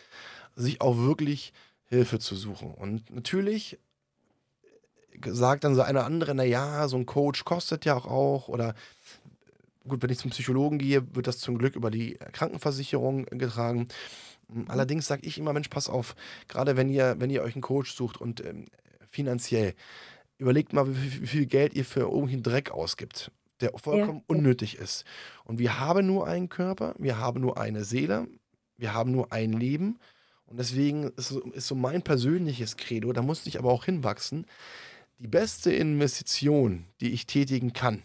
sich 0.56 0.80
auch 0.80 0.96
wirklich 0.96 1.52
Hilfe 1.84 2.18
zu 2.18 2.36
suchen. 2.36 2.74
Und 2.74 3.10
natürlich 3.10 3.78
sagt 5.26 5.64
dann 5.64 5.74
so 5.74 5.82
einer 5.82 6.04
andere, 6.04 6.34
naja, 6.34 6.88
so 6.88 6.96
ein 6.96 7.06
Coach 7.06 7.44
kostet 7.44 7.84
ja 7.84 7.96
auch 7.96 8.48
oder 8.48 8.74
gut, 9.86 10.02
wenn 10.02 10.10
ich 10.10 10.18
zum 10.18 10.30
Psychologen 10.30 10.78
gehe, 10.78 11.14
wird 11.14 11.26
das 11.26 11.38
zum 11.38 11.58
Glück 11.58 11.74
über 11.74 11.90
die 11.90 12.14
Krankenversicherung 12.32 13.24
getragen. 13.26 13.88
Allerdings 14.68 15.06
sage 15.06 15.26
ich 15.26 15.38
immer, 15.38 15.52
Mensch, 15.52 15.68
pass 15.68 15.88
auf, 15.88 16.14
gerade 16.48 16.76
wenn 16.76 16.88
ihr, 16.88 17.16
wenn 17.18 17.30
ihr 17.30 17.42
euch 17.42 17.54
einen 17.54 17.62
Coach 17.62 17.94
sucht 17.94 18.20
und 18.20 18.44
ähm, 18.44 18.66
finanziell, 19.10 19.74
überlegt 20.38 20.72
mal, 20.72 20.88
wie, 20.88 21.08
viel- 21.08 21.22
wie 21.22 21.26
viel 21.26 21.46
Geld 21.46 21.74
ihr 21.74 21.84
für 21.84 22.00
irgendeinen 22.00 22.42
Dreck 22.42 22.70
ausgibt, 22.70 23.30
der 23.60 23.72
vollkommen 23.76 24.18
Ja. 24.18 24.24
unnötig 24.26 24.76
ist. 24.78 25.04
Und 25.44 25.58
wir 25.58 25.78
haben 25.80 26.06
nur 26.06 26.26
einen 26.26 26.48
Körper, 26.48 26.94
wir 26.98 27.18
haben 27.18 27.40
nur 27.40 27.58
eine 27.58 27.84
Seele, 27.84 28.26
wir 28.76 28.94
haben 28.94 29.12
nur 29.12 29.32
ein 29.32 29.52
Leben. 29.52 29.98
Und 30.46 30.58
deswegen 30.58 31.04
ist 31.16 31.28
so, 31.28 31.40
ist 31.52 31.68
so 31.68 31.74
mein 31.74 32.02
persönliches 32.02 32.76
Credo, 32.76 33.12
da 33.12 33.22
musste 33.22 33.48
ich 33.48 33.58
aber 33.58 33.70
auch 33.70 33.84
hinwachsen. 33.84 34.46
Die 35.20 35.28
beste 35.28 35.70
Investition, 35.70 36.86
die 37.02 37.10
ich 37.12 37.26
tätigen 37.26 37.74
kann, 37.74 38.02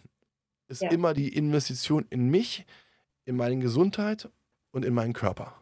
ist 0.67 0.81
Ja. 0.81 0.91
immer 0.91 1.13
die 1.13 1.29
Investition 1.29 2.05
in 2.09 2.27
mich, 2.29 2.65
in 3.23 3.37
meine 3.37 3.57
Gesundheit 3.59 4.29
und 4.71 4.83
in 4.83 4.93
meinen 4.93 5.13
Körper. 5.13 5.55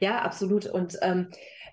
Ja, 0.00 0.20
absolut. 0.22 0.66
Und 0.66 0.98
ähm, 1.02 1.28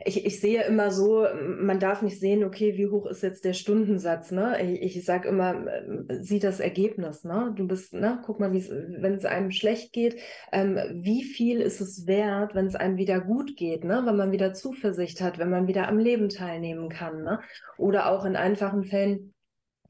ich, 0.06 0.26
ich 0.26 0.40
sehe 0.40 0.64
immer 0.64 0.92
so, 0.92 1.26
man 1.60 1.80
darf 1.80 2.02
nicht 2.02 2.20
sehen, 2.20 2.44
okay, 2.44 2.78
wie 2.78 2.88
hoch 2.88 3.06
ist 3.06 3.24
jetzt 3.24 3.46
der 3.46 3.54
Stundensatz, 3.54 4.32
ne? 4.32 4.62
Ich, 4.62 4.98
ich 4.98 5.06
sage 5.06 5.30
immer, 5.30 5.66
ähm, 5.68 6.08
sieh 6.22 6.40
das 6.40 6.60
Ergebnis, 6.60 7.24
ne? 7.24 7.54
Du 7.56 7.68
bist, 7.68 7.94
ne? 7.94 8.22
Guck 8.26 8.40
mal, 8.40 8.54
wenn 8.54 9.14
es 9.14 9.26
einem 9.26 9.52
schlecht 9.52 9.94
geht, 9.94 10.20
ähm, 10.52 10.78
wie 10.94 11.24
viel 11.24 11.62
ist 11.62 11.82
es 11.82 12.08
wert, 12.08 12.56
wenn 12.56 12.66
es 12.68 12.76
einem 12.76 12.98
wieder 12.98 13.22
gut 13.22 13.56
geht, 13.56 13.84
ne? 13.84 14.02
Wenn 14.06 14.18
man 14.18 14.32
wieder 14.32 14.54
Zuversicht 14.54 15.22
hat, 15.22 15.38
wenn 15.40 15.50
man 15.50 15.68
wieder 15.68 15.88
am 15.88 16.00
Leben 16.00 16.30
teilnehmen 16.30 16.90
kann, 16.90 17.24
ne? 17.24 17.40
Oder 17.78 18.10
auch 18.10 18.26
in 18.26 18.36
einfachen 18.36 18.84
Fällen. 18.84 19.34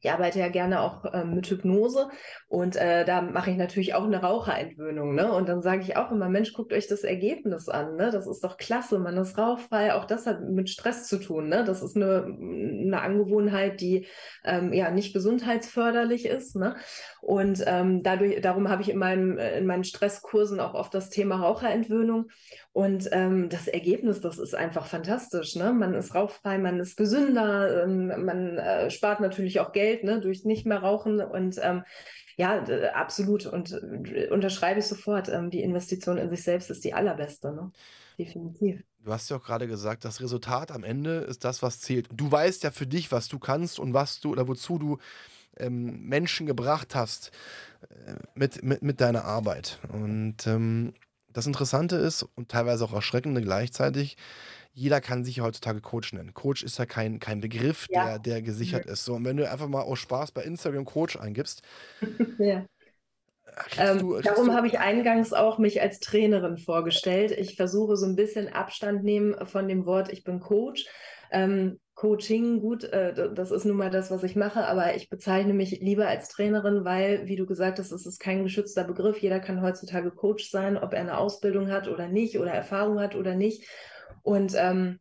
Ich 0.02 0.12
arbeite 0.12 0.40
ja 0.40 0.50
gerne 0.50 0.82
auch 0.82 1.06
ähm, 1.14 1.34
mit 1.36 1.48
Hypnose 1.48 2.10
und 2.54 2.76
äh, 2.76 3.04
da 3.04 3.24
mache 3.24 3.50
ich 3.50 3.58
natürlich 3.58 3.96
auch 3.96 4.04
eine 4.04 4.22
Raucherentwöhnung. 4.22 5.16
Ne? 5.16 5.34
Und 5.34 5.50
dann 5.50 5.64
sage 5.64 5.82
ich 5.82 5.98
auch 5.98 6.12
immer, 6.12 6.30
Mensch, 6.30 6.54
guckt 6.54 6.72
euch 6.72 6.86
das 6.86 7.04
Ergebnis 7.04 7.68
an. 7.68 7.96
Ne? 7.96 8.12
Das 8.12 8.28
ist 8.28 8.44
doch 8.44 8.58
klasse, 8.58 9.00
man 9.00 9.18
ist 9.18 9.40
rauchfrei. 9.40 9.96
Auch 9.96 10.06
das 10.06 10.28
hat 10.28 10.48
mit 10.48 10.70
Stress 10.70 11.08
zu 11.08 11.18
tun. 11.18 11.50
Ne? 11.50 11.64
Das 11.66 11.82
ist 11.82 11.96
eine, 11.96 12.26
eine 12.26 13.02
Angewohnheit, 13.02 13.82
die 13.82 14.06
ähm, 14.46 14.72
ja 14.72 14.92
nicht 14.92 15.14
gesundheitsförderlich 15.14 16.28
ist. 16.28 16.56
Ne? 16.56 16.76
Und 17.22 17.64
ähm, 17.66 18.04
dadurch, 18.04 18.40
darum 18.42 18.70
habe 18.70 18.84
ich 18.84 18.90
in, 18.90 19.00
meinem, 19.00 19.40
äh, 19.40 19.58
in 19.58 19.66
meinen 19.66 19.84
Stresskursen 19.84 20.60
auch 20.60 20.76
oft 20.76 20.94
das 20.94 21.10
Thema 21.10 21.38
Raucherentwöhnung. 21.38 22.30
Und 22.72 23.10
ähm, 23.14 23.50
das 23.50 23.68
Ergebnis, 23.68 24.22
das 24.22 24.38
ist 24.38 24.54
einfach 24.54 24.86
fantastisch. 24.86 25.56
Ne? 25.56 25.74
Man 25.74 25.96
ist 25.96 26.14
rauchfrei, 26.14 26.60
man 26.60 26.80
ist 26.80 26.98
gesünder, 26.98 27.84
ähm, 27.84 28.26
man 28.26 28.60
äh, 28.60 28.92
spart 28.92 29.22
natürlich 29.22 29.60
auch 29.60 29.72
Geld 29.72 30.04
ne? 30.04 30.22
durch 30.22 30.46
nicht 30.46 30.68
mehr 30.68 30.84
rauchen. 30.84 31.20
Und 31.20 31.60
ähm, 31.64 31.82
ja, 32.38 32.60
d- 32.62 32.88
absolut. 32.90 33.46
Und 33.46 33.72
äh, 33.72 34.30
unterschreibe 34.30 34.80
ich 34.80 34.86
sofort. 34.86 35.30
Ähm, 35.30 35.50
die 35.50 35.62
Investition 35.62 36.18
in 36.18 36.30
sich 36.30 36.44
selbst 36.44 36.70
ist 36.70 36.84
die 36.84 36.94
allerbeste. 36.94 37.52
Ne? 37.54 37.72
Definitiv. 38.18 38.84
Du 39.04 39.12
hast 39.12 39.30
ja 39.30 39.38
auch 39.38 39.44
gerade 39.44 39.68
gesagt, 39.68 40.06
das 40.06 40.22
Resultat 40.22 40.72
am 40.72 40.84
Ende 40.84 41.18
ist 41.20 41.44
das, 41.44 41.62
was 41.62 41.82
zählt. 41.82 42.08
Du 42.14 42.32
weißt 42.32 42.64
ja 42.64 42.72
für 42.72 42.88
dich, 42.88 43.12
was 43.12 43.28
du 43.28 43.38
kannst 43.38 43.80
und 43.80 43.94
was 43.94 44.22
du 44.22 44.32
oder 44.32 44.48
wozu 44.48 44.78
du 44.78 44.98
ähm, 45.58 46.08
Menschen 46.08 46.46
gebracht 46.48 46.96
hast 46.96 47.32
äh, 47.90 48.14
mit, 48.36 48.64
mit, 48.64 48.82
mit 48.82 49.02
deiner 49.02 49.26
Arbeit. 49.26 49.80
Und 49.92 50.48
ähm, 50.48 50.94
das 51.34 51.48
Interessante 51.48 51.96
ist 51.98 52.24
und 52.36 52.50
teilweise 52.50 52.86
auch 52.86 52.94
erschreckende 52.94 53.42
gleichzeitig, 53.42 54.18
jeder 54.74 55.02
kann 55.02 55.24
sich 55.24 55.40
heutzutage 55.42 55.82
Coach 55.82 56.14
nennen. 56.14 56.34
Coach 56.34 56.64
ist 56.64 56.78
ja 56.80 56.86
kein, 56.86 57.20
kein 57.20 57.42
Begriff, 57.42 57.88
Ja. 57.90 58.04
der, 58.06 58.20
der 58.20 58.42
gesichert 58.42 58.86
ist. 58.86 59.06
So, 59.06 59.14
und 59.16 59.26
wenn 59.26 59.38
du 59.38 59.50
einfach 59.50 59.68
mal 59.68 59.82
aus 59.82 60.00
Spaß 60.00 60.32
bei 60.32 60.44
Instagram 60.44 60.86
Coach 60.86 61.16
eingibst, 61.18 61.62
Ja. 62.40 62.66
kriegst 63.70 63.80
Ähm, 63.80 64.00
du, 64.00 64.20
darum 64.20 64.54
habe 64.54 64.68
ich 64.68 64.80
eingangs 64.80 65.32
auch 65.34 65.60
mich 65.60 65.82
als 65.82 66.00
Trainerin 66.00 66.58
vorgestellt. 66.58 67.32
Ich 67.32 67.56
versuche 67.56 67.98
so 67.98 68.06
ein 68.06 68.16
bisschen 68.16 68.52
Abstand 68.52 69.04
nehmen 69.04 69.36
von 69.46 69.68
dem 69.68 69.86
Wort, 69.86 70.12
ich 70.12 70.24
bin 70.24 70.40
Coach. 70.40 70.86
Ähm, 71.32 71.80
Coaching, 71.96 72.60
gut, 72.60 72.84
äh, 72.86 73.32
das 73.34 73.52
ist 73.52 73.66
nun 73.66 73.78
mal 73.78 73.92
das, 73.92 74.10
was 74.10 74.24
ich 74.24 74.36
mache, 74.36 74.66
aber 74.68 74.96
ich 74.96 75.10
bezeichne 75.10 75.54
mich 75.54 75.80
lieber 75.80 76.08
als 76.08 76.28
Trainerin, 76.28 76.84
weil, 76.84 77.28
wie 77.28 77.36
du 77.36 77.46
gesagt 77.46 77.78
hast, 77.78 77.92
es 77.92 78.08
ist 78.08 78.20
kein 78.20 78.44
geschützter 78.44 78.84
Begriff. 78.84 79.20
Jeder 79.20 79.40
kann 79.40 79.62
heutzutage 79.62 80.10
Coach 80.10 80.50
sein, 80.50 80.76
ob 80.76 80.94
er 80.94 81.02
eine 81.02 81.18
Ausbildung 81.18 81.72
hat 81.72 81.88
oder 81.88 82.08
nicht 82.08 82.40
oder 82.40 82.52
Erfahrung 82.52 83.00
hat 83.00 83.16
oder 83.16 83.36
nicht. 83.36 83.68
Und 84.24 84.54
ähm, 84.58 85.00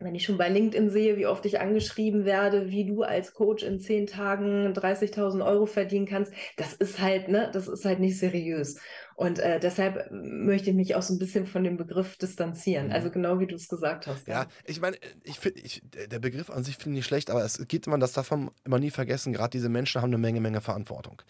wenn 0.00 0.14
ich 0.14 0.24
schon 0.24 0.38
bei 0.38 0.48
LinkedIn 0.48 0.90
sehe, 0.90 1.16
wie 1.16 1.26
oft 1.26 1.44
ich 1.44 1.60
angeschrieben 1.60 2.24
werde, 2.24 2.70
wie 2.70 2.86
du 2.86 3.02
als 3.02 3.34
Coach 3.34 3.64
in 3.64 3.80
zehn 3.80 4.06
Tagen 4.06 4.72
30.000 4.72 5.44
Euro 5.44 5.66
verdienen 5.66 6.06
kannst, 6.06 6.32
das 6.56 6.72
ist 6.74 7.00
halt, 7.00 7.28
ne, 7.28 7.50
das 7.52 7.66
ist 7.66 7.84
halt 7.84 7.98
nicht 7.98 8.16
seriös. 8.16 8.78
Und 9.16 9.40
äh, 9.40 9.58
deshalb 9.58 10.08
möchte 10.12 10.70
ich 10.70 10.76
mich 10.76 10.94
auch 10.94 11.02
so 11.02 11.14
ein 11.14 11.18
bisschen 11.18 11.46
von 11.46 11.64
dem 11.64 11.76
Begriff 11.76 12.16
distanzieren. 12.16 12.86
Mhm. 12.86 12.92
Also 12.92 13.10
genau 13.10 13.40
wie 13.40 13.48
du 13.48 13.56
es 13.56 13.66
gesagt 13.66 14.06
hast. 14.06 14.28
Ja, 14.28 14.46
ich 14.64 14.80
meine, 14.80 14.96
ich 15.24 15.40
finde, 15.40 15.60
der 16.06 16.20
Begriff 16.20 16.50
an 16.50 16.62
sich 16.62 16.76
finde 16.76 16.90
ich 16.90 16.98
nicht 16.98 17.06
schlecht, 17.06 17.28
aber 17.30 17.44
es 17.44 17.66
geht 17.66 17.88
immer, 17.88 17.98
das 17.98 18.14
man 18.30 18.52
immer 18.64 18.78
nie 18.78 18.90
vergessen, 18.90 19.32
gerade 19.32 19.50
diese 19.50 19.68
Menschen 19.68 20.00
haben 20.00 20.10
eine 20.10 20.18
Menge, 20.18 20.40
Menge 20.40 20.60
Verantwortung. 20.60 21.22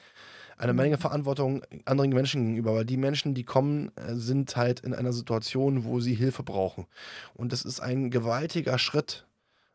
Eine 0.58 0.74
Menge 0.74 0.96
Mhm. 0.96 1.00
Verantwortung 1.00 1.62
anderen 1.84 2.10
Menschen 2.10 2.42
gegenüber, 2.42 2.74
weil 2.74 2.84
die 2.84 2.96
Menschen, 2.96 3.34
die 3.34 3.44
kommen, 3.44 3.92
äh, 3.96 4.14
sind 4.14 4.56
halt 4.56 4.80
in 4.80 4.92
einer 4.92 5.12
Situation, 5.12 5.84
wo 5.84 6.00
sie 6.00 6.14
Hilfe 6.14 6.42
brauchen. 6.42 6.86
Und 7.34 7.52
das 7.52 7.62
ist 7.62 7.80
ein 7.80 8.10
gewaltiger 8.10 8.78
Schritt. 8.78 9.26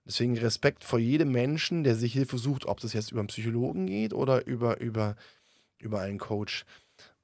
Deswegen 0.05 0.37
Respekt 0.37 0.83
vor 0.83 0.99
jedem 0.99 1.31
Menschen, 1.31 1.85
der 1.85 1.95
sich 1.95 2.11
Hilfe 2.11 2.37
sucht, 2.37 2.65
ob 2.65 2.81
das 2.81 2.91
jetzt 2.91 3.11
über 3.11 3.21
einen 3.21 3.29
Psychologen 3.29 3.87
geht 3.87 4.13
oder 4.13 4.45
über, 4.45 4.81
über, 4.81 5.15
über 5.79 6.01
einen 6.01 6.19
Coach 6.19 6.65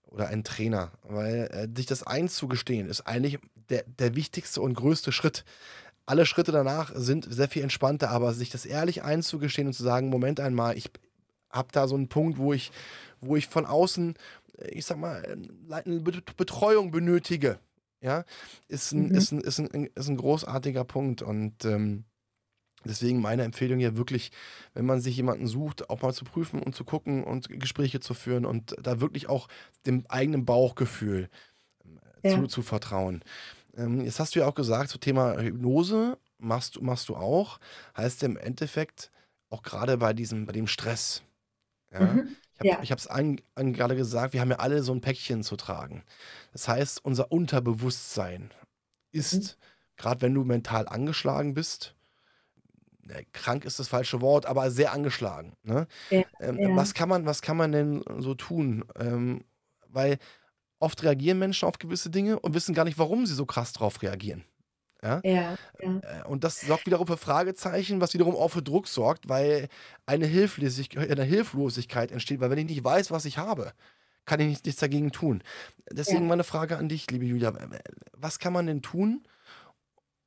oder 0.08 0.30
einen 0.30 0.46
Trainer. 0.46 0.92
Weil 1.04 1.50
äh, 1.52 1.68
sich 1.76 1.86
das 1.86 2.04
einzugestehen, 2.04 2.88
ist 2.90 3.02
eigentlich 3.02 3.40
der, 3.70 3.84
der 3.84 4.16
wichtigste 4.16 4.62
und 4.62 4.74
größte 4.74 5.12
Schritt. 5.12 5.44
Alle 6.06 6.26
Schritte 6.26 6.54
danach 6.54 6.92
sind 6.96 7.28
sehr 7.30 7.50
viel 7.50 7.62
entspannter, 7.62 8.10
aber 8.10 8.34
sich 8.34 8.50
das 8.50 8.66
ehrlich 8.66 9.04
einzugestehen 9.04 9.68
und 9.68 9.74
zu 9.74 9.84
sagen, 9.84 10.10
Moment 10.10 10.40
einmal, 10.40 10.78
ich 10.78 10.90
habe 11.50 11.70
da 11.72 11.88
so 11.88 11.96
einen 11.96 12.08
Punkt, 12.10 12.38
wo 12.38 12.54
ich, 12.54 12.72
wo 13.22 13.36
ich 13.36 13.48
von 13.48 13.66
außen, 13.66 14.16
ich 14.70 14.86
sag 14.86 14.98
mal, 14.98 15.38
eine 15.72 16.00
Bet- 16.02 16.36
Betreuung 16.38 16.92
benötige. 16.92 17.60
Ja, 18.02 18.24
ist 18.70 18.94
ein, 18.94 19.08
Mhm. 19.10 19.16
ist 19.16 19.32
ein, 19.32 19.42
ist 19.42 19.60
ein, 19.60 19.86
ist 19.88 20.08
ein 20.08 20.16
großartiger 20.18 20.86
Punkt. 20.86 21.22
Und 21.22 21.66
ähm, 21.66 22.06
deswegen 22.86 23.20
meine 23.20 23.44
Empfehlung 23.44 23.80
ja 23.82 23.98
wirklich, 23.98 24.32
wenn 24.74 24.86
man 24.86 25.02
sich 25.02 25.18
jemanden 25.18 25.48
sucht, 25.48 25.90
auch 25.90 26.02
mal 26.02 26.14
zu 26.14 26.24
prüfen 26.24 26.64
und 26.64 26.76
zu 26.76 26.86
gucken 26.86 27.26
und 27.26 27.50
Gespräche 27.60 28.00
zu 28.00 28.14
führen 28.14 28.46
und 28.46 28.76
da 28.82 29.02
wirklich 29.02 29.28
auch 29.28 29.50
dem 29.86 30.06
eigenen 30.08 30.46
Bauchgefühl 30.46 31.30
äh, 32.24 32.30
Ja. 32.30 32.36
zu, 32.36 32.48
zu 32.48 32.62
vertrauen. 32.62 33.22
Ähm, 33.76 34.02
jetzt 34.02 34.20
hast 34.22 34.34
du 34.36 34.40
ja 34.40 34.48
auch 34.48 34.56
gesagt, 34.56 34.90
zum 34.92 35.02
Thema 35.02 35.38
Hypnose 35.42 36.18
machst, 36.38 36.78
du- 36.78 36.82
machst 36.82 37.10
du 37.10 37.18
auch. 37.18 37.60
Heißt 37.98 38.24
im 38.24 38.38
Endeffekt 38.38 39.12
auch 39.50 39.62
gerade 39.62 39.98
bei 39.98 40.14
diesem, 40.14 40.46
bei 40.46 40.54
dem 40.54 40.68
Stress. 40.68 41.22
Ja? 41.92 42.14
Mhm. 42.14 42.36
Ich 42.54 42.60
habe 42.60 42.86
Ja. 42.86 42.96
es 42.96 43.08
an, 43.08 43.40
an 43.56 43.74
gerade 43.74 43.96
gesagt, 43.96 44.34
wir 44.34 44.42
haben 44.42 44.52
ja 44.52 44.58
alle 44.60 44.84
so 44.84 44.92
ein 44.94 45.02
Päckchen 45.02 45.44
zu 45.44 45.56
tragen. 45.56 46.04
Das 46.52 46.68
heißt, 46.68 47.04
unser 47.06 47.32
Unterbewusstsein 47.32 48.52
ist, 49.12 49.58
gerade 49.96 50.22
wenn 50.22 50.34
du 50.34 50.44
mental 50.44 50.88
angeschlagen 50.88 51.54
bist, 51.54 51.96
ne, 53.04 53.26
krank 53.34 53.66
ist 53.66 53.80
das 53.80 53.88
falsche 53.88 54.22
Wort, 54.22 54.46
aber 54.46 54.72
sehr 54.72 54.92
angeschlagen. 54.92 55.54
Ne? 55.64 55.88
Ja, 56.10 56.24
Ähm, 56.40 56.58
ja. 56.60 56.76
Was, 56.76 56.94
kann 56.94 57.10
man, 57.10 57.26
was 57.26 57.42
kann 57.42 57.58
man 57.58 57.72
denn 57.72 58.04
so 58.20 58.36
tun? 58.36 58.84
Ähm, 58.98 59.46
weil 59.88 60.18
oft 60.80 61.04
reagieren 61.04 61.40
Menschen 61.40 61.68
auf 61.68 61.80
gewisse 61.80 62.10
Dinge 62.10 62.40
und 62.40 62.54
wissen 62.54 62.76
gar 62.76 62.86
nicht, 62.86 63.00
warum 63.00 63.26
sie 63.26 63.34
so 63.34 63.46
krass 63.46 63.74
drauf 63.74 64.02
reagieren. 64.02 64.44
Ja? 65.02 65.22
Ja, 65.24 65.56
ja. 65.82 66.00
Äh, 66.02 66.28
Und 66.28 66.44
das 66.44 66.62
sorgt 66.62 66.86
wiederum 66.86 67.08
für 67.08 67.18
Fragezeichen, 67.18 68.02
was 68.02 68.14
wiederum 68.14 68.36
auch 68.36 68.50
für 68.50 68.62
Druck 68.62 68.88
sorgt, 68.88 69.30
weil 69.30 69.70
eine, 70.06 70.26
Hilflosigkeit, 70.26 71.10
eine 71.10 71.24
Hilflosigkeit 71.24 72.12
entsteht, 72.12 72.40
weil 72.42 72.50
wenn 72.52 72.58
ich 72.60 72.66
nicht 72.66 72.84
weiß, 72.84 73.12
was 73.12 73.26
ich 73.26 73.38
habe, 73.38 73.74
kann 74.26 74.40
ich 74.42 74.48
nicht- 74.48 74.66
nichts 74.66 74.82
dagegen 74.82 75.12
tun. 75.12 75.42
Deswegen 75.92 76.24
Ja. 76.24 76.28
meine 76.30 76.44
Frage 76.44 76.78
an 76.78 76.90
dich, 76.90 77.10
liebe 77.12 77.26
Julia, 77.26 77.54
was 78.18 78.40
kann 78.40 78.54
man 78.54 78.68
denn 78.68 78.82
tun, 78.82 79.24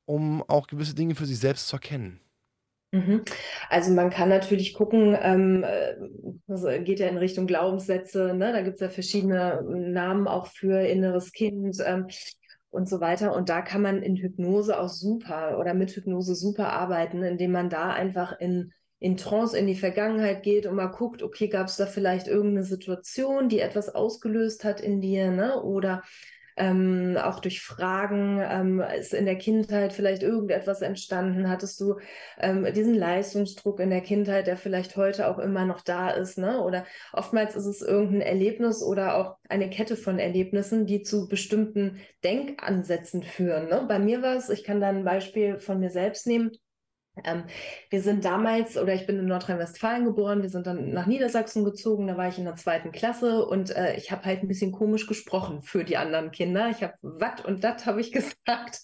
um 0.05 0.43
auch 0.49 0.67
gewisse 0.67 0.95
Dinge 0.95 1.15
für 1.15 1.25
sich 1.25 1.39
selbst 1.39 1.67
zu 1.67 1.75
erkennen? 1.77 2.19
Mhm. 2.91 3.23
Also 3.69 3.91
man 3.91 4.09
kann 4.11 4.29
natürlich 4.29 4.73
gucken, 4.73 5.17
ähm, 5.19 5.65
das 6.47 6.63
geht 6.83 6.99
ja 6.99 7.07
in 7.07 7.17
Richtung 7.17 7.47
Glaubenssätze, 7.47 8.35
ne? 8.35 8.51
da 8.51 8.61
gibt 8.61 8.75
es 8.75 8.81
ja 8.81 8.89
verschiedene 8.89 9.61
Namen 9.63 10.27
auch 10.27 10.47
für 10.47 10.79
inneres 10.85 11.31
Kind 11.31 11.77
ähm, 11.83 12.07
und 12.73 12.89
so 12.89 12.99
weiter. 12.99 13.35
Und 13.35 13.49
da 13.49 13.61
kann 13.61 13.83
man 13.83 14.01
in 14.01 14.15
Hypnose 14.15 14.79
auch 14.79 14.89
super 14.89 15.59
oder 15.59 15.75
mit 15.75 15.91
Hypnose 15.91 16.33
super 16.33 16.73
arbeiten, 16.73 17.21
indem 17.21 17.51
man 17.51 17.69
da 17.69 17.91
einfach 17.91 18.39
in, 18.39 18.73
in 18.97 19.15
Trance 19.15 19.55
in 19.55 19.67
die 19.67 19.75
Vergangenheit 19.75 20.41
geht 20.41 20.65
und 20.65 20.75
mal 20.75 20.87
guckt, 20.87 21.21
okay, 21.21 21.49
gab 21.49 21.67
es 21.67 21.77
da 21.77 21.85
vielleicht 21.85 22.27
irgendeine 22.27 22.63
Situation, 22.63 23.47
die 23.47 23.59
etwas 23.59 23.93
ausgelöst 23.93 24.63
hat 24.63 24.81
in 24.81 25.01
dir, 25.01 25.29
ne? 25.29 25.61
Oder 25.61 26.01
ähm, 26.57 27.17
auch 27.21 27.39
durch 27.39 27.61
Fragen, 27.61 28.39
ähm, 28.41 28.83
ist 28.97 29.13
in 29.13 29.25
der 29.25 29.37
Kindheit 29.37 29.93
vielleicht 29.93 30.23
irgendetwas 30.23 30.81
entstanden? 30.81 31.49
Hattest 31.49 31.79
du 31.79 31.99
ähm, 32.39 32.67
diesen 32.73 32.95
Leistungsdruck 32.95 33.79
in 33.79 33.89
der 33.89 34.01
Kindheit, 34.01 34.47
der 34.47 34.57
vielleicht 34.57 34.95
heute 34.95 35.27
auch 35.27 35.39
immer 35.39 35.65
noch 35.65 35.81
da 35.81 36.09
ist? 36.09 36.37
Ne? 36.37 36.61
Oder 36.61 36.85
oftmals 37.11 37.55
ist 37.55 37.65
es 37.65 37.81
irgendein 37.81 38.21
Erlebnis 38.21 38.83
oder 38.83 39.17
auch 39.17 39.37
eine 39.49 39.69
Kette 39.69 39.95
von 39.95 40.19
Erlebnissen, 40.19 40.85
die 40.85 41.01
zu 41.01 41.27
bestimmten 41.27 41.99
Denkansätzen 42.23 43.23
führen. 43.23 43.69
Ne? 43.69 43.85
Bei 43.87 43.99
mir 43.99 44.21
war 44.21 44.35
es, 44.35 44.49
ich 44.49 44.63
kann 44.63 44.81
da 44.81 44.89
ein 44.89 45.03
Beispiel 45.03 45.59
von 45.59 45.79
mir 45.79 45.89
selbst 45.89 46.27
nehmen. 46.27 46.51
Ähm, 47.23 47.43
wir 47.91 48.01
sind 48.01 48.25
damals, 48.25 48.75
oder 48.75 48.95
ich 48.95 49.05
bin 49.05 49.19
in 49.19 49.27
Nordrhein-Westfalen 49.27 50.03
geboren, 50.03 50.41
wir 50.41 50.49
sind 50.49 50.65
dann 50.65 50.91
nach 50.93 51.05
Niedersachsen 51.05 51.63
gezogen, 51.63 52.07
da 52.07 52.17
war 52.17 52.27
ich 52.27 52.39
in 52.39 52.45
der 52.45 52.55
zweiten 52.55 52.91
Klasse 52.91 53.45
und 53.45 53.75
äh, 53.75 53.95
ich 53.97 54.11
habe 54.11 54.25
halt 54.25 54.41
ein 54.41 54.47
bisschen 54.47 54.71
komisch 54.71 55.05
gesprochen 55.05 55.61
für 55.61 55.83
die 55.83 55.97
anderen 55.97 56.31
Kinder. 56.31 56.69
Ich 56.71 56.81
habe 56.81 56.95
Watt 57.01 57.45
und 57.45 57.63
Dat 57.63 57.85
habe 57.85 58.01
ich 58.01 58.11
gesagt 58.11 58.81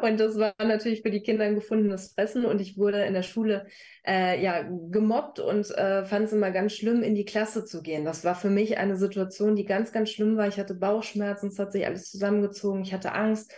und 0.00 0.20
das 0.20 0.38
war 0.38 0.54
natürlich 0.58 1.02
für 1.02 1.10
die 1.10 1.22
Kinder 1.22 1.44
ein 1.44 1.56
gefundenes 1.56 2.12
Fressen 2.12 2.44
und 2.44 2.60
ich 2.60 2.78
wurde 2.78 3.04
in 3.04 3.14
der 3.14 3.22
Schule 3.22 3.66
äh, 4.06 4.40
ja 4.40 4.62
gemobbt 4.62 5.40
und 5.40 5.68
äh, 5.72 6.04
fand 6.04 6.26
es 6.26 6.32
immer 6.32 6.52
ganz 6.52 6.74
schlimm, 6.74 7.02
in 7.02 7.16
die 7.16 7.24
Klasse 7.24 7.64
zu 7.64 7.82
gehen. 7.82 8.04
Das 8.04 8.24
war 8.24 8.36
für 8.36 8.50
mich 8.50 8.78
eine 8.78 8.96
Situation, 8.96 9.56
die 9.56 9.64
ganz, 9.64 9.92
ganz 9.92 10.10
schlimm 10.10 10.36
war. 10.36 10.46
Ich 10.46 10.58
hatte 10.58 10.74
Bauchschmerzen, 10.74 11.48
es 11.48 11.58
hat 11.58 11.72
sich 11.72 11.84
alles 11.84 12.10
zusammengezogen, 12.10 12.82
ich 12.82 12.92
hatte 12.94 13.12
Angst. 13.12 13.52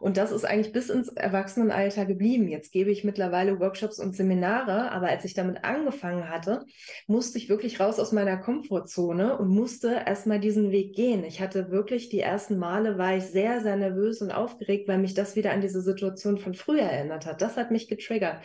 Und 0.00 0.16
das 0.16 0.32
ist 0.32 0.46
eigentlich 0.46 0.72
bis 0.72 0.88
ins 0.88 1.08
Erwachsenenalter 1.08 2.06
geblieben. 2.06 2.48
Jetzt 2.48 2.72
gebe 2.72 2.90
ich 2.90 3.04
mittlerweile 3.04 3.60
Workshops 3.60 3.98
und 3.98 4.16
Seminare, 4.16 4.90
aber 4.92 5.08
als 5.08 5.26
ich 5.26 5.34
damit 5.34 5.62
angefangen 5.62 6.30
hatte, 6.30 6.64
musste 7.06 7.36
ich 7.36 7.50
wirklich 7.50 7.80
raus 7.80 8.00
aus 8.00 8.10
meiner 8.10 8.38
Komfortzone 8.38 9.36
und 9.36 9.48
musste 9.48 10.02
erstmal 10.06 10.40
diesen 10.40 10.70
Weg 10.70 10.96
gehen. 10.96 11.22
Ich 11.22 11.42
hatte 11.42 11.70
wirklich 11.70 12.08
die 12.08 12.20
ersten 12.20 12.56
Male 12.56 12.96
war 12.96 13.14
ich 13.14 13.24
sehr, 13.24 13.60
sehr 13.60 13.76
nervös 13.76 14.22
und 14.22 14.30
aufgeregt, 14.30 14.88
weil 14.88 14.98
mich 14.98 15.12
das 15.12 15.36
wieder 15.36 15.52
an 15.52 15.60
diese 15.60 15.82
Situation 15.82 16.38
von 16.38 16.54
früher 16.54 16.84
erinnert 16.84 17.26
hat. 17.26 17.42
Das 17.42 17.58
hat 17.58 17.70
mich 17.70 17.86
getriggert. 17.86 18.42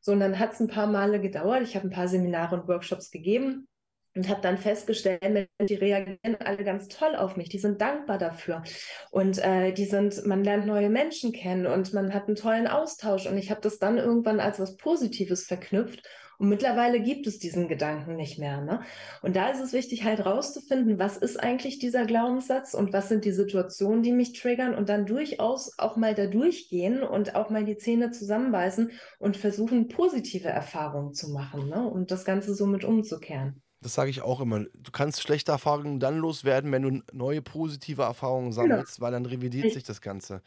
So, 0.00 0.10
und 0.10 0.18
dann 0.18 0.40
hat 0.40 0.54
es 0.54 0.60
ein 0.60 0.68
paar 0.68 0.88
Male 0.88 1.20
gedauert. 1.20 1.62
Ich 1.62 1.76
habe 1.76 1.86
ein 1.86 1.92
paar 1.92 2.08
Seminare 2.08 2.60
und 2.60 2.66
Workshops 2.66 3.12
gegeben 3.12 3.68
und 4.16 4.28
habe 4.28 4.40
dann 4.40 4.58
festgestellt, 4.58 5.48
die 5.60 5.74
reagieren 5.74 6.36
alle 6.40 6.64
ganz 6.64 6.88
toll 6.88 7.14
auf 7.14 7.36
mich, 7.36 7.48
die 7.48 7.58
sind 7.58 7.80
dankbar 7.80 8.18
dafür 8.18 8.62
und 9.10 9.38
äh, 9.38 9.72
die 9.72 9.84
sind, 9.84 10.26
man 10.26 10.42
lernt 10.42 10.66
neue 10.66 10.90
Menschen 10.90 11.32
kennen 11.32 11.66
und 11.66 11.92
man 11.92 12.14
hat 12.14 12.26
einen 12.26 12.36
tollen 12.36 12.66
Austausch 12.66 13.26
und 13.26 13.38
ich 13.38 13.50
habe 13.50 13.60
das 13.60 13.78
dann 13.78 13.98
irgendwann 13.98 14.40
als 14.40 14.58
was 14.58 14.76
Positives 14.76 15.44
verknüpft 15.44 16.02
und 16.38 16.48
mittlerweile 16.48 17.00
gibt 17.00 17.26
es 17.26 17.38
diesen 17.38 17.66
Gedanken 17.68 18.16
nicht 18.16 18.38
mehr. 18.38 18.60
Ne? 18.60 18.80
Und 19.22 19.36
da 19.36 19.48
ist 19.48 19.60
es 19.60 19.72
wichtig, 19.72 20.04
halt 20.04 20.24
rauszufinden, 20.24 20.98
was 20.98 21.16
ist 21.16 21.42
eigentlich 21.42 21.78
dieser 21.78 22.04
Glaubenssatz 22.04 22.74
und 22.74 22.92
was 22.92 23.08
sind 23.08 23.24
die 23.24 23.32
Situationen, 23.32 24.02
die 24.02 24.12
mich 24.12 24.38
triggern 24.38 24.74
und 24.74 24.88
dann 24.88 25.06
durchaus 25.06 25.78
auch 25.78 25.96
mal 25.96 26.14
da 26.14 26.26
durchgehen 26.26 27.02
und 27.02 27.34
auch 27.34 27.50
mal 27.50 27.64
die 27.64 27.78
Zähne 27.78 28.10
zusammenbeißen 28.10 28.90
und 29.18 29.36
versuchen, 29.36 29.88
positive 29.88 30.48
Erfahrungen 30.48 31.14
zu 31.14 31.30
machen 31.30 31.68
ne? 31.68 31.88
und 31.88 32.10
das 32.10 32.24
Ganze 32.24 32.54
somit 32.54 32.84
umzukehren. 32.84 33.62
Das 33.82 33.94
sage 33.94 34.10
ich 34.10 34.22
auch 34.22 34.40
immer. 34.40 34.60
Du 34.60 34.90
kannst 34.90 35.22
schlechte 35.22 35.52
Erfahrungen 35.52 36.00
dann 36.00 36.18
loswerden, 36.18 36.72
wenn 36.72 36.82
du 36.82 37.02
neue 37.12 37.42
positive 37.42 38.02
Erfahrungen 38.02 38.50
genau. 38.50 38.62
sammelst, 38.62 39.00
weil 39.00 39.12
dann 39.12 39.26
revidiert 39.26 39.72
sich 39.72 39.84
das 39.84 40.00
Ganze. 40.00 40.42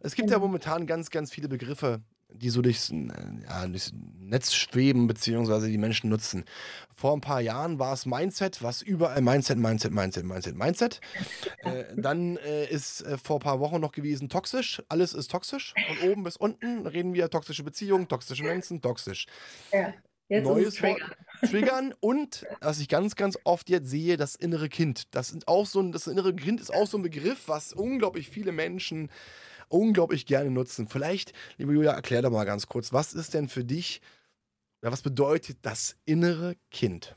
Es 0.00 0.14
gibt 0.14 0.30
ja 0.30 0.36
genau. 0.36 0.46
momentan 0.46 0.86
ganz, 0.86 1.10
ganz 1.10 1.32
viele 1.32 1.48
Begriffe, 1.48 2.02
die 2.28 2.50
so 2.50 2.60
durchs, 2.60 2.90
ja, 2.90 3.66
durchs 3.66 3.92
Netz 4.18 4.54
schweben, 4.54 5.06
beziehungsweise 5.06 5.68
die 5.68 5.78
Menschen 5.78 6.10
nutzen. 6.10 6.44
Vor 6.94 7.12
ein 7.14 7.20
paar 7.20 7.40
Jahren 7.40 7.78
war 7.78 7.92
es 7.92 8.06
Mindset, 8.06 8.62
was 8.62 8.82
überall 8.82 9.22
Mindset, 9.22 9.58
Mindset, 9.58 9.92
Mindset, 9.92 10.24
Mindset, 10.24 10.56
Mindset. 10.56 11.00
äh, 11.62 11.84
dann 11.96 12.36
äh, 12.38 12.66
ist 12.66 13.02
äh, 13.02 13.16
vor 13.18 13.36
ein 13.36 13.42
paar 13.42 13.60
Wochen 13.60 13.80
noch 13.80 13.92
gewesen 13.92 14.28
toxisch. 14.28 14.82
Alles 14.88 15.14
ist 15.14 15.30
toxisch. 15.30 15.74
Von 15.86 16.10
oben 16.10 16.22
bis 16.24 16.36
unten 16.36 16.86
reden 16.86 17.14
wir 17.14 17.30
toxische 17.30 17.62
Beziehungen, 17.62 18.08
toxische 18.08 18.42
Menschen, 18.42 18.80
toxisch. 18.80 19.26
Ja. 19.72 19.94
Jetzt 20.28 20.44
Neues 20.44 20.74
Triggern. 20.74 21.10
Triggern 21.40 21.94
und 22.00 22.46
was 22.60 22.80
ich 22.80 22.88
ganz, 22.88 23.14
ganz 23.14 23.38
oft 23.44 23.70
jetzt 23.70 23.88
sehe, 23.88 24.16
das 24.16 24.34
innere 24.34 24.68
Kind. 24.68 25.14
Das, 25.14 25.28
sind 25.28 25.46
auch 25.46 25.66
so 25.66 25.80
ein, 25.80 25.92
das 25.92 26.06
innere 26.06 26.34
Kind 26.34 26.60
ist 26.60 26.74
auch 26.74 26.86
so 26.86 26.98
ein 26.98 27.02
Begriff, 27.02 27.48
was 27.48 27.72
unglaublich 27.72 28.28
viele 28.28 28.52
Menschen 28.52 29.10
unglaublich 29.68 30.26
gerne 30.26 30.50
nutzen. 30.50 30.88
Vielleicht, 30.88 31.32
liebe 31.58 31.72
Julia, 31.72 31.92
erklär 31.92 32.22
doch 32.22 32.30
mal 32.30 32.44
ganz 32.44 32.66
kurz, 32.66 32.92
was 32.92 33.14
ist 33.14 33.34
denn 33.34 33.48
für 33.48 33.64
dich, 33.64 34.00
was 34.80 35.02
bedeutet 35.02 35.58
das 35.62 35.96
innere 36.04 36.56
Kind? 36.70 37.14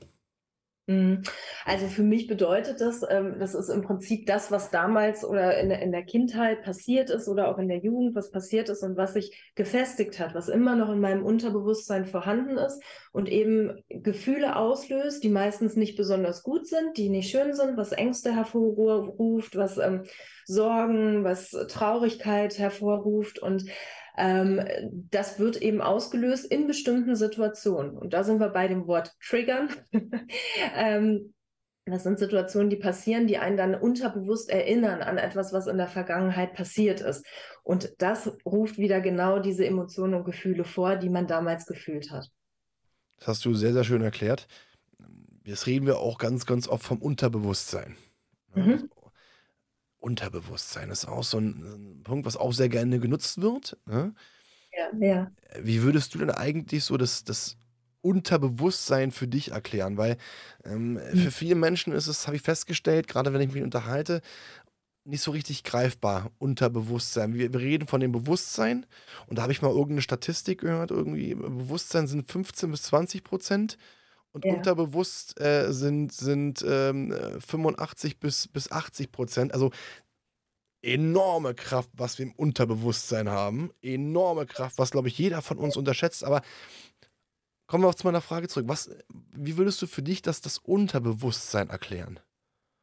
Mhm. 0.89 1.21
Also 1.65 1.85
für 1.85 2.01
mich 2.01 2.25
bedeutet 2.25 2.81
das, 2.81 3.05
ähm, 3.07 3.35
das 3.37 3.53
ist 3.53 3.69
im 3.69 3.83
Prinzip 3.83 4.25
das, 4.25 4.49
was 4.49 4.71
damals 4.71 5.23
oder 5.23 5.59
in 5.59 5.69
der, 5.69 5.83
in 5.83 5.91
der 5.91 6.01
Kindheit 6.01 6.63
passiert 6.63 7.11
ist 7.11 7.27
oder 7.27 7.47
auch 7.49 7.59
in 7.59 7.67
der 7.67 7.77
Jugend, 7.77 8.15
was 8.15 8.31
passiert 8.31 8.69
ist 8.69 8.81
und 8.81 8.97
was 8.97 9.13
sich 9.13 9.51
gefestigt 9.53 10.19
hat, 10.19 10.33
was 10.33 10.49
immer 10.49 10.75
noch 10.75 10.89
in 10.89 10.99
meinem 10.99 11.23
Unterbewusstsein 11.23 12.05
vorhanden 12.05 12.57
ist 12.57 12.81
und 13.11 13.29
eben 13.29 13.83
Gefühle 13.87 14.55
auslöst, 14.55 15.23
die 15.23 15.29
meistens 15.29 15.75
nicht 15.75 15.95
besonders 15.95 16.41
gut 16.41 16.65
sind, 16.65 16.97
die 16.97 17.09
nicht 17.09 17.29
schön 17.29 17.53
sind, 17.53 17.77
was 17.77 17.91
Ängste 17.91 18.35
hervorruft, 18.35 19.55
was 19.55 19.77
ähm, 19.77 20.05
Sorgen, 20.45 21.23
was 21.23 21.51
Traurigkeit 21.67 22.57
hervorruft 22.57 23.37
und 23.37 23.65
ähm, 24.19 24.61
das 25.09 25.39
wird 25.39 25.61
eben 25.61 25.81
ausgelöst 25.81 26.45
in 26.45 26.67
bestimmten 26.67 27.15
Situationen. 27.15 27.97
Und 27.97 28.13
da 28.13 28.23
sind 28.23 28.39
wir 28.39 28.49
bei 28.49 28.67
dem 28.67 28.85
Wort 28.85 29.15
Triggern. 29.25 29.69
ähm, 30.75 31.33
das 31.85 32.03
sind 32.03 32.19
Situationen, 32.19 32.69
die 32.69 32.75
passieren, 32.75 33.25
die 33.25 33.37
einen 33.37 33.57
dann 33.57 33.73
unterbewusst 33.73 34.49
erinnern 34.49 35.01
an 35.01 35.17
etwas, 35.17 35.53
was 35.53 35.67
in 35.67 35.77
der 35.77 35.87
Vergangenheit 35.87 36.53
passiert 36.53 37.01
ist. 37.01 37.25
Und 37.63 37.93
das 37.97 38.31
ruft 38.45 38.77
wieder 38.77 39.01
genau 39.01 39.39
diese 39.39 39.65
Emotionen 39.65 40.13
und 40.13 40.25
Gefühle 40.25 40.65
vor, 40.65 40.97
die 40.97 41.09
man 41.09 41.25
damals 41.25 41.65
gefühlt 41.65 42.11
hat. 42.11 42.29
Das 43.17 43.27
hast 43.29 43.45
du 43.45 43.53
sehr, 43.53 43.73
sehr 43.73 43.85
schön 43.85 44.01
erklärt. 44.01 44.47
Jetzt 45.45 45.65
reden 45.65 45.87
wir 45.87 45.97
auch 45.97 46.17
ganz, 46.17 46.45
ganz 46.45 46.67
oft 46.67 46.83
vom 46.83 47.01
Unterbewusstsein. 47.01 47.95
Mhm. 48.53 48.89
Unterbewusstsein 49.99 50.89
ist 50.89 51.05
auch 51.05 51.23
so 51.23 51.37
ein, 51.37 51.99
ein 51.99 52.03
Punkt, 52.03 52.25
was 52.25 52.37
auch 52.37 52.53
sehr 52.53 52.69
gerne 52.69 52.99
genutzt 52.99 53.41
wird. 53.41 53.77
Ne? 53.85 54.13
Ja, 54.71 55.05
ja. 55.05 55.31
Wie 55.61 55.81
würdest 55.81 56.13
du 56.13 56.19
denn 56.19 56.31
eigentlich 56.31 56.83
so 56.83 56.97
das, 56.97 57.23
das 57.23 57.57
Unterbewusstsein 58.01 59.11
für 59.11 59.27
dich 59.27 59.51
erklären? 59.51 59.97
Weil 59.97 60.17
ähm, 60.63 60.93
mhm. 60.93 61.17
für 61.17 61.31
viele 61.31 61.55
Menschen 61.55 61.91
ist 61.93 62.07
es, 62.07 62.27
habe 62.27 62.37
ich 62.37 62.43
festgestellt, 62.43 63.07
gerade 63.07 63.33
wenn 63.33 63.41
ich 63.41 63.53
mich 63.53 63.63
unterhalte, 63.63 64.21
nicht 65.03 65.21
so 65.21 65.31
richtig 65.31 65.63
greifbar, 65.63 66.31
Unterbewusstsein. 66.37 67.33
Wir, 67.33 67.51
wir 67.51 67.59
reden 67.59 67.87
von 67.87 67.99
dem 67.99 68.11
Bewusstsein 68.11 68.85
und 69.27 69.37
da 69.37 69.41
habe 69.41 69.51
ich 69.51 69.61
mal 69.61 69.69
irgendeine 69.69 70.01
Statistik 70.01 70.61
gehört, 70.61 70.91
irgendwie 70.91 71.35
Bewusstsein 71.35 72.07
sind 72.07 72.29
15 72.31 72.71
bis 72.71 72.83
20 72.83 73.23
Prozent 73.23 73.77
und 74.31 74.45
ja. 74.45 74.53
unterbewusst 74.53 75.39
äh, 75.39 75.71
sind, 75.71 76.11
sind 76.13 76.63
ähm, 76.67 77.13
85 77.39 78.19
bis, 78.19 78.47
bis 78.47 78.71
80 78.71 79.11
Prozent. 79.11 79.53
Also 79.53 79.71
enorme 80.81 81.55
Kraft, 81.55 81.89
was 81.93 82.17
wir 82.17 82.25
im 82.25 82.33
Unterbewusstsein 82.33 83.29
haben. 83.29 83.71
Enorme 83.81 84.45
Kraft, 84.45 84.77
was, 84.77 84.91
glaube 84.91 85.07
ich, 85.07 85.17
jeder 85.17 85.41
von 85.41 85.57
uns 85.57 85.77
unterschätzt. 85.77 86.23
Aber 86.23 86.41
kommen 87.67 87.83
wir 87.83 87.89
auch 87.89 87.95
zu 87.95 88.07
meiner 88.07 88.21
Frage 88.21 88.47
zurück. 88.47 88.67
Was, 88.67 88.89
wie 89.09 89.57
würdest 89.57 89.81
du 89.81 89.87
für 89.87 90.01
dich 90.03 90.21
das, 90.21 90.41
das 90.41 90.57
Unterbewusstsein 90.57 91.69
erklären? 91.69 92.19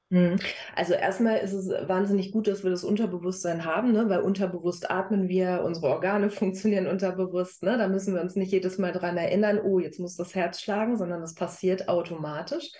Mhm. 0.09 0.37
Also 0.77 0.95
erstmal 0.95 1.39
ist 1.39 1.53
es 1.53 1.69
wahnsinnig 1.89 2.31
gut, 2.31 2.47
dass 2.47 2.63
wir 2.63 2.71
das 2.71 2.85
Unterbewusstsein 2.85 3.65
haben, 3.65 3.91
ne? 3.91 4.09
weil 4.09 4.21
unterbewusst 4.21 4.89
atmen 4.89 5.29
wir, 5.29 5.63
unsere 5.65 5.89
Organe 5.89 6.31
funktionieren 6.31 6.87
unterbewusst. 6.87 7.65
Ne? 7.65 7.77
Da 7.77 7.89
müssen 7.89 8.15
wir 8.15 8.23
uns 8.23 8.37
nicht 8.37 8.53
jedes 8.53 8.79
Mal 8.79 8.93
dran 8.93 9.17
erinnern, 9.17 9.61
oh, 9.61 9.81
jetzt 9.81 9.99
muss 9.99 10.15
das 10.15 10.35
Herz 10.37 10.61
schlagen, 10.61 10.97
sondern 10.97 11.23
das 11.23 11.35
passiert 11.35 11.89
automatisch. 11.89 12.71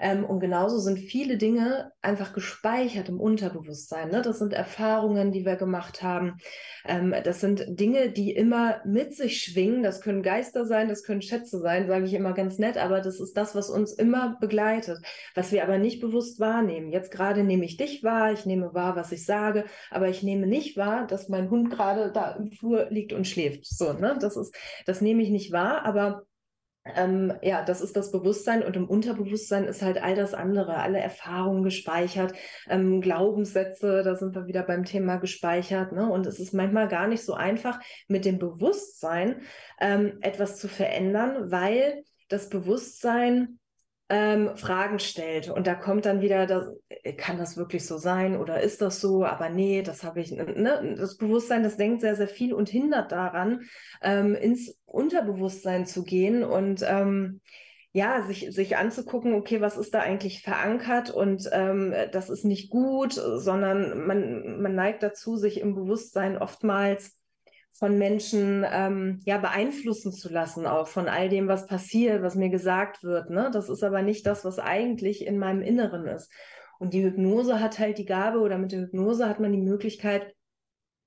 Ähm, 0.00 0.24
und 0.24 0.38
genauso 0.38 0.78
sind 0.78 1.00
viele 1.00 1.36
Dinge 1.36 1.90
einfach 2.02 2.32
gespeichert 2.32 3.08
im 3.08 3.20
Unterbewusstsein. 3.20 4.10
Ne? 4.10 4.22
Das 4.22 4.38
sind 4.38 4.52
Erfahrungen, 4.52 5.32
die 5.32 5.44
wir 5.44 5.56
gemacht 5.56 6.04
haben. 6.04 6.36
Ähm, 6.86 7.12
das 7.24 7.40
sind 7.40 7.64
Dinge, 7.68 8.10
die 8.10 8.30
immer 8.30 8.80
mit 8.84 9.16
sich 9.16 9.42
schwingen. 9.42 9.82
Das 9.82 10.00
können 10.00 10.22
Geister 10.22 10.64
sein, 10.64 10.88
das 10.88 11.02
können 11.02 11.22
Schätze 11.22 11.58
sein, 11.58 11.88
sage 11.88 12.04
ich 12.04 12.14
immer 12.14 12.34
ganz 12.34 12.58
nett, 12.58 12.76
aber 12.76 13.00
das 13.00 13.18
ist 13.18 13.36
das, 13.36 13.56
was 13.56 13.68
uns 13.68 13.92
immer 13.92 14.36
begleitet, 14.40 15.00
was 15.34 15.50
wir 15.50 15.64
aber 15.64 15.78
nicht 15.78 16.00
bewusst 16.00 16.38
wahrnehmen. 16.38 16.67
Jetzt 16.68 17.10
gerade 17.10 17.44
nehme 17.44 17.64
ich 17.64 17.76
dich 17.76 18.02
wahr, 18.02 18.32
ich 18.32 18.46
nehme 18.46 18.74
wahr, 18.74 18.96
was 18.96 19.12
ich 19.12 19.24
sage, 19.24 19.64
aber 19.90 20.08
ich 20.08 20.22
nehme 20.22 20.46
nicht 20.46 20.76
wahr, 20.76 21.06
dass 21.06 21.28
mein 21.28 21.50
Hund 21.50 21.70
gerade 21.70 22.12
da 22.12 22.32
im 22.32 22.50
Flur 22.50 22.88
liegt 22.90 23.12
und 23.12 23.26
schläft. 23.26 23.66
So, 23.66 23.92
ne? 23.92 24.16
Das 24.20 24.36
ist, 24.36 24.54
das 24.86 25.00
nehme 25.00 25.22
ich 25.22 25.30
nicht 25.30 25.52
wahr, 25.52 25.84
aber 25.84 26.24
ähm, 26.96 27.32
ja, 27.42 27.64
das 27.64 27.80
ist 27.80 27.96
das 27.96 28.10
Bewusstsein 28.10 28.62
und 28.62 28.76
im 28.76 28.88
Unterbewusstsein 28.88 29.64
ist 29.64 29.82
halt 29.82 30.02
all 30.02 30.14
das 30.14 30.34
andere, 30.34 30.76
alle 30.76 30.98
Erfahrungen 30.98 31.62
gespeichert, 31.62 32.32
ähm, 32.68 33.00
Glaubenssätze, 33.00 34.02
da 34.02 34.16
sind 34.16 34.34
wir 34.34 34.46
wieder 34.46 34.62
beim 34.62 34.84
Thema 34.84 35.16
gespeichert. 35.16 35.92
Ne? 35.92 36.10
Und 36.10 36.26
es 36.26 36.40
ist 36.40 36.54
manchmal 36.54 36.88
gar 36.88 37.06
nicht 37.06 37.24
so 37.24 37.34
einfach, 37.34 37.78
mit 38.08 38.24
dem 38.24 38.38
Bewusstsein 38.38 39.42
ähm, 39.80 40.18
etwas 40.20 40.56
zu 40.56 40.68
verändern, 40.68 41.50
weil 41.50 42.04
das 42.28 42.48
Bewusstsein 42.48 43.58
ähm, 44.08 44.56
Fragen 44.56 44.98
stellt. 44.98 45.50
Und 45.50 45.66
da 45.66 45.74
kommt 45.74 46.06
dann 46.06 46.20
wieder, 46.20 46.46
das, 46.46 46.66
kann 47.16 47.38
das 47.38 47.56
wirklich 47.56 47.86
so 47.86 47.98
sein 47.98 48.36
oder 48.36 48.60
ist 48.60 48.80
das 48.80 49.00
so? 49.00 49.24
Aber 49.24 49.50
nee, 49.50 49.82
das 49.82 50.02
habe 50.02 50.20
ich, 50.20 50.32
ne? 50.32 50.94
das 50.98 51.16
Bewusstsein, 51.16 51.62
das 51.62 51.76
denkt 51.76 52.00
sehr, 52.00 52.16
sehr 52.16 52.28
viel 52.28 52.54
und 52.54 52.68
hindert 52.68 53.12
daran, 53.12 53.62
ähm, 54.02 54.34
ins 54.34 54.78
Unterbewusstsein 54.86 55.86
zu 55.86 56.04
gehen 56.04 56.42
und 56.42 56.82
ähm, 56.86 57.40
ja, 57.92 58.22
sich, 58.22 58.54
sich 58.54 58.76
anzugucken, 58.76 59.34
okay, 59.34 59.60
was 59.60 59.76
ist 59.76 59.94
da 59.94 60.00
eigentlich 60.00 60.42
verankert 60.42 61.10
und 61.10 61.48
ähm, 61.52 61.94
das 62.12 62.28
ist 62.28 62.44
nicht 62.44 62.70
gut, 62.70 63.12
sondern 63.14 64.06
man, 64.06 64.60
man 64.60 64.74
neigt 64.74 65.02
dazu, 65.02 65.36
sich 65.36 65.60
im 65.60 65.74
Bewusstsein 65.74 66.38
oftmals 66.38 67.17
von 67.78 67.96
Menschen 67.96 68.66
ähm, 68.68 69.20
ja 69.24 69.38
beeinflussen 69.38 70.12
zu 70.12 70.32
lassen, 70.32 70.66
auch 70.66 70.88
von 70.88 71.08
all 71.08 71.28
dem, 71.28 71.46
was 71.46 71.66
passiert, 71.66 72.22
was 72.22 72.34
mir 72.34 72.48
gesagt 72.48 73.04
wird. 73.04 73.30
Ne? 73.30 73.50
Das 73.52 73.68
ist 73.68 73.84
aber 73.84 74.02
nicht 74.02 74.26
das, 74.26 74.44
was 74.44 74.58
eigentlich 74.58 75.24
in 75.24 75.38
meinem 75.38 75.62
Inneren 75.62 76.06
ist. 76.06 76.30
Und 76.80 76.92
die 76.92 77.04
Hypnose 77.04 77.60
hat 77.60 77.78
halt 77.78 77.98
die 77.98 78.04
Gabe 78.04 78.40
oder 78.40 78.58
mit 78.58 78.72
der 78.72 78.80
Hypnose 78.80 79.28
hat 79.28 79.38
man 79.38 79.52
die 79.52 79.60
Möglichkeit, 79.60 80.34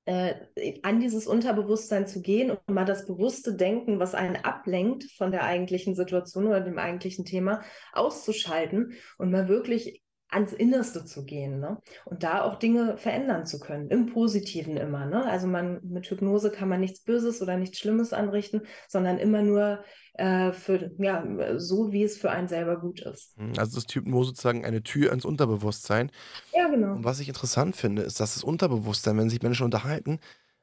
äh, 0.06 0.34
an 0.82 1.00
dieses 1.00 1.28
Unterbewusstsein 1.28 2.08
zu 2.08 2.22
gehen 2.22 2.52
und 2.52 2.70
mal 2.70 2.86
das 2.86 3.06
bewusste 3.06 3.54
Denken, 3.54 4.00
was 4.00 4.16
einen 4.16 4.38
ablenkt 4.38 5.04
von 5.12 5.32
der 5.32 5.44
eigentlichen 5.44 5.94
Situation 5.94 6.48
oder 6.48 6.62
dem 6.62 6.80
eigentlichen 6.80 7.26
Thema, 7.26 7.62
auszuschalten 7.94 8.94
und 9.18 9.30
mal 9.30 9.48
wirklich 9.48 10.01
ans 10.32 10.54
Innerste 10.54 11.06
zu 11.06 11.26
gehen 11.26 11.60
ne? 11.60 11.78
und 12.06 12.24
da 12.24 12.44
auch 12.44 12.56
Dinge 12.56 12.98
verändern 12.98 13.46
zu 13.46 13.60
können, 13.60 13.90
im 13.90 14.08
Positiven 14.08 14.78
immer. 14.78 15.06
Ne? 15.06 15.26
Also 15.26 15.48
man 15.48 15.82
mit 15.84 16.10
Hypnose 16.10 16.52
kann 16.52 16.70
man 16.70 16.80
nichts 16.80 17.02
Böses 17.02 17.42
oder 17.42 17.58
nichts 17.58 17.78
Schlimmes 17.78 18.14
anrichten, 18.14 18.62
sondern 18.88 19.18
immer 19.18 19.42
nur 19.42 19.84
äh, 20.14 20.54
für 20.54 20.92
ja 20.98 21.26
so, 21.58 21.92
wie 21.92 22.04
es 22.04 22.18
für 22.18 22.32
einen 22.32 22.48
selber 22.48 22.80
gut 22.80 23.02
ist. 23.02 23.36
Hm, 23.38 23.54
also 23.58 23.78
ist 23.78 23.94
Hypnose 23.94 24.30
sozusagen 24.30 24.66
eine 24.66 24.84
Tür 24.84 25.12
ins 25.12 25.26
Unterbewusstsein. 25.26 26.12
Ja, 26.54 26.68
genau. 26.70 26.94
Und 26.94 27.04
was 27.04 27.20
ich 27.20 27.28
interessant 27.28 27.76
finde, 27.76 28.02
ist, 28.02 28.20
dass 28.20 28.34
das 28.36 28.44
Unterbewusstsein, 28.44 29.18
wenn 29.18 29.30
sich 29.30 29.42
Menschen 29.42 29.66
unterhalten, 29.66 30.20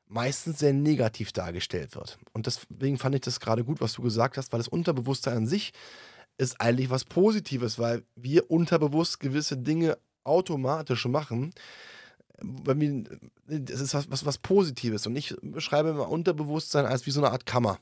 meistens 0.06 0.58
sehr 0.58 0.72
negativ 0.72 1.32
dargestellt 1.32 1.94
wird. 1.94 2.18
Und 2.32 2.46
deswegen 2.46 2.96
fand 2.96 3.14
ich 3.14 3.20
das 3.20 3.40
gerade 3.40 3.64
gut, 3.64 3.80
was 3.80 3.92
du 3.92 4.02
gesagt 4.02 4.38
hast, 4.38 4.52
weil 4.52 4.58
das 4.58 4.68
Unterbewusstsein 4.68 5.36
an 5.36 5.46
sich 5.46 5.72
ist 6.38 6.60
eigentlich 6.60 6.88
was 6.88 7.04
Positives, 7.04 7.78
weil 7.78 8.04
wir 8.16 8.50
unterbewusst 8.50 9.20
gewisse 9.20 9.56
Dinge 9.56 9.98
automatisch 10.24 11.06
machen. 11.06 11.52
Wenn 12.40 13.08
das 13.46 13.80
ist 13.80 13.94
was, 13.94 14.10
was, 14.10 14.24
was 14.24 14.38
Positives. 14.38 15.06
Und 15.06 15.16
ich 15.16 15.34
beschreibe 15.42 15.90
immer 15.90 16.08
Unterbewusstsein 16.08 16.86
als 16.86 17.06
wie 17.06 17.10
so 17.10 17.20
eine 17.20 17.32
Art 17.32 17.46
Kammer. 17.46 17.80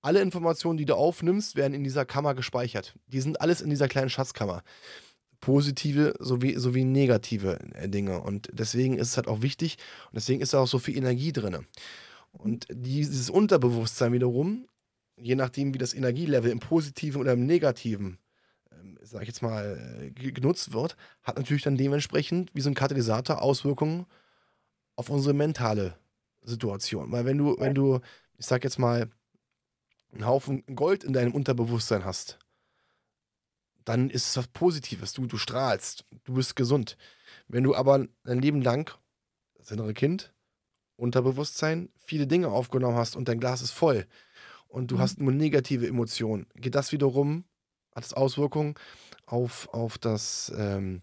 Alle 0.00 0.22
Informationen, 0.22 0.78
die 0.78 0.86
du 0.86 0.94
aufnimmst, 0.94 1.56
werden 1.56 1.74
in 1.74 1.84
dieser 1.84 2.06
Kammer 2.06 2.34
gespeichert. 2.34 2.94
Die 3.08 3.20
sind 3.20 3.40
alles 3.40 3.60
in 3.60 3.68
dieser 3.68 3.88
kleinen 3.88 4.10
Schatzkammer. 4.10 4.62
Positive 5.40 6.14
sowie, 6.18 6.56
sowie 6.56 6.84
negative 6.84 7.58
äh, 7.74 7.88
Dinge. 7.88 8.20
Und 8.20 8.48
deswegen 8.52 8.96
ist 8.96 9.08
es 9.08 9.16
halt 9.16 9.28
auch 9.28 9.42
wichtig 9.42 9.76
und 10.06 10.16
deswegen 10.16 10.40
ist 10.40 10.54
da 10.54 10.60
auch 10.60 10.68
so 10.68 10.78
viel 10.78 10.96
Energie 10.96 11.32
drin. 11.32 11.66
Und 12.32 12.66
dieses 12.70 13.30
Unterbewusstsein 13.30 14.12
wiederum 14.12 14.66
je 15.20 15.34
nachdem, 15.34 15.74
wie 15.74 15.78
das 15.78 15.94
Energielevel 15.94 16.50
im 16.50 16.60
Positiven 16.60 17.20
oder 17.20 17.32
im 17.32 17.46
Negativen, 17.46 18.18
ähm, 18.72 18.98
sag 19.02 19.22
ich 19.22 19.28
jetzt 19.28 19.42
mal, 19.42 20.10
äh, 20.14 20.32
genutzt 20.32 20.72
wird, 20.72 20.96
hat 21.22 21.36
natürlich 21.36 21.62
dann 21.62 21.76
dementsprechend 21.76 22.54
wie 22.54 22.60
so 22.60 22.70
ein 22.70 22.74
Katalysator 22.74 23.42
Auswirkungen 23.42 24.06
auf 24.96 25.10
unsere 25.10 25.34
mentale 25.34 25.96
Situation. 26.42 27.12
Weil 27.12 27.24
wenn 27.24 27.38
du, 27.38 27.56
wenn 27.58 27.74
du, 27.74 28.00
ich 28.36 28.46
sag 28.46 28.64
jetzt 28.64 28.78
mal, 28.78 29.10
einen 30.12 30.26
Haufen 30.26 30.64
Gold 30.74 31.04
in 31.04 31.12
deinem 31.12 31.32
Unterbewusstsein 31.32 32.04
hast, 32.04 32.38
dann 33.84 34.10
ist 34.10 34.26
es 34.26 34.36
was 34.36 34.48
Positives. 34.48 35.12
Du, 35.12 35.26
du 35.26 35.38
strahlst, 35.38 36.04
du 36.24 36.34
bist 36.34 36.56
gesund. 36.56 36.96
Wenn 37.46 37.64
du 37.64 37.74
aber 37.74 38.06
dein 38.24 38.40
Leben 38.40 38.62
lang, 38.62 38.90
das 39.54 39.70
innere 39.70 39.94
Kind, 39.94 40.34
Unterbewusstsein, 40.96 41.90
viele 41.96 42.26
Dinge 42.26 42.48
aufgenommen 42.48 42.96
hast 42.96 43.16
und 43.16 43.28
dein 43.28 43.38
Glas 43.40 43.62
ist 43.62 43.70
voll, 43.70 44.06
und 44.68 44.90
du 44.90 44.96
mhm. 44.96 45.00
hast 45.00 45.20
nur 45.20 45.32
negative 45.32 45.86
Emotionen, 45.86 46.46
geht 46.54 46.74
das 46.74 46.92
wiederum, 46.92 47.44
hat 47.94 48.04
es 48.04 48.14
Auswirkungen 48.14 48.74
auf, 49.26 49.68
auf 49.72 49.98
das, 49.98 50.52
ähm, 50.56 51.02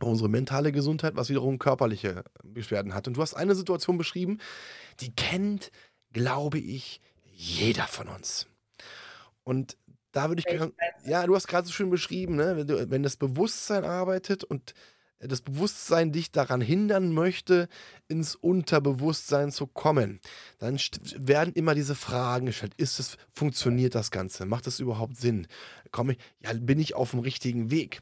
unsere 0.00 0.28
mentale 0.28 0.72
Gesundheit, 0.72 1.16
was 1.16 1.28
wiederum 1.28 1.58
körperliche 1.58 2.24
Beschwerden 2.42 2.94
hat. 2.94 3.06
Und 3.06 3.16
du 3.16 3.22
hast 3.22 3.34
eine 3.34 3.54
Situation 3.54 3.98
beschrieben, 3.98 4.38
die 5.00 5.14
kennt, 5.14 5.70
glaube 6.12 6.58
ich, 6.58 7.00
jeder 7.24 7.86
von 7.86 8.08
uns. 8.08 8.46
Und 9.44 9.76
da 10.12 10.28
würde 10.28 10.40
ich 10.40 10.46
gerne, 10.46 10.72
ja, 11.04 11.26
du 11.26 11.34
hast 11.34 11.48
gerade 11.48 11.66
so 11.66 11.72
schön 11.72 11.90
beschrieben, 11.90 12.36
ne? 12.36 12.56
wenn, 12.56 12.66
du, 12.66 12.90
wenn 12.90 13.02
das 13.02 13.16
Bewusstsein 13.16 13.84
arbeitet 13.84 14.44
und 14.44 14.74
das 15.28 15.40
Bewusstsein 15.40 16.12
dich 16.12 16.32
daran 16.32 16.60
hindern 16.60 17.12
möchte, 17.12 17.68
ins 18.08 18.34
Unterbewusstsein 18.34 19.50
zu 19.50 19.66
kommen, 19.66 20.20
dann 20.58 20.78
werden 21.16 21.54
immer 21.54 21.74
diese 21.74 21.94
Fragen 21.94 22.46
gestellt. 22.46 22.74
Ist 22.76 23.00
es, 23.00 23.16
funktioniert 23.32 23.94
das 23.94 24.10
Ganze? 24.10 24.46
Macht 24.46 24.66
das 24.66 24.80
überhaupt 24.80 25.16
Sinn? 25.16 25.46
Komme 25.90 26.12
ich, 26.12 26.18
ja, 26.42 26.52
bin 26.54 26.78
ich 26.78 26.94
auf 26.94 27.12
dem 27.12 27.20
richtigen 27.20 27.70
Weg? 27.70 28.00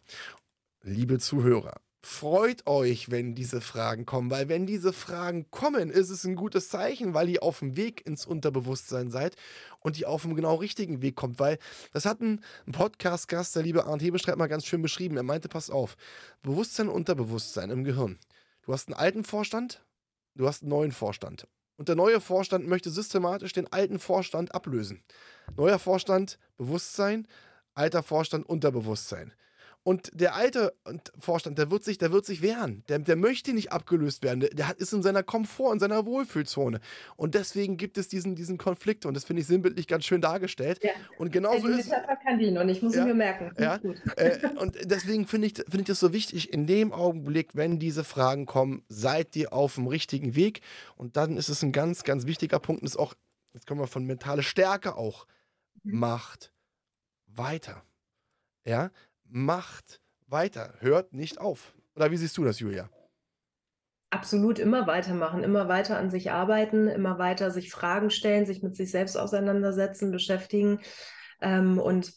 Liebe 0.83 1.18
Zuhörer, 1.18 1.81
freut 2.05 2.66
euch, 2.66 3.11
wenn 3.11 3.35
diese 3.35 3.61
Fragen 3.61 4.05
kommen, 4.05 4.31
weil 4.31 4.49
wenn 4.49 4.66
diese 4.66 4.93
Fragen 4.93 5.51
kommen, 5.51 5.91
ist 5.91 6.11
es 6.11 6.25
ein 6.25 6.35
gutes 6.35 6.68
Zeichen, 6.68 7.14
weil 7.14 7.29
ihr 7.29 7.43
auf 7.43 7.61
dem 7.61 7.77
Weg 7.77 8.05
ins 8.05 8.27
Unterbewusstsein 8.27 9.11
seid 9.11 9.37
und 9.83 9.99
ihr 9.99 10.09
auf 10.09 10.22
dem 10.22 10.35
genau 10.35 10.57
richtigen 10.57 11.03
Weg 11.03 11.16
kommt, 11.16 11.39
weil 11.39 11.59
das 11.93 12.07
hat 12.07 12.20
ein, 12.20 12.41
Podcast-Gast, 12.70 13.55
der 13.57 13.62
liebe 13.62 13.85
Arndt 13.85 14.03
Hebestreit, 14.03 14.37
mal 14.37 14.47
ganz 14.47 14.64
schön 14.64 14.83
beschrieben. 14.83 15.16
Er 15.16 15.22
meinte, 15.22 15.49
pass 15.49 15.70
auf, 15.70 15.97
Bewusstsein 16.43 16.89
und 16.89 16.95
Unterbewusstsein 16.95 17.70
im 17.70 17.85
Gehirn. 17.85 18.18
Du 18.62 18.72
hast 18.72 18.89
einen 18.89 18.95
alten 18.95 19.24
Vorstand, 19.24 19.85
du 20.35 20.47
hast 20.47 20.62
einen 20.62 20.70
neuen 20.70 20.93
Vorstand. 20.93 21.47
Und 21.76 21.89
der 21.89 21.97
neue 21.97 22.20
Vorstand 22.20 22.68
möchte 22.68 22.91
systematisch 22.91 23.53
den 23.53 23.72
alten 23.72 23.99
Vorstand 23.99 24.55
ablösen. 24.55 25.03
Neuer 25.57 25.78
Vorstand, 25.78 26.39
Bewusstsein, 26.57 27.26
alter 27.74 28.03
Vorstand, 28.03 28.49
Unterbewusstsein. 28.49 29.33
Und 29.85 30.11
der 30.14 30.37
alte 30.37 30.74
Vorstand, 31.18 31.59
der 31.59 31.70
wird 31.70 31.83
sich, 31.83 31.99
der 31.99 32.12
wird 32.12 32.24
sich 32.24 32.41
wehren. 32.41 32.85
Der, 32.89 33.01
der 33.01 33.16
möchte 33.16 33.53
nicht 33.53 33.72
abgelöst 33.72 34.22
werden. 34.22 34.39
Der, 34.39 34.51
der 34.51 34.74
ist 34.78 34.93
in 34.93 35.03
seiner 35.03 35.24
Komfort, 35.24 35.72
in 35.72 35.80
seiner 35.80 36.07
Wohlfühlzone. 36.07 36.78
Und 37.16 37.35
deswegen 37.35 37.76
gibt 37.76 37.99
es 37.99 38.07
diesen, 38.07 38.37
diesen 38.37 38.59
Konflikt. 38.59 39.07
Und 39.07 39.14
das 39.14 39.24
finde 39.24 39.43
ich 39.43 39.49
sinnbildlich 39.49 39.89
ganz 39.89 40.05
schön 40.05 40.20
dargestellt. 40.20 40.78
Ja. 40.85 40.93
Und 41.18 41.33
genauso 41.33 41.66
Metapher 41.66 42.16
kann 42.16 42.39
die 42.39 42.53
noch 42.53 42.62
nicht, 42.62 42.80
muss 42.80 42.95
ja, 42.95 43.01
ich 43.01 43.09
mir 43.09 43.14
merken. 43.14 43.51
Ja. 43.59 43.80
Äh, 44.16 44.39
und 44.57 44.76
deswegen 44.85 45.26
finde 45.26 45.49
ich, 45.49 45.55
find 45.55 45.80
ich 45.80 45.87
das 45.87 45.99
so 45.99 46.12
wichtig, 46.12 46.53
in 46.53 46.68
dem 46.68 46.93
Augenblick, 46.93 47.57
wenn 47.57 47.80
diese 47.80 48.05
Fragen 48.05 48.47
kommen, 48.47 48.85
seid 48.89 49.35
ihr 49.35 49.53
auf 49.53 49.74
dem 49.74 49.89
richtigen 49.89 50.37
Weg. 50.37 50.61
Und 50.97 51.16
dann 51.16 51.37
ist 51.37 51.49
es 51.49 51.62
ein 51.62 51.72
ganz, 51.72 52.05
ganz 52.05 52.26
wichtiger 52.26 52.61
Punkt. 52.61 52.83
Und 52.83 52.87
ist 52.87 52.99
auch, 52.99 53.14
jetzt 53.53 53.66
kommen 53.66 53.80
wir 53.80 53.89
von 53.89 54.05
mentale 54.05 54.45
Stärke 54.45 54.95
auch, 54.95 55.26
mhm. 55.83 55.99
macht 55.99 56.53
weiter. 57.26 57.83
Ja, 58.64 58.93
macht 59.33 60.01
weiter, 60.26 60.74
hört 60.80 61.12
nicht 61.12 61.41
auf. 61.41 61.74
Oder 61.97 62.11
wie 62.11 62.16
siehst 62.16 62.37
du 62.39 62.45
das, 62.45 62.61
Julia? 62.61 62.89
Absolut 64.11 64.59
immer 64.59 64.87
weitermachen, 64.87 65.43
immer 65.43 65.68
weiter 65.68 65.99
an 65.99 66.11
sich 66.11 66.30
arbeiten, 66.30 66.87
immer 66.87 67.18
weiter 67.18 67.51
sich 67.51 67.70
Fragen 67.70 68.11
stellen, 68.11 68.45
sich 68.45 68.62
mit 68.62 68.76
sich 68.76 68.91
selbst 68.91 69.16
auseinandersetzen, 69.16 70.11
beschäftigen. 70.11 70.80
Ähm, 71.41 71.78
und 71.78 72.12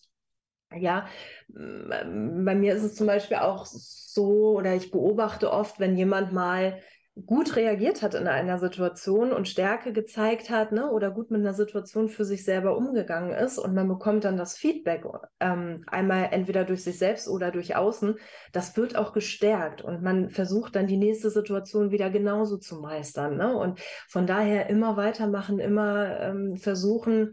ja, 0.74 1.07
bei 1.47 2.55
mir 2.55 2.76
ist 2.76 2.84
es 2.84 2.95
zum 2.95 3.07
Beispiel 3.07 3.38
auch 3.38 3.66
so, 3.66 4.57
oder 4.57 4.76
ich 4.76 4.91
beobachte 4.91 5.51
oft, 5.51 5.80
wenn 5.80 5.95
jemand 5.95 6.34
mal 6.34 6.82
gut 7.26 7.55
reagiert 7.55 8.01
hat 8.01 8.13
in 8.13 8.28
einer 8.28 8.59
Situation 8.59 9.32
und 9.32 9.47
Stärke 9.47 9.93
gezeigt 9.93 10.49
hat, 10.49 10.74
ne, 10.74 10.91
oder 10.91 11.11
gut 11.11 11.32
mit 11.32 11.39
einer 11.39 11.53
Situation 11.53 12.09
für 12.09 12.26
sich 12.26 12.43
selber 12.43 12.76
umgegangen 12.76 13.32
ist 13.32 13.57
und 13.57 13.74
man 13.74 13.88
bekommt 13.88 14.26
dann 14.26 14.36
das 14.36 14.57
Feedback, 14.57 15.05
ähm, 15.39 15.84
einmal 15.88 16.30
entweder 16.32 16.66
durch 16.66 16.84
sich 16.84 16.97
selbst 16.97 17.30
oder 17.30 17.51
durch 17.51 17.76
außen, 17.76 18.18
das 18.51 18.76
wird 18.76 18.97
auch 18.97 19.13
gestärkt 19.13 19.82
und 19.82 20.03
man 20.03 20.30
versucht 20.30 20.76
dann 20.76 20.88
die 20.88 20.97
nächste 20.97 21.30
Situation 21.30 21.91
wieder 21.91 22.09
genauso 22.09 22.57
zu 22.57 22.82
meistern, 22.82 23.38
ne, 23.38 23.55
und 23.55 23.80
von 24.09 24.28
daher 24.28 24.70
immer 24.70 24.97
weitermachen, 24.97 25.59
immer 25.59 26.20
ähm, 26.20 26.57
versuchen, 26.57 27.32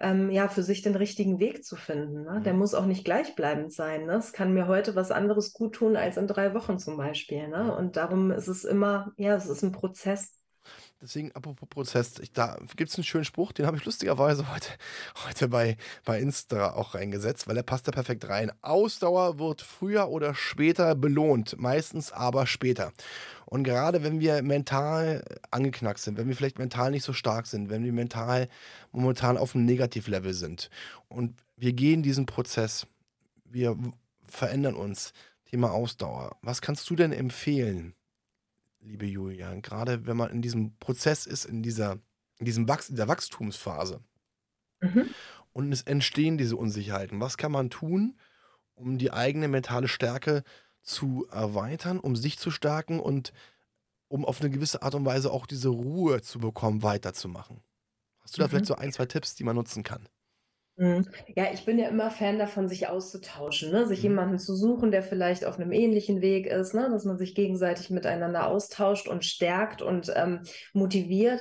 ähm, 0.00 0.30
ja, 0.30 0.48
für 0.48 0.62
sich 0.62 0.82
den 0.82 0.96
richtigen 0.96 1.38
Weg 1.38 1.64
zu 1.64 1.76
finden. 1.76 2.24
Ne? 2.24 2.40
Der 2.44 2.52
mhm. 2.52 2.60
muss 2.60 2.74
auch 2.74 2.86
nicht 2.86 3.04
gleichbleibend 3.04 3.72
sein. 3.72 4.06
Ne? 4.06 4.14
Es 4.14 4.32
kann 4.32 4.52
mir 4.54 4.66
heute 4.66 4.94
was 4.94 5.10
anderes 5.10 5.52
gut 5.52 5.74
tun 5.74 5.96
als 5.96 6.16
in 6.16 6.26
drei 6.26 6.54
Wochen 6.54 6.78
zum 6.78 6.96
Beispiel. 6.96 7.48
Ne? 7.48 7.74
Und 7.74 7.96
darum 7.96 8.30
ist 8.30 8.48
es 8.48 8.64
immer, 8.64 9.12
ja, 9.16 9.34
es 9.34 9.46
ist 9.46 9.62
ein 9.62 9.72
Prozess. 9.72 10.42
Deswegen, 11.00 11.32
apropos 11.32 11.68
Prozess, 11.68 12.20
ich, 12.20 12.32
da 12.32 12.56
gibt 12.76 12.90
es 12.90 12.96
einen 12.96 13.02
schönen 13.02 13.24
Spruch, 13.24 13.50
den 13.50 13.66
habe 13.66 13.76
ich 13.76 13.84
lustigerweise 13.84 14.52
heute, 14.52 14.68
heute 15.26 15.48
bei, 15.48 15.76
bei 16.04 16.20
Insta 16.20 16.74
auch 16.74 16.94
reingesetzt, 16.94 17.48
weil 17.48 17.56
er 17.56 17.64
passt 17.64 17.88
da 17.88 17.92
perfekt 17.92 18.28
rein. 18.28 18.52
Ausdauer 18.62 19.40
wird 19.40 19.62
früher 19.62 20.08
oder 20.08 20.34
später 20.34 20.94
belohnt, 20.94 21.58
meistens 21.58 22.12
aber 22.12 22.46
später. 22.46 22.92
Und 23.52 23.64
gerade 23.64 24.02
wenn 24.02 24.18
wir 24.18 24.42
mental 24.42 25.22
angeknackt 25.50 25.98
sind, 25.98 26.16
wenn 26.16 26.26
wir 26.26 26.34
vielleicht 26.34 26.58
mental 26.58 26.90
nicht 26.90 27.04
so 27.04 27.12
stark 27.12 27.46
sind, 27.46 27.68
wenn 27.68 27.84
wir 27.84 27.92
mental 27.92 28.48
momentan 28.92 29.36
auf 29.36 29.54
einem 29.54 29.66
Negativlevel 29.66 30.32
sind 30.32 30.70
und 31.08 31.34
wir 31.58 31.74
gehen 31.74 32.02
diesen 32.02 32.24
Prozess, 32.24 32.86
wir 33.44 33.76
verändern 34.26 34.74
uns, 34.74 35.12
Thema 35.44 35.70
Ausdauer. 35.70 36.38
Was 36.40 36.62
kannst 36.62 36.88
du 36.88 36.96
denn 36.96 37.12
empfehlen? 37.12 37.92
liebe 38.80 39.04
Julia, 39.04 39.54
gerade 39.56 40.06
wenn 40.06 40.16
man 40.16 40.30
in 40.30 40.40
diesem 40.40 40.74
Prozess 40.78 41.26
ist, 41.26 41.44
in 41.44 41.62
dieser, 41.62 41.98
in 42.38 42.46
diesem 42.46 42.66
Wachs 42.68 42.88
in 42.88 42.96
der 42.96 43.08
Wachstumsphase 43.08 44.00
mhm. 44.80 45.10
und 45.52 45.70
es 45.70 45.82
entstehen 45.82 46.38
diese 46.38 46.56
Unsicherheiten, 46.56 47.20
was 47.20 47.36
kann 47.36 47.52
man 47.52 47.68
tun, 47.68 48.16
um 48.74 48.96
die 48.96 49.12
eigene 49.12 49.46
mentale 49.46 49.88
Stärke 49.88 50.42
zu 50.42 50.71
erweitern, 51.30 52.00
um 52.00 52.16
sich 52.16 52.38
zu 52.38 52.50
stärken 52.50 53.00
und 53.00 53.32
um 54.08 54.24
auf 54.24 54.40
eine 54.40 54.50
gewisse 54.50 54.82
Art 54.82 54.94
und 54.94 55.04
Weise 55.04 55.32
auch 55.32 55.46
diese 55.46 55.70
Ruhe 55.70 56.20
zu 56.20 56.38
bekommen, 56.38 56.82
weiterzumachen? 56.82 57.62
Hast 58.20 58.36
du 58.36 58.40
da 58.40 58.46
mhm. 58.46 58.50
vielleicht 58.50 58.66
so 58.66 58.74
ein, 58.74 58.92
zwei 58.92 59.06
Tipps, 59.06 59.34
die 59.34 59.44
man 59.44 59.56
nutzen 59.56 59.82
kann? 59.82 60.08
Mhm. 60.76 61.06
Ja, 61.36 61.52
ich 61.52 61.64
bin 61.64 61.78
ja 61.78 61.88
immer 61.88 62.10
Fan 62.10 62.38
davon, 62.38 62.68
sich 62.68 62.88
auszutauschen, 62.88 63.70
ne? 63.70 63.86
sich 63.86 63.98
mhm. 64.00 64.10
jemanden 64.10 64.38
zu 64.38 64.54
suchen, 64.54 64.90
der 64.90 65.02
vielleicht 65.02 65.44
auf 65.44 65.58
einem 65.58 65.72
ähnlichen 65.72 66.20
Weg 66.22 66.46
ist, 66.46 66.74
ne? 66.74 66.88
dass 66.90 67.04
man 67.04 67.18
sich 67.18 67.34
gegenseitig 67.34 67.90
miteinander 67.90 68.48
austauscht 68.48 69.08
und 69.08 69.24
stärkt 69.24 69.82
und 69.82 70.12
ähm, 70.14 70.42
motiviert. 70.72 71.40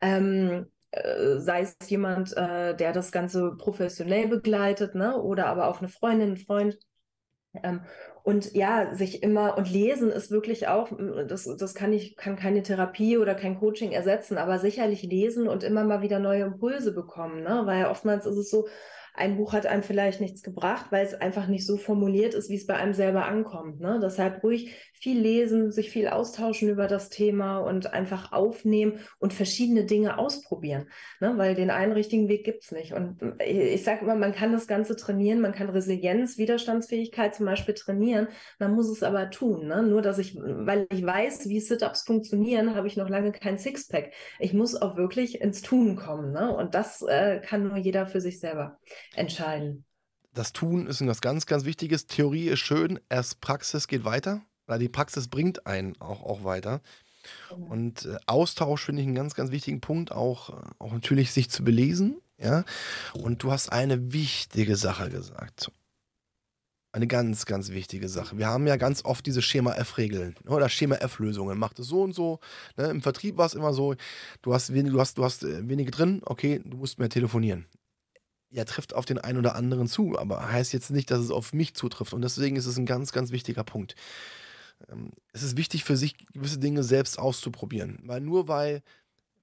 Ähm, 0.00 0.66
äh, 0.90 1.38
sei 1.38 1.62
es 1.62 1.76
jemand, 1.88 2.36
äh, 2.36 2.76
der 2.76 2.92
das 2.92 3.12
Ganze 3.12 3.56
professionell 3.56 4.28
begleitet, 4.28 4.94
ne? 4.94 5.20
oder 5.20 5.46
aber 5.46 5.68
auch 5.68 5.78
eine 5.78 5.88
Freundin, 5.88 6.32
ein 6.32 6.36
Freund. 6.36 6.78
Ähm, 7.62 7.82
und 8.24 8.54
ja, 8.54 8.94
sich 8.94 9.22
immer, 9.22 9.58
und 9.58 9.70
lesen 9.70 10.10
ist 10.10 10.30
wirklich 10.30 10.66
auch, 10.66 10.88
das, 11.28 11.44
das 11.58 11.74
kann 11.74 11.92
ich, 11.92 12.16
kann 12.16 12.36
keine 12.36 12.62
Therapie 12.62 13.18
oder 13.18 13.34
kein 13.34 13.60
Coaching 13.60 13.92
ersetzen, 13.92 14.38
aber 14.38 14.58
sicherlich 14.58 15.02
lesen 15.02 15.46
und 15.46 15.62
immer 15.62 15.84
mal 15.84 16.00
wieder 16.00 16.18
neue 16.18 16.44
Impulse 16.44 16.94
bekommen, 16.94 17.42
ne? 17.42 17.62
Weil 17.66 17.84
oftmals 17.84 18.24
ist 18.24 18.38
es 18.38 18.48
so, 18.48 18.66
ein 19.16 19.36
Buch 19.36 19.52
hat 19.52 19.66
einem 19.66 19.84
vielleicht 19.84 20.20
nichts 20.20 20.42
gebracht, 20.42 20.86
weil 20.90 21.06
es 21.06 21.14
einfach 21.14 21.46
nicht 21.46 21.64
so 21.64 21.76
formuliert 21.76 22.34
ist, 22.34 22.50
wie 22.50 22.56
es 22.56 22.66
bei 22.66 22.74
einem 22.74 22.94
selber 22.94 23.26
ankommt. 23.26 23.80
Ne? 23.80 24.00
Deshalb 24.02 24.42
ruhig 24.42 24.74
viel 24.92 25.20
lesen, 25.20 25.70
sich 25.70 25.90
viel 25.90 26.08
austauschen 26.08 26.68
über 26.68 26.88
das 26.88 27.10
Thema 27.10 27.58
und 27.58 27.94
einfach 27.94 28.32
aufnehmen 28.32 28.98
und 29.20 29.32
verschiedene 29.32 29.84
Dinge 29.84 30.18
ausprobieren. 30.18 30.88
Ne? 31.20 31.34
Weil 31.36 31.54
den 31.54 31.70
einen 31.70 31.92
richtigen 31.92 32.28
Weg 32.28 32.44
gibt 32.44 32.64
es 32.64 32.72
nicht. 32.72 32.92
Und 32.92 33.20
ich 33.46 33.84
sage 33.84 34.00
immer, 34.00 34.16
man 34.16 34.34
kann 34.34 34.52
das 34.52 34.66
Ganze 34.66 34.96
trainieren, 34.96 35.40
man 35.40 35.52
kann 35.52 35.70
Resilienz, 35.70 36.36
Widerstandsfähigkeit 36.36 37.36
zum 37.36 37.46
Beispiel 37.46 37.74
trainieren, 37.74 38.26
man 38.58 38.74
muss 38.74 38.88
es 38.88 39.04
aber 39.04 39.30
tun. 39.30 39.68
Ne? 39.68 39.84
Nur, 39.84 40.02
dass 40.02 40.18
ich, 40.18 40.36
weil 40.36 40.88
ich 40.90 41.06
weiß, 41.06 41.48
wie 41.48 41.60
Sit-Ups 41.60 42.02
funktionieren, 42.02 42.74
habe 42.74 42.88
ich 42.88 42.96
noch 42.96 43.08
lange 43.08 43.30
kein 43.30 43.58
Sixpack. 43.58 44.12
Ich 44.40 44.52
muss 44.52 44.74
auch 44.74 44.96
wirklich 44.96 45.40
ins 45.40 45.62
Tun 45.62 45.94
kommen. 45.94 46.32
Ne? 46.32 46.52
Und 46.52 46.74
das 46.74 47.00
äh, 47.02 47.38
kann 47.38 47.68
nur 47.68 47.76
jeder 47.76 48.08
für 48.08 48.20
sich 48.20 48.40
selber 48.40 48.80
entscheiden. 49.16 49.84
Das 50.34 50.52
Tun 50.52 50.88
ist 50.88 51.00
etwas 51.00 51.20
ganz, 51.20 51.46
ganz 51.46 51.64
Wichtiges. 51.64 52.06
Theorie 52.06 52.48
ist 52.48 52.58
schön, 52.58 52.98
erst 53.08 53.40
Praxis 53.40 53.86
geht 53.86 54.04
weiter, 54.04 54.42
weil 54.66 54.80
die 54.80 54.88
Praxis 54.88 55.28
bringt 55.28 55.66
einen 55.66 56.00
auch, 56.00 56.22
auch 56.22 56.42
weiter. 56.44 56.80
Genau. 57.50 57.66
Und 57.66 58.04
äh, 58.06 58.16
Austausch 58.26 58.84
finde 58.84 59.02
ich 59.02 59.06
einen 59.06 59.14
ganz, 59.14 59.34
ganz 59.34 59.52
wichtigen 59.52 59.80
Punkt, 59.80 60.12
auch, 60.12 60.62
auch 60.78 60.92
natürlich 60.92 61.32
sich 61.32 61.50
zu 61.50 61.62
belesen. 61.64 62.20
Ja? 62.38 62.64
Und 63.14 63.42
du 63.42 63.52
hast 63.52 63.70
eine 63.70 64.12
wichtige 64.12 64.76
Sache 64.76 65.08
gesagt. 65.08 65.70
Eine 66.92 67.06
ganz, 67.06 67.46
ganz 67.46 67.70
wichtige 67.70 68.08
Sache. 68.08 68.38
Wir 68.38 68.48
haben 68.48 68.66
ja 68.66 68.76
ganz 68.76 69.04
oft 69.04 69.26
diese 69.26 69.42
Schema-F-Regeln 69.42 70.36
ne, 70.44 70.50
oder 70.50 70.68
Schema-F-Lösungen. 70.68 71.58
Macht 71.58 71.78
es 71.78 71.88
so 71.88 72.02
und 72.02 72.12
so. 72.12 72.38
Ne? 72.76 72.86
Im 72.86 73.02
Vertrieb 73.02 73.36
war 73.36 73.46
es 73.46 73.54
immer 73.54 73.72
so, 73.72 73.94
du 74.42 74.54
hast, 74.54 74.72
wenig, 74.74 74.92
du, 74.92 75.00
hast, 75.00 75.18
du 75.18 75.24
hast 75.24 75.42
äh, 75.42 75.68
wenige 75.68 75.90
drin, 75.90 76.22
okay, 76.24 76.60
du 76.64 76.76
musst 76.76 76.98
mehr 76.98 77.08
telefonieren 77.08 77.66
ja, 78.54 78.64
trifft 78.64 78.94
auf 78.94 79.04
den 79.04 79.18
einen 79.18 79.38
oder 79.38 79.56
anderen 79.56 79.88
zu, 79.88 80.16
aber 80.16 80.50
heißt 80.50 80.72
jetzt 80.72 80.90
nicht, 80.90 81.10
dass 81.10 81.18
es 81.18 81.30
auf 81.30 81.52
mich 81.52 81.74
zutrifft. 81.74 82.14
Und 82.14 82.22
deswegen 82.22 82.54
ist 82.54 82.66
es 82.66 82.78
ein 82.78 82.86
ganz, 82.86 83.10
ganz 83.10 83.32
wichtiger 83.32 83.64
Punkt. 83.64 83.96
Ähm, 84.88 85.10
es 85.32 85.42
ist 85.42 85.56
wichtig 85.56 85.82
für 85.82 85.96
sich, 85.96 86.16
gewisse 86.32 86.58
Dinge 86.58 86.84
selbst 86.84 87.18
auszuprobieren. 87.18 87.98
Weil 88.04 88.20
nur 88.20 88.46
weil 88.46 88.82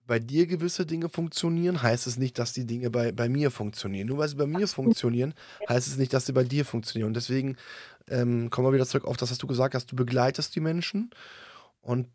bei 0.07 0.20
dir 0.20 0.47
gewisse 0.47 0.86
Dinge 0.86 1.09
funktionieren, 1.09 1.84
heißt 1.84 2.07
es 2.07 2.18
nicht, 2.18 2.39
dass 2.39 2.53
die 2.53 2.66
Dinge 2.66 2.89
bei, 2.89 3.12
bei 3.12 3.28
mir 3.28 3.51
funktionieren. 3.51 4.07
Nur 4.07 4.18
weil 4.18 4.30
sie 4.30 4.36
bei 4.38 4.47
mir 4.47 4.68
funktionieren, 4.68 5.34
heißt 5.68 5.89
es 5.89 5.97
nicht, 5.97 6.14
dass 6.14 6.26
sie 6.26 6.34
bei 6.34 6.45
dir 6.45 6.64
funktionieren. 6.64 7.07
Und 7.07 7.16
deswegen 7.16 7.57
ähm, 8.09 8.49
kommen 8.49 8.68
wir 8.68 8.74
wieder 8.74 8.88
zurück 8.88 9.05
auf 9.05 9.18
das, 9.18 9.30
was 9.30 9.39
du 9.39 9.47
gesagt 9.47 9.76
hast. 9.76 9.91
Du 9.91 9.97
begleitest 9.97 10.55
die 10.55 10.62
Menschen 10.62 11.12
und 11.82 12.07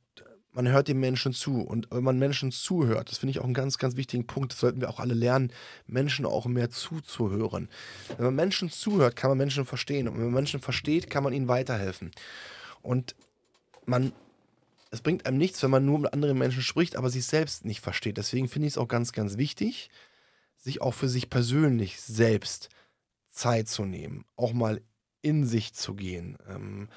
man 0.56 0.68
hört 0.68 0.88
den 0.88 0.98
Menschen 0.98 1.34
zu. 1.34 1.60
Und 1.60 1.86
wenn 1.90 2.02
man 2.02 2.18
Menschen 2.18 2.50
zuhört, 2.50 3.10
das 3.10 3.18
finde 3.18 3.32
ich 3.32 3.40
auch 3.40 3.44
einen 3.44 3.52
ganz, 3.52 3.76
ganz 3.76 3.96
wichtigen 3.96 4.26
Punkt, 4.26 4.52
das 4.52 4.60
sollten 4.60 4.80
wir 4.80 4.88
auch 4.88 5.00
alle 5.00 5.12
lernen, 5.12 5.52
Menschen 5.86 6.24
auch 6.24 6.46
mehr 6.46 6.70
zuzuhören. 6.70 7.68
Wenn 8.16 8.24
man 8.24 8.34
Menschen 8.34 8.70
zuhört, 8.70 9.16
kann 9.16 9.30
man 9.30 9.36
Menschen 9.36 9.66
verstehen. 9.66 10.08
Und 10.08 10.14
wenn 10.14 10.24
man 10.24 10.32
Menschen 10.32 10.60
versteht, 10.60 11.10
kann 11.10 11.22
man 11.22 11.34
ihnen 11.34 11.46
weiterhelfen. 11.46 12.10
Und 12.80 13.14
man, 13.84 14.12
es 14.90 15.02
bringt 15.02 15.26
einem 15.26 15.36
nichts, 15.36 15.62
wenn 15.62 15.70
man 15.70 15.84
nur 15.84 15.98
mit 15.98 16.14
anderen 16.14 16.38
Menschen 16.38 16.62
spricht, 16.62 16.96
aber 16.96 17.10
sich 17.10 17.26
selbst 17.26 17.66
nicht 17.66 17.82
versteht. 17.82 18.16
Deswegen 18.16 18.48
finde 18.48 18.66
ich 18.66 18.74
es 18.74 18.78
auch 18.78 18.88
ganz, 18.88 19.12
ganz 19.12 19.36
wichtig, 19.36 19.90
sich 20.56 20.80
auch 20.80 20.94
für 20.94 21.10
sich 21.10 21.28
persönlich 21.28 22.00
selbst 22.00 22.70
Zeit 23.28 23.68
zu 23.68 23.84
nehmen, 23.84 24.24
auch 24.36 24.54
mal 24.54 24.80
in 25.20 25.44
sich 25.44 25.74
zu 25.74 25.94
gehen. 25.94 26.38
Ähm, 26.48 26.88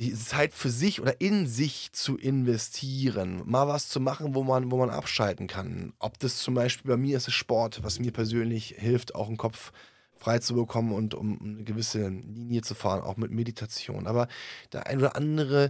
die 0.00 0.14
Zeit 0.14 0.54
für 0.54 0.70
sich 0.70 1.02
oder 1.02 1.20
in 1.20 1.46
sich 1.46 1.92
zu 1.92 2.16
investieren, 2.16 3.42
mal 3.44 3.68
was 3.68 3.90
zu 3.90 4.00
machen, 4.00 4.34
wo 4.34 4.42
man, 4.42 4.70
wo 4.70 4.78
man 4.78 4.88
abschalten 4.88 5.46
kann. 5.46 5.92
Ob 5.98 6.18
das 6.18 6.38
zum 6.38 6.54
Beispiel 6.54 6.90
bei 6.90 6.96
mir 6.96 7.18
ist 7.18 7.28
es 7.28 7.34
Sport, 7.34 7.82
was 7.82 7.98
mir 7.98 8.10
persönlich 8.10 8.74
hilft, 8.78 9.14
auch 9.14 9.26
den 9.26 9.36
Kopf 9.36 9.72
frei 10.16 10.38
zu 10.38 10.54
bekommen 10.54 10.92
und 10.92 11.14
um 11.14 11.38
eine 11.42 11.64
gewisse 11.64 12.08
Linie 12.08 12.62
zu 12.62 12.74
fahren, 12.74 13.02
auch 13.02 13.18
mit 13.18 13.30
Meditation. 13.30 14.06
Aber 14.06 14.26
der 14.72 14.86
ein 14.86 14.98
oder 14.98 15.16
andere, 15.16 15.66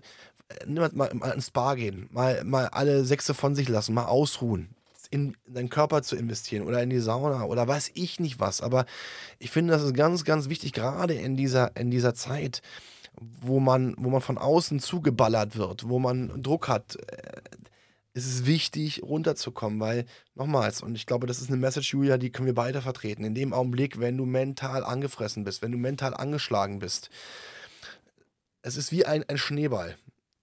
äh, 0.48 0.64
nimm 0.64 0.88
mal, 0.94 1.12
mal 1.12 1.30
ins 1.32 1.48
Spa 1.48 1.74
gehen, 1.74 2.08
mal, 2.12 2.44
mal 2.44 2.66
alle 2.68 3.04
Sechse 3.04 3.34
von 3.34 3.56
sich 3.56 3.68
lassen, 3.68 3.94
mal 3.94 4.06
ausruhen, 4.06 4.76
in, 5.10 5.36
in 5.44 5.54
deinen 5.54 5.70
Körper 5.70 6.02
zu 6.02 6.14
investieren 6.14 6.68
oder 6.68 6.80
in 6.80 6.90
die 6.90 7.00
Sauna 7.00 7.44
oder 7.44 7.66
weiß 7.66 7.90
ich 7.94 8.20
nicht 8.20 8.38
was. 8.38 8.60
Aber 8.60 8.86
ich 9.40 9.50
finde, 9.50 9.72
das 9.72 9.82
ist 9.82 9.94
ganz, 9.94 10.24
ganz 10.24 10.48
wichtig, 10.48 10.72
gerade 10.72 11.14
in 11.14 11.36
dieser, 11.36 11.76
in 11.76 11.90
dieser 11.90 12.14
Zeit, 12.14 12.62
wo 13.20 13.60
man, 13.60 13.94
wo 13.98 14.08
man 14.08 14.20
von 14.20 14.38
außen 14.38 14.80
zugeballert 14.80 15.56
wird, 15.56 15.88
wo 15.88 15.98
man 15.98 16.42
Druck 16.42 16.68
hat, 16.68 16.96
äh, 16.96 17.40
ist 18.12 18.26
es 18.26 18.46
wichtig, 18.46 19.02
runterzukommen, 19.02 19.78
weil, 19.78 20.04
nochmals, 20.34 20.82
und 20.82 20.96
ich 20.96 21.06
glaube, 21.06 21.26
das 21.26 21.40
ist 21.40 21.48
eine 21.48 21.58
Message, 21.58 21.92
Julia, 21.92 22.18
die 22.18 22.30
können 22.30 22.46
wir 22.46 22.54
beide 22.54 22.82
vertreten. 22.82 23.24
In 23.24 23.34
dem 23.34 23.52
Augenblick, 23.52 24.00
wenn 24.00 24.16
du 24.16 24.26
mental 24.26 24.84
angefressen 24.84 25.44
bist, 25.44 25.62
wenn 25.62 25.70
du 25.70 25.78
mental 25.78 26.14
angeschlagen 26.14 26.80
bist, 26.80 27.10
es 28.62 28.76
ist 28.76 28.90
wie 28.90 29.06
ein, 29.06 29.22
ein 29.28 29.38
Schneeball. 29.38 29.96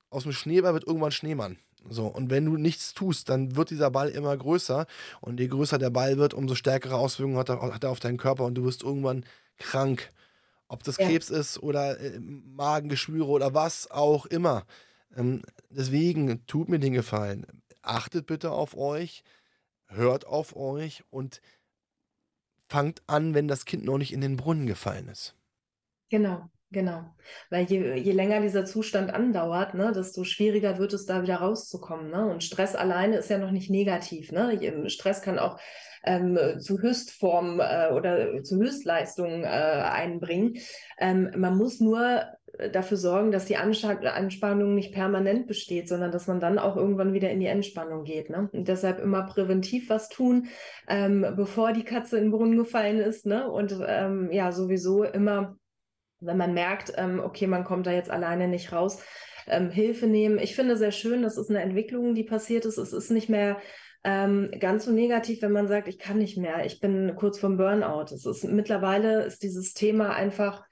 Aus 0.09 0.23
dem 0.23 0.31
Schneeball 0.31 0.73
wird 0.73 0.87
irgendwann 0.87 1.11
Schneemann. 1.11 1.57
So, 1.89 2.07
und 2.07 2.29
wenn 2.29 2.45
du 2.45 2.57
nichts 2.57 2.93
tust, 2.93 3.29
dann 3.29 3.55
wird 3.55 3.69
dieser 3.69 3.91
Ball 3.91 4.09
immer 4.09 4.35
größer. 4.35 4.87
Und 5.21 5.39
je 5.39 5.47
größer 5.47 5.77
der 5.77 5.89
Ball 5.89 6.17
wird, 6.17 6.33
umso 6.33 6.55
stärkere 6.55 6.95
Auswirkungen 6.95 7.37
hat 7.37 7.49
er, 7.49 7.61
hat 7.61 7.83
er 7.83 7.91
auf 7.91 7.99
deinen 7.99 8.17
Körper 8.17 8.45
und 8.45 8.55
du 8.55 8.63
wirst 8.63 8.83
irgendwann 8.83 9.25
krank. 9.57 10.11
Ob 10.67 10.83
das 10.83 10.97
ja. 10.97 11.07
Krebs 11.07 11.29
ist 11.29 11.59
oder 11.59 11.99
äh, 11.99 12.19
Magengeschwüre 12.19 13.27
oder 13.27 13.53
was 13.53 13.89
auch 13.89 14.25
immer. 14.25 14.65
Ähm, 15.15 15.41
deswegen 15.69 16.45
tut 16.45 16.69
mir 16.69 16.79
den 16.79 16.93
Gefallen. 16.93 17.45
Achtet 17.81 18.25
bitte 18.25 18.51
auf 18.51 18.75
euch, 18.75 19.23
hört 19.87 20.25
auf 20.25 20.55
euch 20.55 21.03
und 21.09 21.41
fangt 22.67 23.01
an, 23.07 23.33
wenn 23.33 23.47
das 23.47 23.65
Kind 23.65 23.85
noch 23.85 23.97
nicht 23.97 24.11
in 24.11 24.21
den 24.21 24.35
Brunnen 24.35 24.67
gefallen 24.67 25.07
ist. 25.07 25.35
Genau. 26.09 26.49
Genau, 26.69 27.05
weil 27.49 27.65
je, 27.65 27.95
je 27.95 28.11
länger 28.11 28.41
dieser 28.41 28.65
Zustand 28.65 29.13
andauert, 29.13 29.73
ne, 29.73 29.93
desto 29.93 30.25
schwieriger 30.25 30.77
wird 30.77 30.91
es 30.91 31.05
da 31.05 31.21
wieder 31.21 31.37
rauszukommen. 31.37 32.11
Ne? 32.11 32.25
Und 32.29 32.43
Stress 32.43 32.75
alleine 32.75 33.17
ist 33.17 33.29
ja 33.29 33.37
noch 33.37 33.51
nicht 33.51 33.69
negativ. 33.69 34.33
Ne? 34.33 34.89
Stress 34.89 35.21
kann 35.21 35.39
auch 35.39 35.57
ähm, 36.03 36.37
zu 36.59 36.81
Höchstformen 36.81 37.61
äh, 37.61 37.93
oder 37.93 38.43
zu 38.43 38.57
Höchstleistungen 38.57 39.45
äh, 39.45 39.47
einbringen. 39.47 40.57
Ähm, 40.99 41.31
man 41.37 41.57
muss 41.57 41.79
nur 41.79 42.23
dafür 42.71 42.97
sorgen, 42.97 43.31
dass 43.31 43.45
die 43.45 43.57
Anspannung 43.57 44.73
nicht 44.73 44.93
permanent 44.93 45.47
besteht, 45.47 45.87
sondern 45.87 46.11
dass 46.11 46.27
man 46.27 46.39
dann 46.39 46.59
auch 46.59 46.75
irgendwann 46.75 47.13
wieder 47.13 47.29
in 47.29 47.39
die 47.39 47.45
Entspannung 47.45 48.03
geht. 48.03 48.29
Ne? 48.29 48.49
Und 48.51 48.67
deshalb 48.67 48.99
immer 48.99 49.23
präventiv 49.23 49.89
was 49.89 50.09
tun, 50.09 50.47
ähm, 50.87 51.25
bevor 51.35 51.71
die 51.71 51.83
Katze 51.83 52.17
in 52.17 52.25
den 52.25 52.31
Brunnen 52.31 52.57
gefallen 52.57 52.99
ist. 52.99 53.25
Ne? 53.25 53.49
Und 53.49 53.77
ähm, 53.87 54.31
ja, 54.31 54.51
sowieso 54.51 55.03
immer 55.03 55.55
wenn 56.19 56.37
man 56.37 56.53
merkt, 56.53 56.93
ähm, 56.97 57.19
okay, 57.19 57.47
man 57.47 57.63
kommt 57.63 57.87
da 57.87 57.91
jetzt 57.91 58.11
alleine 58.11 58.47
nicht 58.47 58.71
raus, 58.71 59.01
ähm, 59.47 59.69
Hilfe 59.69 60.07
nehmen. 60.07 60.39
Ich 60.39 60.55
finde 60.55 60.77
sehr 60.77 60.91
schön, 60.91 61.21
das 61.21 61.37
ist 61.37 61.49
eine 61.49 61.61
Entwicklung, 61.61 62.15
die 62.15 62.23
passiert 62.23 62.65
ist. 62.65 62.77
Es 62.77 62.93
ist 62.93 63.11
nicht 63.11 63.29
mehr 63.29 63.57
ähm, 64.03 64.51
ganz 64.59 64.85
so 64.85 64.91
negativ, 64.91 65.41
wenn 65.41 65.51
man 65.51 65.67
sagt, 65.67 65.87
ich 65.87 65.99
kann 65.99 66.17
nicht 66.17 66.37
mehr, 66.37 66.65
ich 66.65 66.79
bin 66.79 67.15
kurz 67.15 67.39
vorm 67.39 67.57
Burnout. 67.57 68.13
Es 68.13 68.25
ist 68.25 68.43
mittlerweile 68.45 69.23
ist 69.23 69.43
dieses 69.43 69.73
Thema 69.73 70.13
einfach 70.13 70.66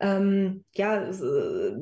ähm, 0.00 0.64
ja, 0.74 1.02
es, 1.04 1.20
äh, 1.20 1.72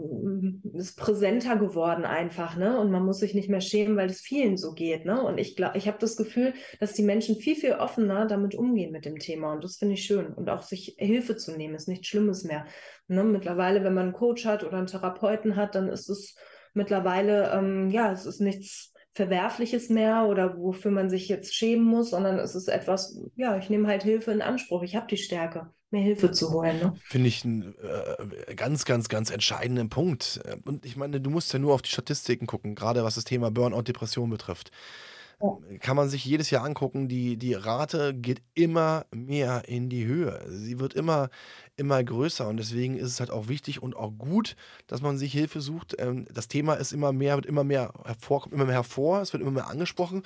ist 0.75 0.97
präsenter 0.99 1.57
geworden 1.57 2.05
einfach, 2.05 2.57
ne? 2.57 2.79
Und 2.79 2.91
man 2.91 3.05
muss 3.05 3.19
sich 3.19 3.35
nicht 3.35 3.49
mehr 3.49 3.63
schämen, 3.63 3.97
weil 3.97 4.11
es 4.11 4.21
vielen 4.21 4.57
so 4.57 4.75
geht, 4.75 5.07
ne? 5.07 5.23
Und 5.23 5.39
ich 5.39 5.57
glaube, 5.57 5.79
ich 5.79 5.89
habe 5.89 5.99
das 5.99 6.17
Gefühl, 6.17 6.53
dass 6.79 6.93
die 6.93 7.03
Menschen 7.03 7.37
viel, 7.37 7.57
viel 7.57 7.73
offener 7.73 8.27
damit 8.27 8.55
umgehen 8.55 8.93
mit 8.93 9.07
dem 9.07 9.19
Thema. 9.19 9.53
Und 9.53 9.65
das 9.65 9.77
finde 9.77 9.95
ich 9.95 10.05
schön. 10.05 10.27
Und 10.27 10.51
auch 10.51 10.63
sich 10.63 10.95
Hilfe 10.99 11.37
zu 11.37 11.57
nehmen, 11.57 11.75
ist 11.75 11.89
nichts 11.89 12.07
Schlimmes 12.09 12.45
mehr. 12.45 12.67
Ne? 13.09 13.25
Mittlerweile, 13.25 13.83
wenn 13.83 13.95
man 13.95 14.05
einen 14.05 14.13
Coach 14.13 14.45
hat 14.45 14.63
oder 14.63 14.77
einen 14.77 14.87
Therapeuten 14.87 15.57
hat, 15.57 15.75
dann 15.75 15.89
ist 15.89 16.11
es 16.11 16.37
mittlerweile, 16.75 17.51
ähm, 17.53 17.91
ja, 17.91 18.13
es 18.13 18.27
ist 18.27 18.41
nichts 18.41 18.93
Verwerfliches 19.15 19.89
mehr 19.89 20.27
oder 20.27 20.57
wofür 20.59 20.91
man 20.91 21.11
sich 21.11 21.29
jetzt 21.29 21.55
schämen 21.55 21.85
muss, 21.85 22.11
sondern 22.11 22.39
es 22.39 22.55
ist 22.55 22.69
etwas, 22.69 23.19
ja, 23.37 23.59
ich 23.59 23.69
nehme 23.69 23.89
halt 23.89 24.03
Hilfe 24.03 24.33
in 24.33 24.43
Anspruch. 24.43 24.83
Ich 24.83 24.97
habe 24.97 25.07
die 25.07 25.19
Stärke 25.19 25.71
mehr 25.93 26.03
Hilfe 26.03 26.33
zu 26.33 26.51
holen. 26.51 26.79
Ne? 26.79 26.95
Finde 27.05 27.29
ich 27.29 27.45
einen 27.45 27.75
äh, 27.79 28.55
ganz, 28.55 28.85
ganz, 28.85 29.09
ganz 29.09 29.31
entscheidenden 29.31 29.89
Punkt. 29.89 30.41
Und 30.65 30.85
ich 30.85 30.97
meine, 30.97 31.21
du 31.21 31.31
musst 31.31 31.53
ja 31.53 31.59
nur 31.59 31.75
auf 31.75 31.83
die 31.83 31.91
Statistiken 31.91 32.47
gucken, 32.47 32.75
gerade 32.75 33.05
was 33.05 33.15
das 33.15 33.25
Thema 33.25 33.51
Burnout, 33.51 33.83
Depression 33.83 34.31
betrifft. 34.31 34.71
Ja. 35.43 35.59
Kann 35.81 35.97
man 35.97 36.09
sich 36.09 36.25
jedes 36.25 36.51
Jahr 36.51 36.65
angucken, 36.65 37.09
die, 37.09 37.37
die 37.37 37.55
Rate 37.55 38.15
geht 38.15 38.43
immer 38.55 39.07
mehr 39.11 39.65
in 39.67 39.89
die 39.89 40.07
Höhe. 40.07 40.41
Sie 40.49 40.79
wird 40.79 40.95
immer, 40.95 41.31
immer 41.77 42.03
größer 42.03 42.47
und 42.47 42.59
deswegen 42.59 42.97
ist 42.97 43.09
es 43.09 43.21
halt 43.21 43.31
auch 43.31 43.49
wichtig 43.49 43.83
und 43.83 43.97
auch 43.97 44.13
gut, 44.13 44.57
dass 44.87 45.03
man 45.03 45.19
sich 45.19 45.33
Hilfe 45.33 45.61
sucht. 45.61 45.97
Ähm, 45.99 46.27
das 46.33 46.47
Thema 46.47 46.75
ist 46.75 46.93
immer 46.93 47.13
mehr, 47.13 47.35
wird 47.37 47.47
immer 47.47 47.65
mehr 47.65 47.93
hervor, 48.05 48.47
immer 48.53 48.65
mehr 48.65 48.75
hervor, 48.75 49.21
es 49.21 49.33
wird 49.33 49.43
immer 49.43 49.51
mehr 49.51 49.69
angesprochen. 49.69 50.23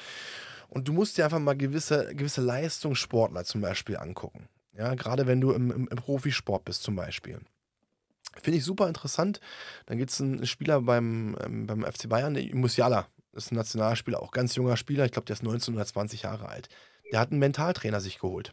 Und 0.68 0.88
du 0.88 0.92
musst 0.92 1.16
dir 1.16 1.24
einfach 1.24 1.38
mal 1.38 1.56
gewisse, 1.56 2.14
gewisse 2.14 2.42
Leistungssportler 2.42 3.44
zum 3.44 3.60
Beispiel 3.62 3.96
angucken. 3.96 4.48
Ja, 4.78 4.94
gerade 4.94 5.26
wenn 5.26 5.40
du 5.40 5.52
im, 5.52 5.70
im, 5.70 5.88
im 5.88 5.96
Profisport 5.96 6.64
bist 6.64 6.82
zum 6.82 6.96
Beispiel. 6.96 7.40
Finde 8.42 8.58
ich 8.58 8.64
super 8.64 8.86
interessant. 8.86 9.40
Dann 9.86 9.98
gibt 9.98 10.10
es 10.10 10.20
einen 10.20 10.46
Spieler 10.46 10.82
beim, 10.82 11.36
ähm, 11.42 11.66
beim 11.66 11.82
FC 11.84 12.08
Bayern, 12.08 12.38
Musiala, 12.52 13.06
ist 13.32 13.52
ein 13.52 13.56
Nationalspieler, 13.56 14.22
auch 14.22 14.30
ganz 14.30 14.54
junger 14.54 14.76
Spieler. 14.76 15.04
Ich 15.04 15.12
glaube, 15.12 15.26
der 15.26 15.34
ist 15.34 15.42
19 15.42 15.74
oder 15.74 15.86
20 15.86 16.22
Jahre 16.22 16.48
alt. 16.48 16.68
Der 17.12 17.20
hat 17.20 17.30
einen 17.30 17.40
Mentaltrainer 17.40 18.00
sich 18.00 18.18
geholt. 18.18 18.52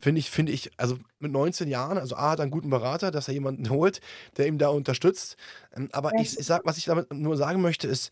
Finde 0.00 0.18
ich, 0.18 0.30
finde 0.30 0.52
ich, 0.52 0.70
also 0.78 0.98
mit 1.18 1.30
19 1.30 1.68
Jahren, 1.68 1.98
also 1.98 2.16
A 2.16 2.30
hat 2.30 2.38
er 2.38 2.44
einen 2.44 2.50
guten 2.50 2.70
Berater, 2.70 3.10
dass 3.10 3.28
er 3.28 3.34
jemanden 3.34 3.68
holt, 3.68 4.00
der 4.36 4.46
ihm 4.46 4.58
da 4.58 4.68
unterstützt. 4.68 5.36
Ähm, 5.74 5.88
aber 5.92 6.14
ich, 6.18 6.38
ich 6.38 6.46
sag, 6.46 6.64
was 6.64 6.78
ich 6.78 6.86
damit 6.86 7.12
nur 7.12 7.36
sagen 7.36 7.60
möchte, 7.60 7.86
ist, 7.86 8.10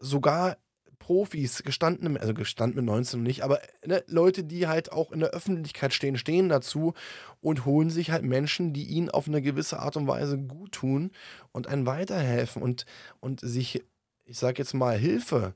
sogar 0.00 0.56
Profis, 1.04 1.62
gestandene, 1.62 2.18
also 2.18 2.32
gestanden 2.32 2.76
mit 2.76 2.86
19 2.86 3.22
nicht, 3.22 3.42
aber 3.42 3.60
ne, 3.84 4.02
Leute, 4.06 4.42
die 4.42 4.68
halt 4.68 4.90
auch 4.90 5.12
in 5.12 5.20
der 5.20 5.30
Öffentlichkeit 5.30 5.92
stehen, 5.92 6.16
stehen 6.16 6.48
dazu 6.48 6.94
und 7.42 7.66
holen 7.66 7.90
sich 7.90 8.10
halt 8.10 8.24
Menschen, 8.24 8.72
die 8.72 8.84
ihnen 8.84 9.10
auf 9.10 9.28
eine 9.28 9.42
gewisse 9.42 9.80
Art 9.80 9.98
und 9.98 10.06
Weise 10.06 10.38
gut 10.38 10.72
tun 10.72 11.10
und 11.52 11.66
einen 11.66 11.84
weiterhelfen 11.84 12.62
und, 12.62 12.86
und 13.20 13.40
sich, 13.40 13.84
ich 14.24 14.38
sag 14.38 14.58
jetzt 14.58 14.72
mal, 14.72 14.96
Hilfe 14.96 15.54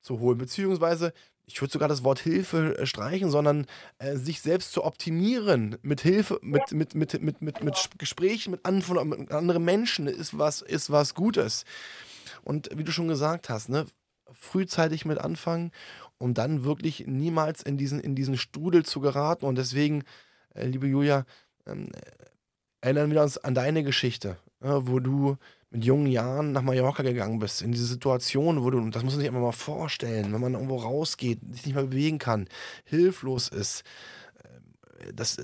zu 0.00 0.20
holen, 0.20 0.38
beziehungsweise 0.38 1.12
ich 1.46 1.60
würde 1.60 1.72
sogar 1.72 1.88
das 1.88 2.04
Wort 2.04 2.20
Hilfe 2.20 2.78
äh, 2.78 2.86
streichen, 2.86 3.32
sondern 3.32 3.66
äh, 3.98 4.14
sich 4.14 4.40
selbst 4.40 4.70
zu 4.70 4.84
optimieren 4.84 5.76
mit 5.82 6.02
Hilfe, 6.02 6.38
mit, 6.40 6.70
mit, 6.70 6.94
mit, 6.94 7.20
mit, 7.20 7.42
mit, 7.42 7.64
mit 7.64 7.90
Gesprächen 7.98 8.52
mit, 8.52 8.64
an, 8.64 8.84
mit 9.08 9.32
anderen 9.32 9.64
Menschen 9.64 10.06
ist 10.06 10.38
was, 10.38 10.62
ist 10.62 10.88
was 10.92 11.14
Gutes. 11.14 11.64
Und 12.44 12.68
wie 12.76 12.84
du 12.84 12.92
schon 12.92 13.08
gesagt 13.08 13.48
hast, 13.48 13.70
ne, 13.70 13.86
frühzeitig 14.32 15.04
mit 15.04 15.18
anfangen, 15.18 15.72
um 16.18 16.34
dann 16.34 16.64
wirklich 16.64 17.06
niemals 17.06 17.62
in 17.62 17.76
diesen, 17.78 18.00
in 18.00 18.14
diesen 18.14 18.36
Strudel 18.36 18.84
zu 18.84 19.00
geraten. 19.00 19.46
Und 19.46 19.56
deswegen, 19.56 20.04
äh, 20.54 20.66
liebe 20.66 20.86
Julia, 20.86 21.24
ähm, 21.66 21.90
erinnern 22.80 23.10
wir 23.10 23.22
uns 23.22 23.38
an 23.38 23.54
deine 23.54 23.82
Geschichte, 23.82 24.36
äh, 24.60 24.68
wo 24.68 25.00
du 25.00 25.36
mit 25.70 25.84
jungen 25.84 26.06
Jahren 26.06 26.52
nach 26.52 26.62
Mallorca 26.62 27.02
gegangen 27.02 27.38
bist, 27.38 27.60
in 27.60 27.72
diese 27.72 27.84
Situation, 27.84 28.62
wo 28.62 28.70
du, 28.70 28.88
das 28.90 29.02
muss 29.02 29.14
man 29.14 29.20
sich 29.20 29.28
einfach 29.28 29.40
mal 29.40 29.52
vorstellen, 29.52 30.32
wenn 30.32 30.40
man 30.40 30.54
irgendwo 30.54 30.76
rausgeht, 30.76 31.40
sich 31.52 31.66
nicht 31.66 31.74
mehr 31.74 31.84
bewegen 31.84 32.18
kann, 32.18 32.48
hilflos 32.84 33.48
ist. 33.48 33.82
Äh, 34.98 35.12
das, 35.12 35.36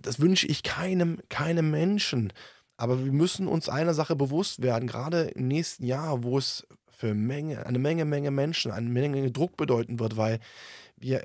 das 0.00 0.20
wünsche 0.20 0.46
ich 0.46 0.62
keinem, 0.62 1.18
keinem 1.28 1.70
Menschen. 1.70 2.32
Aber 2.76 3.04
wir 3.04 3.12
müssen 3.12 3.48
uns 3.48 3.70
einer 3.70 3.94
Sache 3.94 4.16
bewusst 4.16 4.62
werden, 4.62 4.86
gerade 4.86 5.22
im 5.22 5.48
nächsten 5.48 5.84
Jahr, 5.84 6.22
wo 6.22 6.36
es 6.36 6.66
für 6.96 7.12
Menge, 7.12 7.66
eine 7.66 7.78
Menge, 7.78 8.06
Menge 8.06 8.30
Menschen, 8.30 8.72
eine 8.72 8.88
Menge 8.88 9.30
Druck 9.30 9.58
bedeuten 9.58 9.98
wird, 9.98 10.16
weil 10.16 10.40
wir 10.96 11.22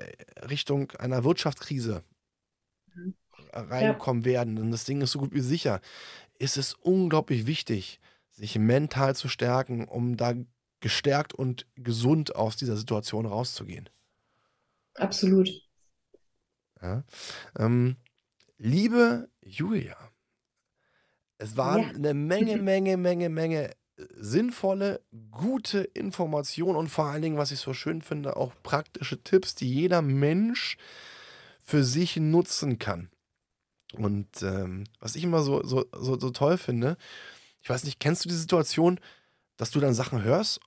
Richtung 0.50 0.90
einer 0.92 1.24
Wirtschaftskrise 1.24 2.04
mhm. 2.94 3.14
reinkommen 3.52 4.22
ja. 4.22 4.32
werden. 4.32 4.58
Und 4.58 4.70
das 4.70 4.84
Ding 4.84 5.00
ist 5.00 5.12
so 5.12 5.18
gut 5.18 5.32
wie 5.32 5.40
sicher. 5.40 5.80
Ist 6.38 6.58
es 6.58 6.74
unglaublich 6.74 7.46
wichtig, 7.46 8.00
sich 8.30 8.58
mental 8.58 9.16
zu 9.16 9.28
stärken, 9.28 9.88
um 9.88 10.18
da 10.18 10.34
gestärkt 10.80 11.32
und 11.32 11.66
gesund 11.76 12.36
aus 12.36 12.56
dieser 12.56 12.76
Situation 12.76 13.24
rauszugehen. 13.24 13.88
Absolut. 14.94 15.48
Ja. 16.82 17.02
Ähm, 17.58 17.96
liebe 18.58 19.30
Julia, 19.40 19.96
es 21.38 21.56
waren 21.56 21.80
ja. 21.80 21.88
eine 21.88 22.12
Menge, 22.12 22.56
Menge, 22.62 22.98
Menge, 22.98 23.30
Menge 23.30 23.70
sinnvolle, 23.96 25.00
gute 25.30 25.80
Informationen 25.80 26.76
und 26.76 26.88
vor 26.88 27.06
allen 27.06 27.22
Dingen, 27.22 27.36
was 27.36 27.52
ich 27.52 27.60
so 27.60 27.74
schön 27.74 28.02
finde, 28.02 28.36
auch 28.36 28.52
praktische 28.62 29.22
Tipps, 29.22 29.54
die 29.54 29.72
jeder 29.72 30.02
Mensch 30.02 30.76
für 31.62 31.84
sich 31.84 32.16
nutzen 32.16 32.78
kann. 32.78 33.10
Und 33.94 34.42
ähm, 34.42 34.84
was 35.00 35.16
ich 35.16 35.24
immer 35.24 35.42
so, 35.42 35.62
so, 35.64 35.84
so, 35.92 36.18
so 36.18 36.30
toll 36.30 36.56
finde, 36.56 36.96
ich 37.62 37.68
weiß 37.68 37.84
nicht, 37.84 38.00
kennst 38.00 38.24
du 38.24 38.28
die 38.28 38.34
Situation, 38.34 38.98
dass 39.56 39.70
du 39.70 39.80
dann 39.80 39.94
Sachen 39.94 40.22
hörst 40.22 40.60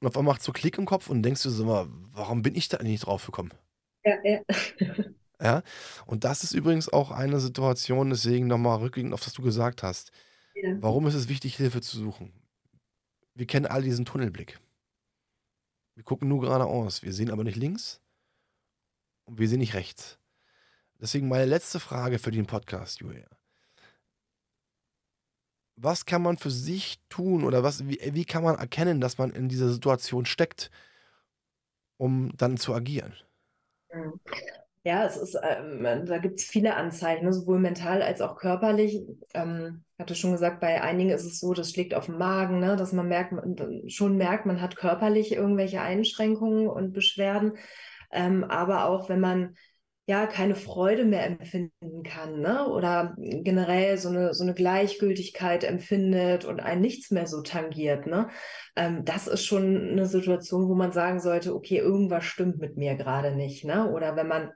und 0.00 0.08
auf 0.08 0.16
einmal 0.16 0.34
macht 0.34 0.42
so 0.42 0.52
Klick 0.52 0.78
im 0.78 0.86
Kopf 0.86 1.08
und 1.08 1.22
denkst 1.22 1.42
du 1.42 1.50
so 1.50 1.64
mal, 1.64 1.86
warum 2.12 2.42
bin 2.42 2.54
ich 2.54 2.68
da 2.68 2.82
nicht 2.82 3.06
drauf 3.06 3.24
gekommen? 3.26 3.52
Ja, 4.04 4.16
ja. 4.22 4.40
ja, 5.40 5.62
und 6.04 6.24
das 6.24 6.44
ist 6.44 6.52
übrigens 6.52 6.92
auch 6.92 7.10
eine 7.10 7.40
Situation, 7.40 8.10
deswegen 8.10 8.46
nochmal 8.46 8.78
rückblickend 8.78 9.14
auf 9.14 9.24
das 9.24 9.32
du 9.32 9.42
gesagt 9.42 9.82
hast. 9.82 10.12
Ja. 10.62 10.82
Warum 10.82 11.06
ist 11.06 11.14
es 11.14 11.28
wichtig, 11.28 11.56
Hilfe 11.56 11.80
zu 11.80 11.98
suchen? 11.98 12.32
Wir 13.34 13.46
kennen 13.46 13.66
alle 13.66 13.84
diesen 13.84 14.06
Tunnelblick. 14.06 14.58
Wir 15.94 16.04
gucken 16.04 16.28
nur 16.28 16.40
geradeaus. 16.40 17.02
Wir 17.02 17.12
sehen 17.12 17.30
aber 17.30 17.44
nicht 17.44 17.56
links 17.56 18.00
und 19.24 19.38
wir 19.38 19.48
sehen 19.48 19.58
nicht 19.58 19.74
rechts. 19.74 20.18
Deswegen 20.98 21.28
meine 21.28 21.44
letzte 21.44 21.78
Frage 21.78 22.18
für 22.18 22.30
den 22.30 22.46
Podcast, 22.46 23.00
Julia. 23.00 23.28
Was 25.78 26.06
kann 26.06 26.22
man 26.22 26.38
für 26.38 26.50
sich 26.50 26.98
tun 27.10 27.44
oder 27.44 27.62
was, 27.62 27.86
wie, 27.86 28.00
wie 28.14 28.24
kann 28.24 28.42
man 28.42 28.56
erkennen, 28.56 29.00
dass 29.00 29.18
man 29.18 29.32
in 29.32 29.50
dieser 29.50 29.68
Situation 29.70 30.24
steckt, 30.24 30.70
um 31.98 32.34
dann 32.36 32.56
zu 32.56 32.72
agieren? 32.74 33.14
Ja, 34.86 35.04
es 35.04 35.16
ist, 35.16 35.36
ähm, 35.42 36.06
da 36.06 36.18
gibt 36.18 36.38
es 36.38 36.44
viele 36.46 36.76
Anzeichen, 36.76 37.24
ne, 37.24 37.32
sowohl 37.32 37.58
mental 37.58 38.02
als 38.02 38.20
auch 38.20 38.36
körperlich. 38.36 39.00
Ähm, 39.34 39.82
hatte 39.98 40.14
schon 40.14 40.30
gesagt, 40.30 40.60
bei 40.60 40.80
einigen 40.80 41.10
ist 41.10 41.24
es 41.24 41.40
so, 41.40 41.54
das 41.54 41.72
schlägt 41.72 41.92
auf 41.92 42.06
den 42.06 42.18
Magen, 42.18 42.60
ne, 42.60 42.76
dass 42.76 42.92
man 42.92 43.08
merkt, 43.08 43.34
schon 43.90 44.16
merkt, 44.16 44.46
man 44.46 44.60
hat 44.60 44.76
körperlich 44.76 45.32
irgendwelche 45.32 45.80
Einschränkungen 45.80 46.68
und 46.68 46.92
Beschwerden. 46.92 47.54
Ähm, 48.12 48.44
aber 48.44 48.84
auch 48.88 49.08
wenn 49.08 49.18
man 49.18 49.56
ja 50.06 50.26
keine 50.28 50.54
Freude 50.54 51.04
mehr 51.04 51.26
empfinden 51.26 52.04
kann, 52.04 52.40
ne? 52.40 52.68
Oder 52.68 53.16
generell 53.18 53.98
so 53.98 54.08
eine, 54.08 54.34
so 54.34 54.44
eine 54.44 54.54
Gleichgültigkeit 54.54 55.64
empfindet 55.64 56.44
und 56.44 56.60
ein 56.60 56.80
nichts 56.80 57.10
mehr 57.10 57.26
so 57.26 57.42
tangiert, 57.42 58.06
ne? 58.06 58.28
Ähm, 58.76 59.04
das 59.04 59.26
ist 59.26 59.44
schon 59.44 59.90
eine 59.90 60.06
Situation, 60.06 60.68
wo 60.68 60.76
man 60.76 60.92
sagen 60.92 61.18
sollte, 61.18 61.56
okay, 61.56 61.78
irgendwas 61.78 62.24
stimmt 62.24 62.58
mit 62.58 62.76
mir 62.76 62.94
gerade 62.94 63.34
nicht, 63.34 63.64
ne? 63.64 63.90
Oder 63.90 64.14
wenn 64.14 64.28
man 64.28 64.52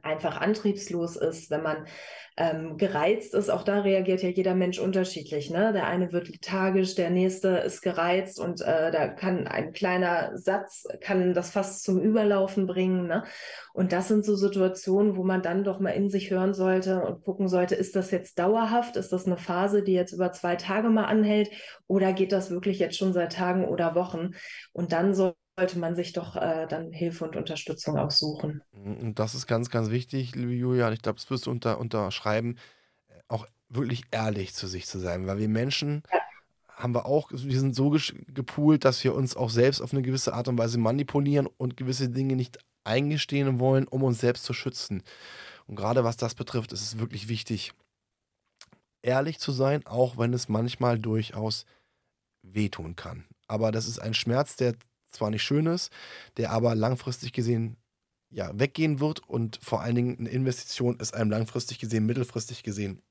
einfach 0.00 0.40
antriebslos 0.40 1.16
ist, 1.16 1.50
wenn 1.50 1.62
man 1.62 1.86
ähm, 2.38 2.78
gereizt 2.78 3.34
ist, 3.34 3.50
auch 3.50 3.62
da 3.62 3.80
reagiert 3.80 4.22
ja 4.22 4.30
jeder 4.30 4.54
Mensch 4.54 4.78
unterschiedlich. 4.78 5.50
Ne? 5.50 5.72
Der 5.74 5.86
eine 5.86 6.12
wird 6.12 6.28
lethargisch, 6.28 6.94
der 6.94 7.10
nächste 7.10 7.48
ist 7.58 7.82
gereizt 7.82 8.40
und 8.40 8.62
äh, 8.62 8.90
da 8.90 9.08
kann 9.08 9.46
ein 9.46 9.72
kleiner 9.72 10.36
Satz, 10.38 10.84
kann 11.02 11.34
das 11.34 11.50
fast 11.50 11.84
zum 11.84 12.00
Überlaufen 12.00 12.66
bringen. 12.66 13.06
Ne? 13.06 13.24
Und 13.74 13.92
das 13.92 14.08
sind 14.08 14.24
so 14.24 14.34
Situationen, 14.34 15.16
wo 15.16 15.24
man 15.24 15.42
dann 15.42 15.62
doch 15.62 15.78
mal 15.78 15.90
in 15.90 16.08
sich 16.08 16.30
hören 16.30 16.54
sollte 16.54 17.02
und 17.02 17.22
gucken 17.22 17.48
sollte, 17.48 17.74
ist 17.74 17.94
das 17.96 18.10
jetzt 18.10 18.38
dauerhaft? 18.38 18.96
Ist 18.96 19.12
das 19.12 19.26
eine 19.26 19.36
Phase, 19.36 19.82
die 19.82 19.92
jetzt 19.92 20.12
über 20.12 20.32
zwei 20.32 20.56
Tage 20.56 20.88
mal 20.88 21.04
anhält? 21.04 21.50
Oder 21.86 22.14
geht 22.14 22.32
das 22.32 22.50
wirklich 22.50 22.78
jetzt 22.78 22.96
schon 22.96 23.12
seit 23.12 23.34
Tagen 23.34 23.66
oder 23.66 23.94
Wochen? 23.94 24.30
Und 24.72 24.92
dann 24.92 25.14
soll 25.14 25.34
sollte 25.56 25.78
man 25.78 25.94
sich 25.94 26.12
doch 26.12 26.36
äh, 26.36 26.66
dann 26.66 26.92
Hilfe 26.92 27.24
und 27.24 27.36
Unterstützung 27.36 27.98
auch 27.98 28.10
suchen. 28.10 28.62
Und 28.72 29.18
das 29.18 29.34
ist 29.34 29.46
ganz, 29.46 29.68
ganz 29.70 29.90
wichtig, 29.90 30.34
liebe 30.34 30.52
Julia, 30.52 30.86
und 30.86 30.94
ich 30.94 31.02
glaube, 31.02 31.18
das 31.18 31.30
wirst 31.30 31.46
du 31.46 31.50
unter, 31.50 31.78
unterschreiben, 31.78 32.56
äh, 33.08 33.20
auch 33.28 33.46
wirklich 33.68 34.02
ehrlich 34.10 34.54
zu 34.54 34.66
sich 34.66 34.86
zu 34.86 34.98
sein, 34.98 35.26
weil 35.26 35.38
wir 35.38 35.48
Menschen 35.48 36.02
ja. 36.12 36.20
haben 36.76 36.94
wir 36.94 37.06
auch, 37.06 37.30
wir 37.32 37.60
sind 37.60 37.74
so 37.74 37.94
gepoolt, 38.28 38.84
dass 38.84 39.02
wir 39.04 39.14
uns 39.14 39.36
auch 39.36 39.50
selbst 39.50 39.80
auf 39.80 39.92
eine 39.92 40.02
gewisse 40.02 40.34
Art 40.34 40.48
und 40.48 40.58
Weise 40.58 40.78
manipulieren 40.78 41.46
und 41.58 41.76
gewisse 41.76 42.08
Dinge 42.08 42.36
nicht 42.36 42.58
eingestehen 42.84 43.60
wollen, 43.60 43.86
um 43.86 44.02
uns 44.02 44.20
selbst 44.20 44.44
zu 44.44 44.52
schützen. 44.52 45.02
Und 45.66 45.76
gerade 45.76 46.04
was 46.04 46.16
das 46.16 46.34
betrifft, 46.34 46.72
ist 46.72 46.82
es 46.82 46.98
wirklich 46.98 47.28
wichtig, 47.28 47.72
ehrlich 49.02 49.38
zu 49.38 49.52
sein, 49.52 49.86
auch 49.86 50.18
wenn 50.18 50.32
es 50.32 50.48
manchmal 50.48 50.98
durchaus 50.98 51.66
wehtun 52.42 52.96
kann. 52.96 53.24
Aber 53.46 53.70
das 53.70 53.86
ist 53.86 53.98
ein 53.98 54.14
Schmerz, 54.14 54.56
der 54.56 54.74
zwar 55.12 55.30
nicht 55.30 55.42
schön 55.42 55.66
ist, 55.66 55.90
der 56.36 56.50
aber 56.50 56.74
langfristig 56.74 57.32
gesehen 57.32 57.76
ja, 58.30 58.50
weggehen 58.58 58.98
wird 58.98 59.20
und 59.28 59.58
vor 59.62 59.82
allen 59.82 59.94
Dingen 59.94 60.16
eine 60.18 60.30
Investition 60.30 60.98
ist 60.98 61.14
einem 61.14 61.30
langfristig 61.30 61.78
gesehen, 61.78 62.06
mittelfristig 62.06 62.62
gesehen 62.62 63.02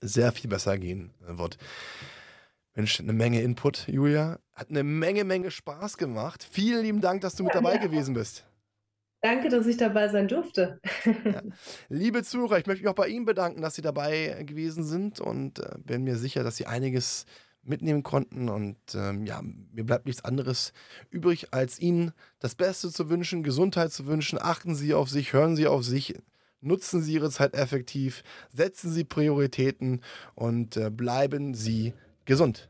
sehr 0.00 0.32
viel 0.32 0.50
besser 0.50 0.78
gehen 0.78 1.12
wird. 1.20 1.58
Mensch, 2.74 3.00
eine 3.00 3.12
Menge 3.12 3.42
Input, 3.42 3.88
Julia. 3.88 4.38
Hat 4.52 4.70
eine 4.70 4.84
Menge, 4.84 5.24
Menge 5.24 5.50
Spaß 5.50 5.96
gemacht. 5.96 6.46
Vielen 6.48 6.82
lieben 6.82 7.00
Dank, 7.00 7.22
dass 7.22 7.34
du 7.34 7.42
mit 7.42 7.54
dabei 7.54 7.78
gewesen 7.78 8.14
bist. 8.14 8.44
Danke, 9.20 9.48
dass 9.48 9.66
ich 9.66 9.76
dabei 9.76 10.08
sein 10.08 10.28
durfte. 10.28 10.80
Ja. 11.04 11.42
Liebe 11.88 12.22
Zuhörer, 12.22 12.58
ich 12.58 12.66
möchte 12.66 12.84
mich 12.84 12.88
auch 12.88 12.94
bei 12.94 13.08
Ihnen 13.08 13.24
bedanken, 13.24 13.62
dass 13.62 13.74
Sie 13.74 13.82
dabei 13.82 14.44
gewesen 14.44 14.84
sind 14.84 15.18
und 15.18 15.58
äh, 15.58 15.76
bin 15.78 16.04
mir 16.04 16.16
sicher, 16.16 16.44
dass 16.44 16.56
Sie 16.56 16.66
einiges 16.66 17.24
mitnehmen 17.68 18.02
konnten. 18.02 18.48
Und 18.48 18.76
ähm, 18.94 19.24
ja, 19.24 19.42
mir 19.72 19.84
bleibt 19.84 20.06
nichts 20.06 20.24
anderes 20.24 20.72
übrig, 21.10 21.52
als 21.52 21.78
Ihnen 21.78 22.12
das 22.38 22.54
Beste 22.54 22.90
zu 22.90 23.08
wünschen, 23.10 23.42
Gesundheit 23.42 23.92
zu 23.92 24.06
wünschen. 24.06 24.38
Achten 24.40 24.74
Sie 24.74 24.94
auf 24.94 25.10
sich, 25.10 25.32
hören 25.32 25.56
Sie 25.56 25.66
auf 25.66 25.84
sich, 25.84 26.14
nutzen 26.60 27.02
Sie 27.02 27.14
Ihre 27.14 27.30
Zeit 27.30 27.54
effektiv, 27.54 28.22
setzen 28.52 28.90
Sie 28.90 29.04
Prioritäten 29.04 30.02
und 30.34 30.76
äh, 30.76 30.90
bleiben 30.90 31.54
Sie 31.54 31.94
gesund. 32.24 32.68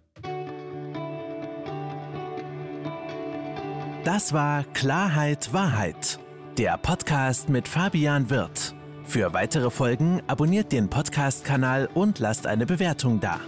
Das 4.05 4.33
war 4.33 4.65
Klarheit 4.73 5.53
Wahrheit, 5.53 6.19
der 6.57 6.79
Podcast 6.79 7.49
mit 7.49 7.69
Fabian 7.69 8.31
Wirth. 8.31 8.75
Für 9.05 9.33
weitere 9.33 9.71
Folgen 9.71 10.23
abonniert 10.27 10.73
den 10.73 10.89
Podcast-Kanal 10.89 11.89
und 11.93 12.19
lasst 12.19 12.47
eine 12.47 12.67
Bewertung 12.67 13.21
da. 13.21 13.41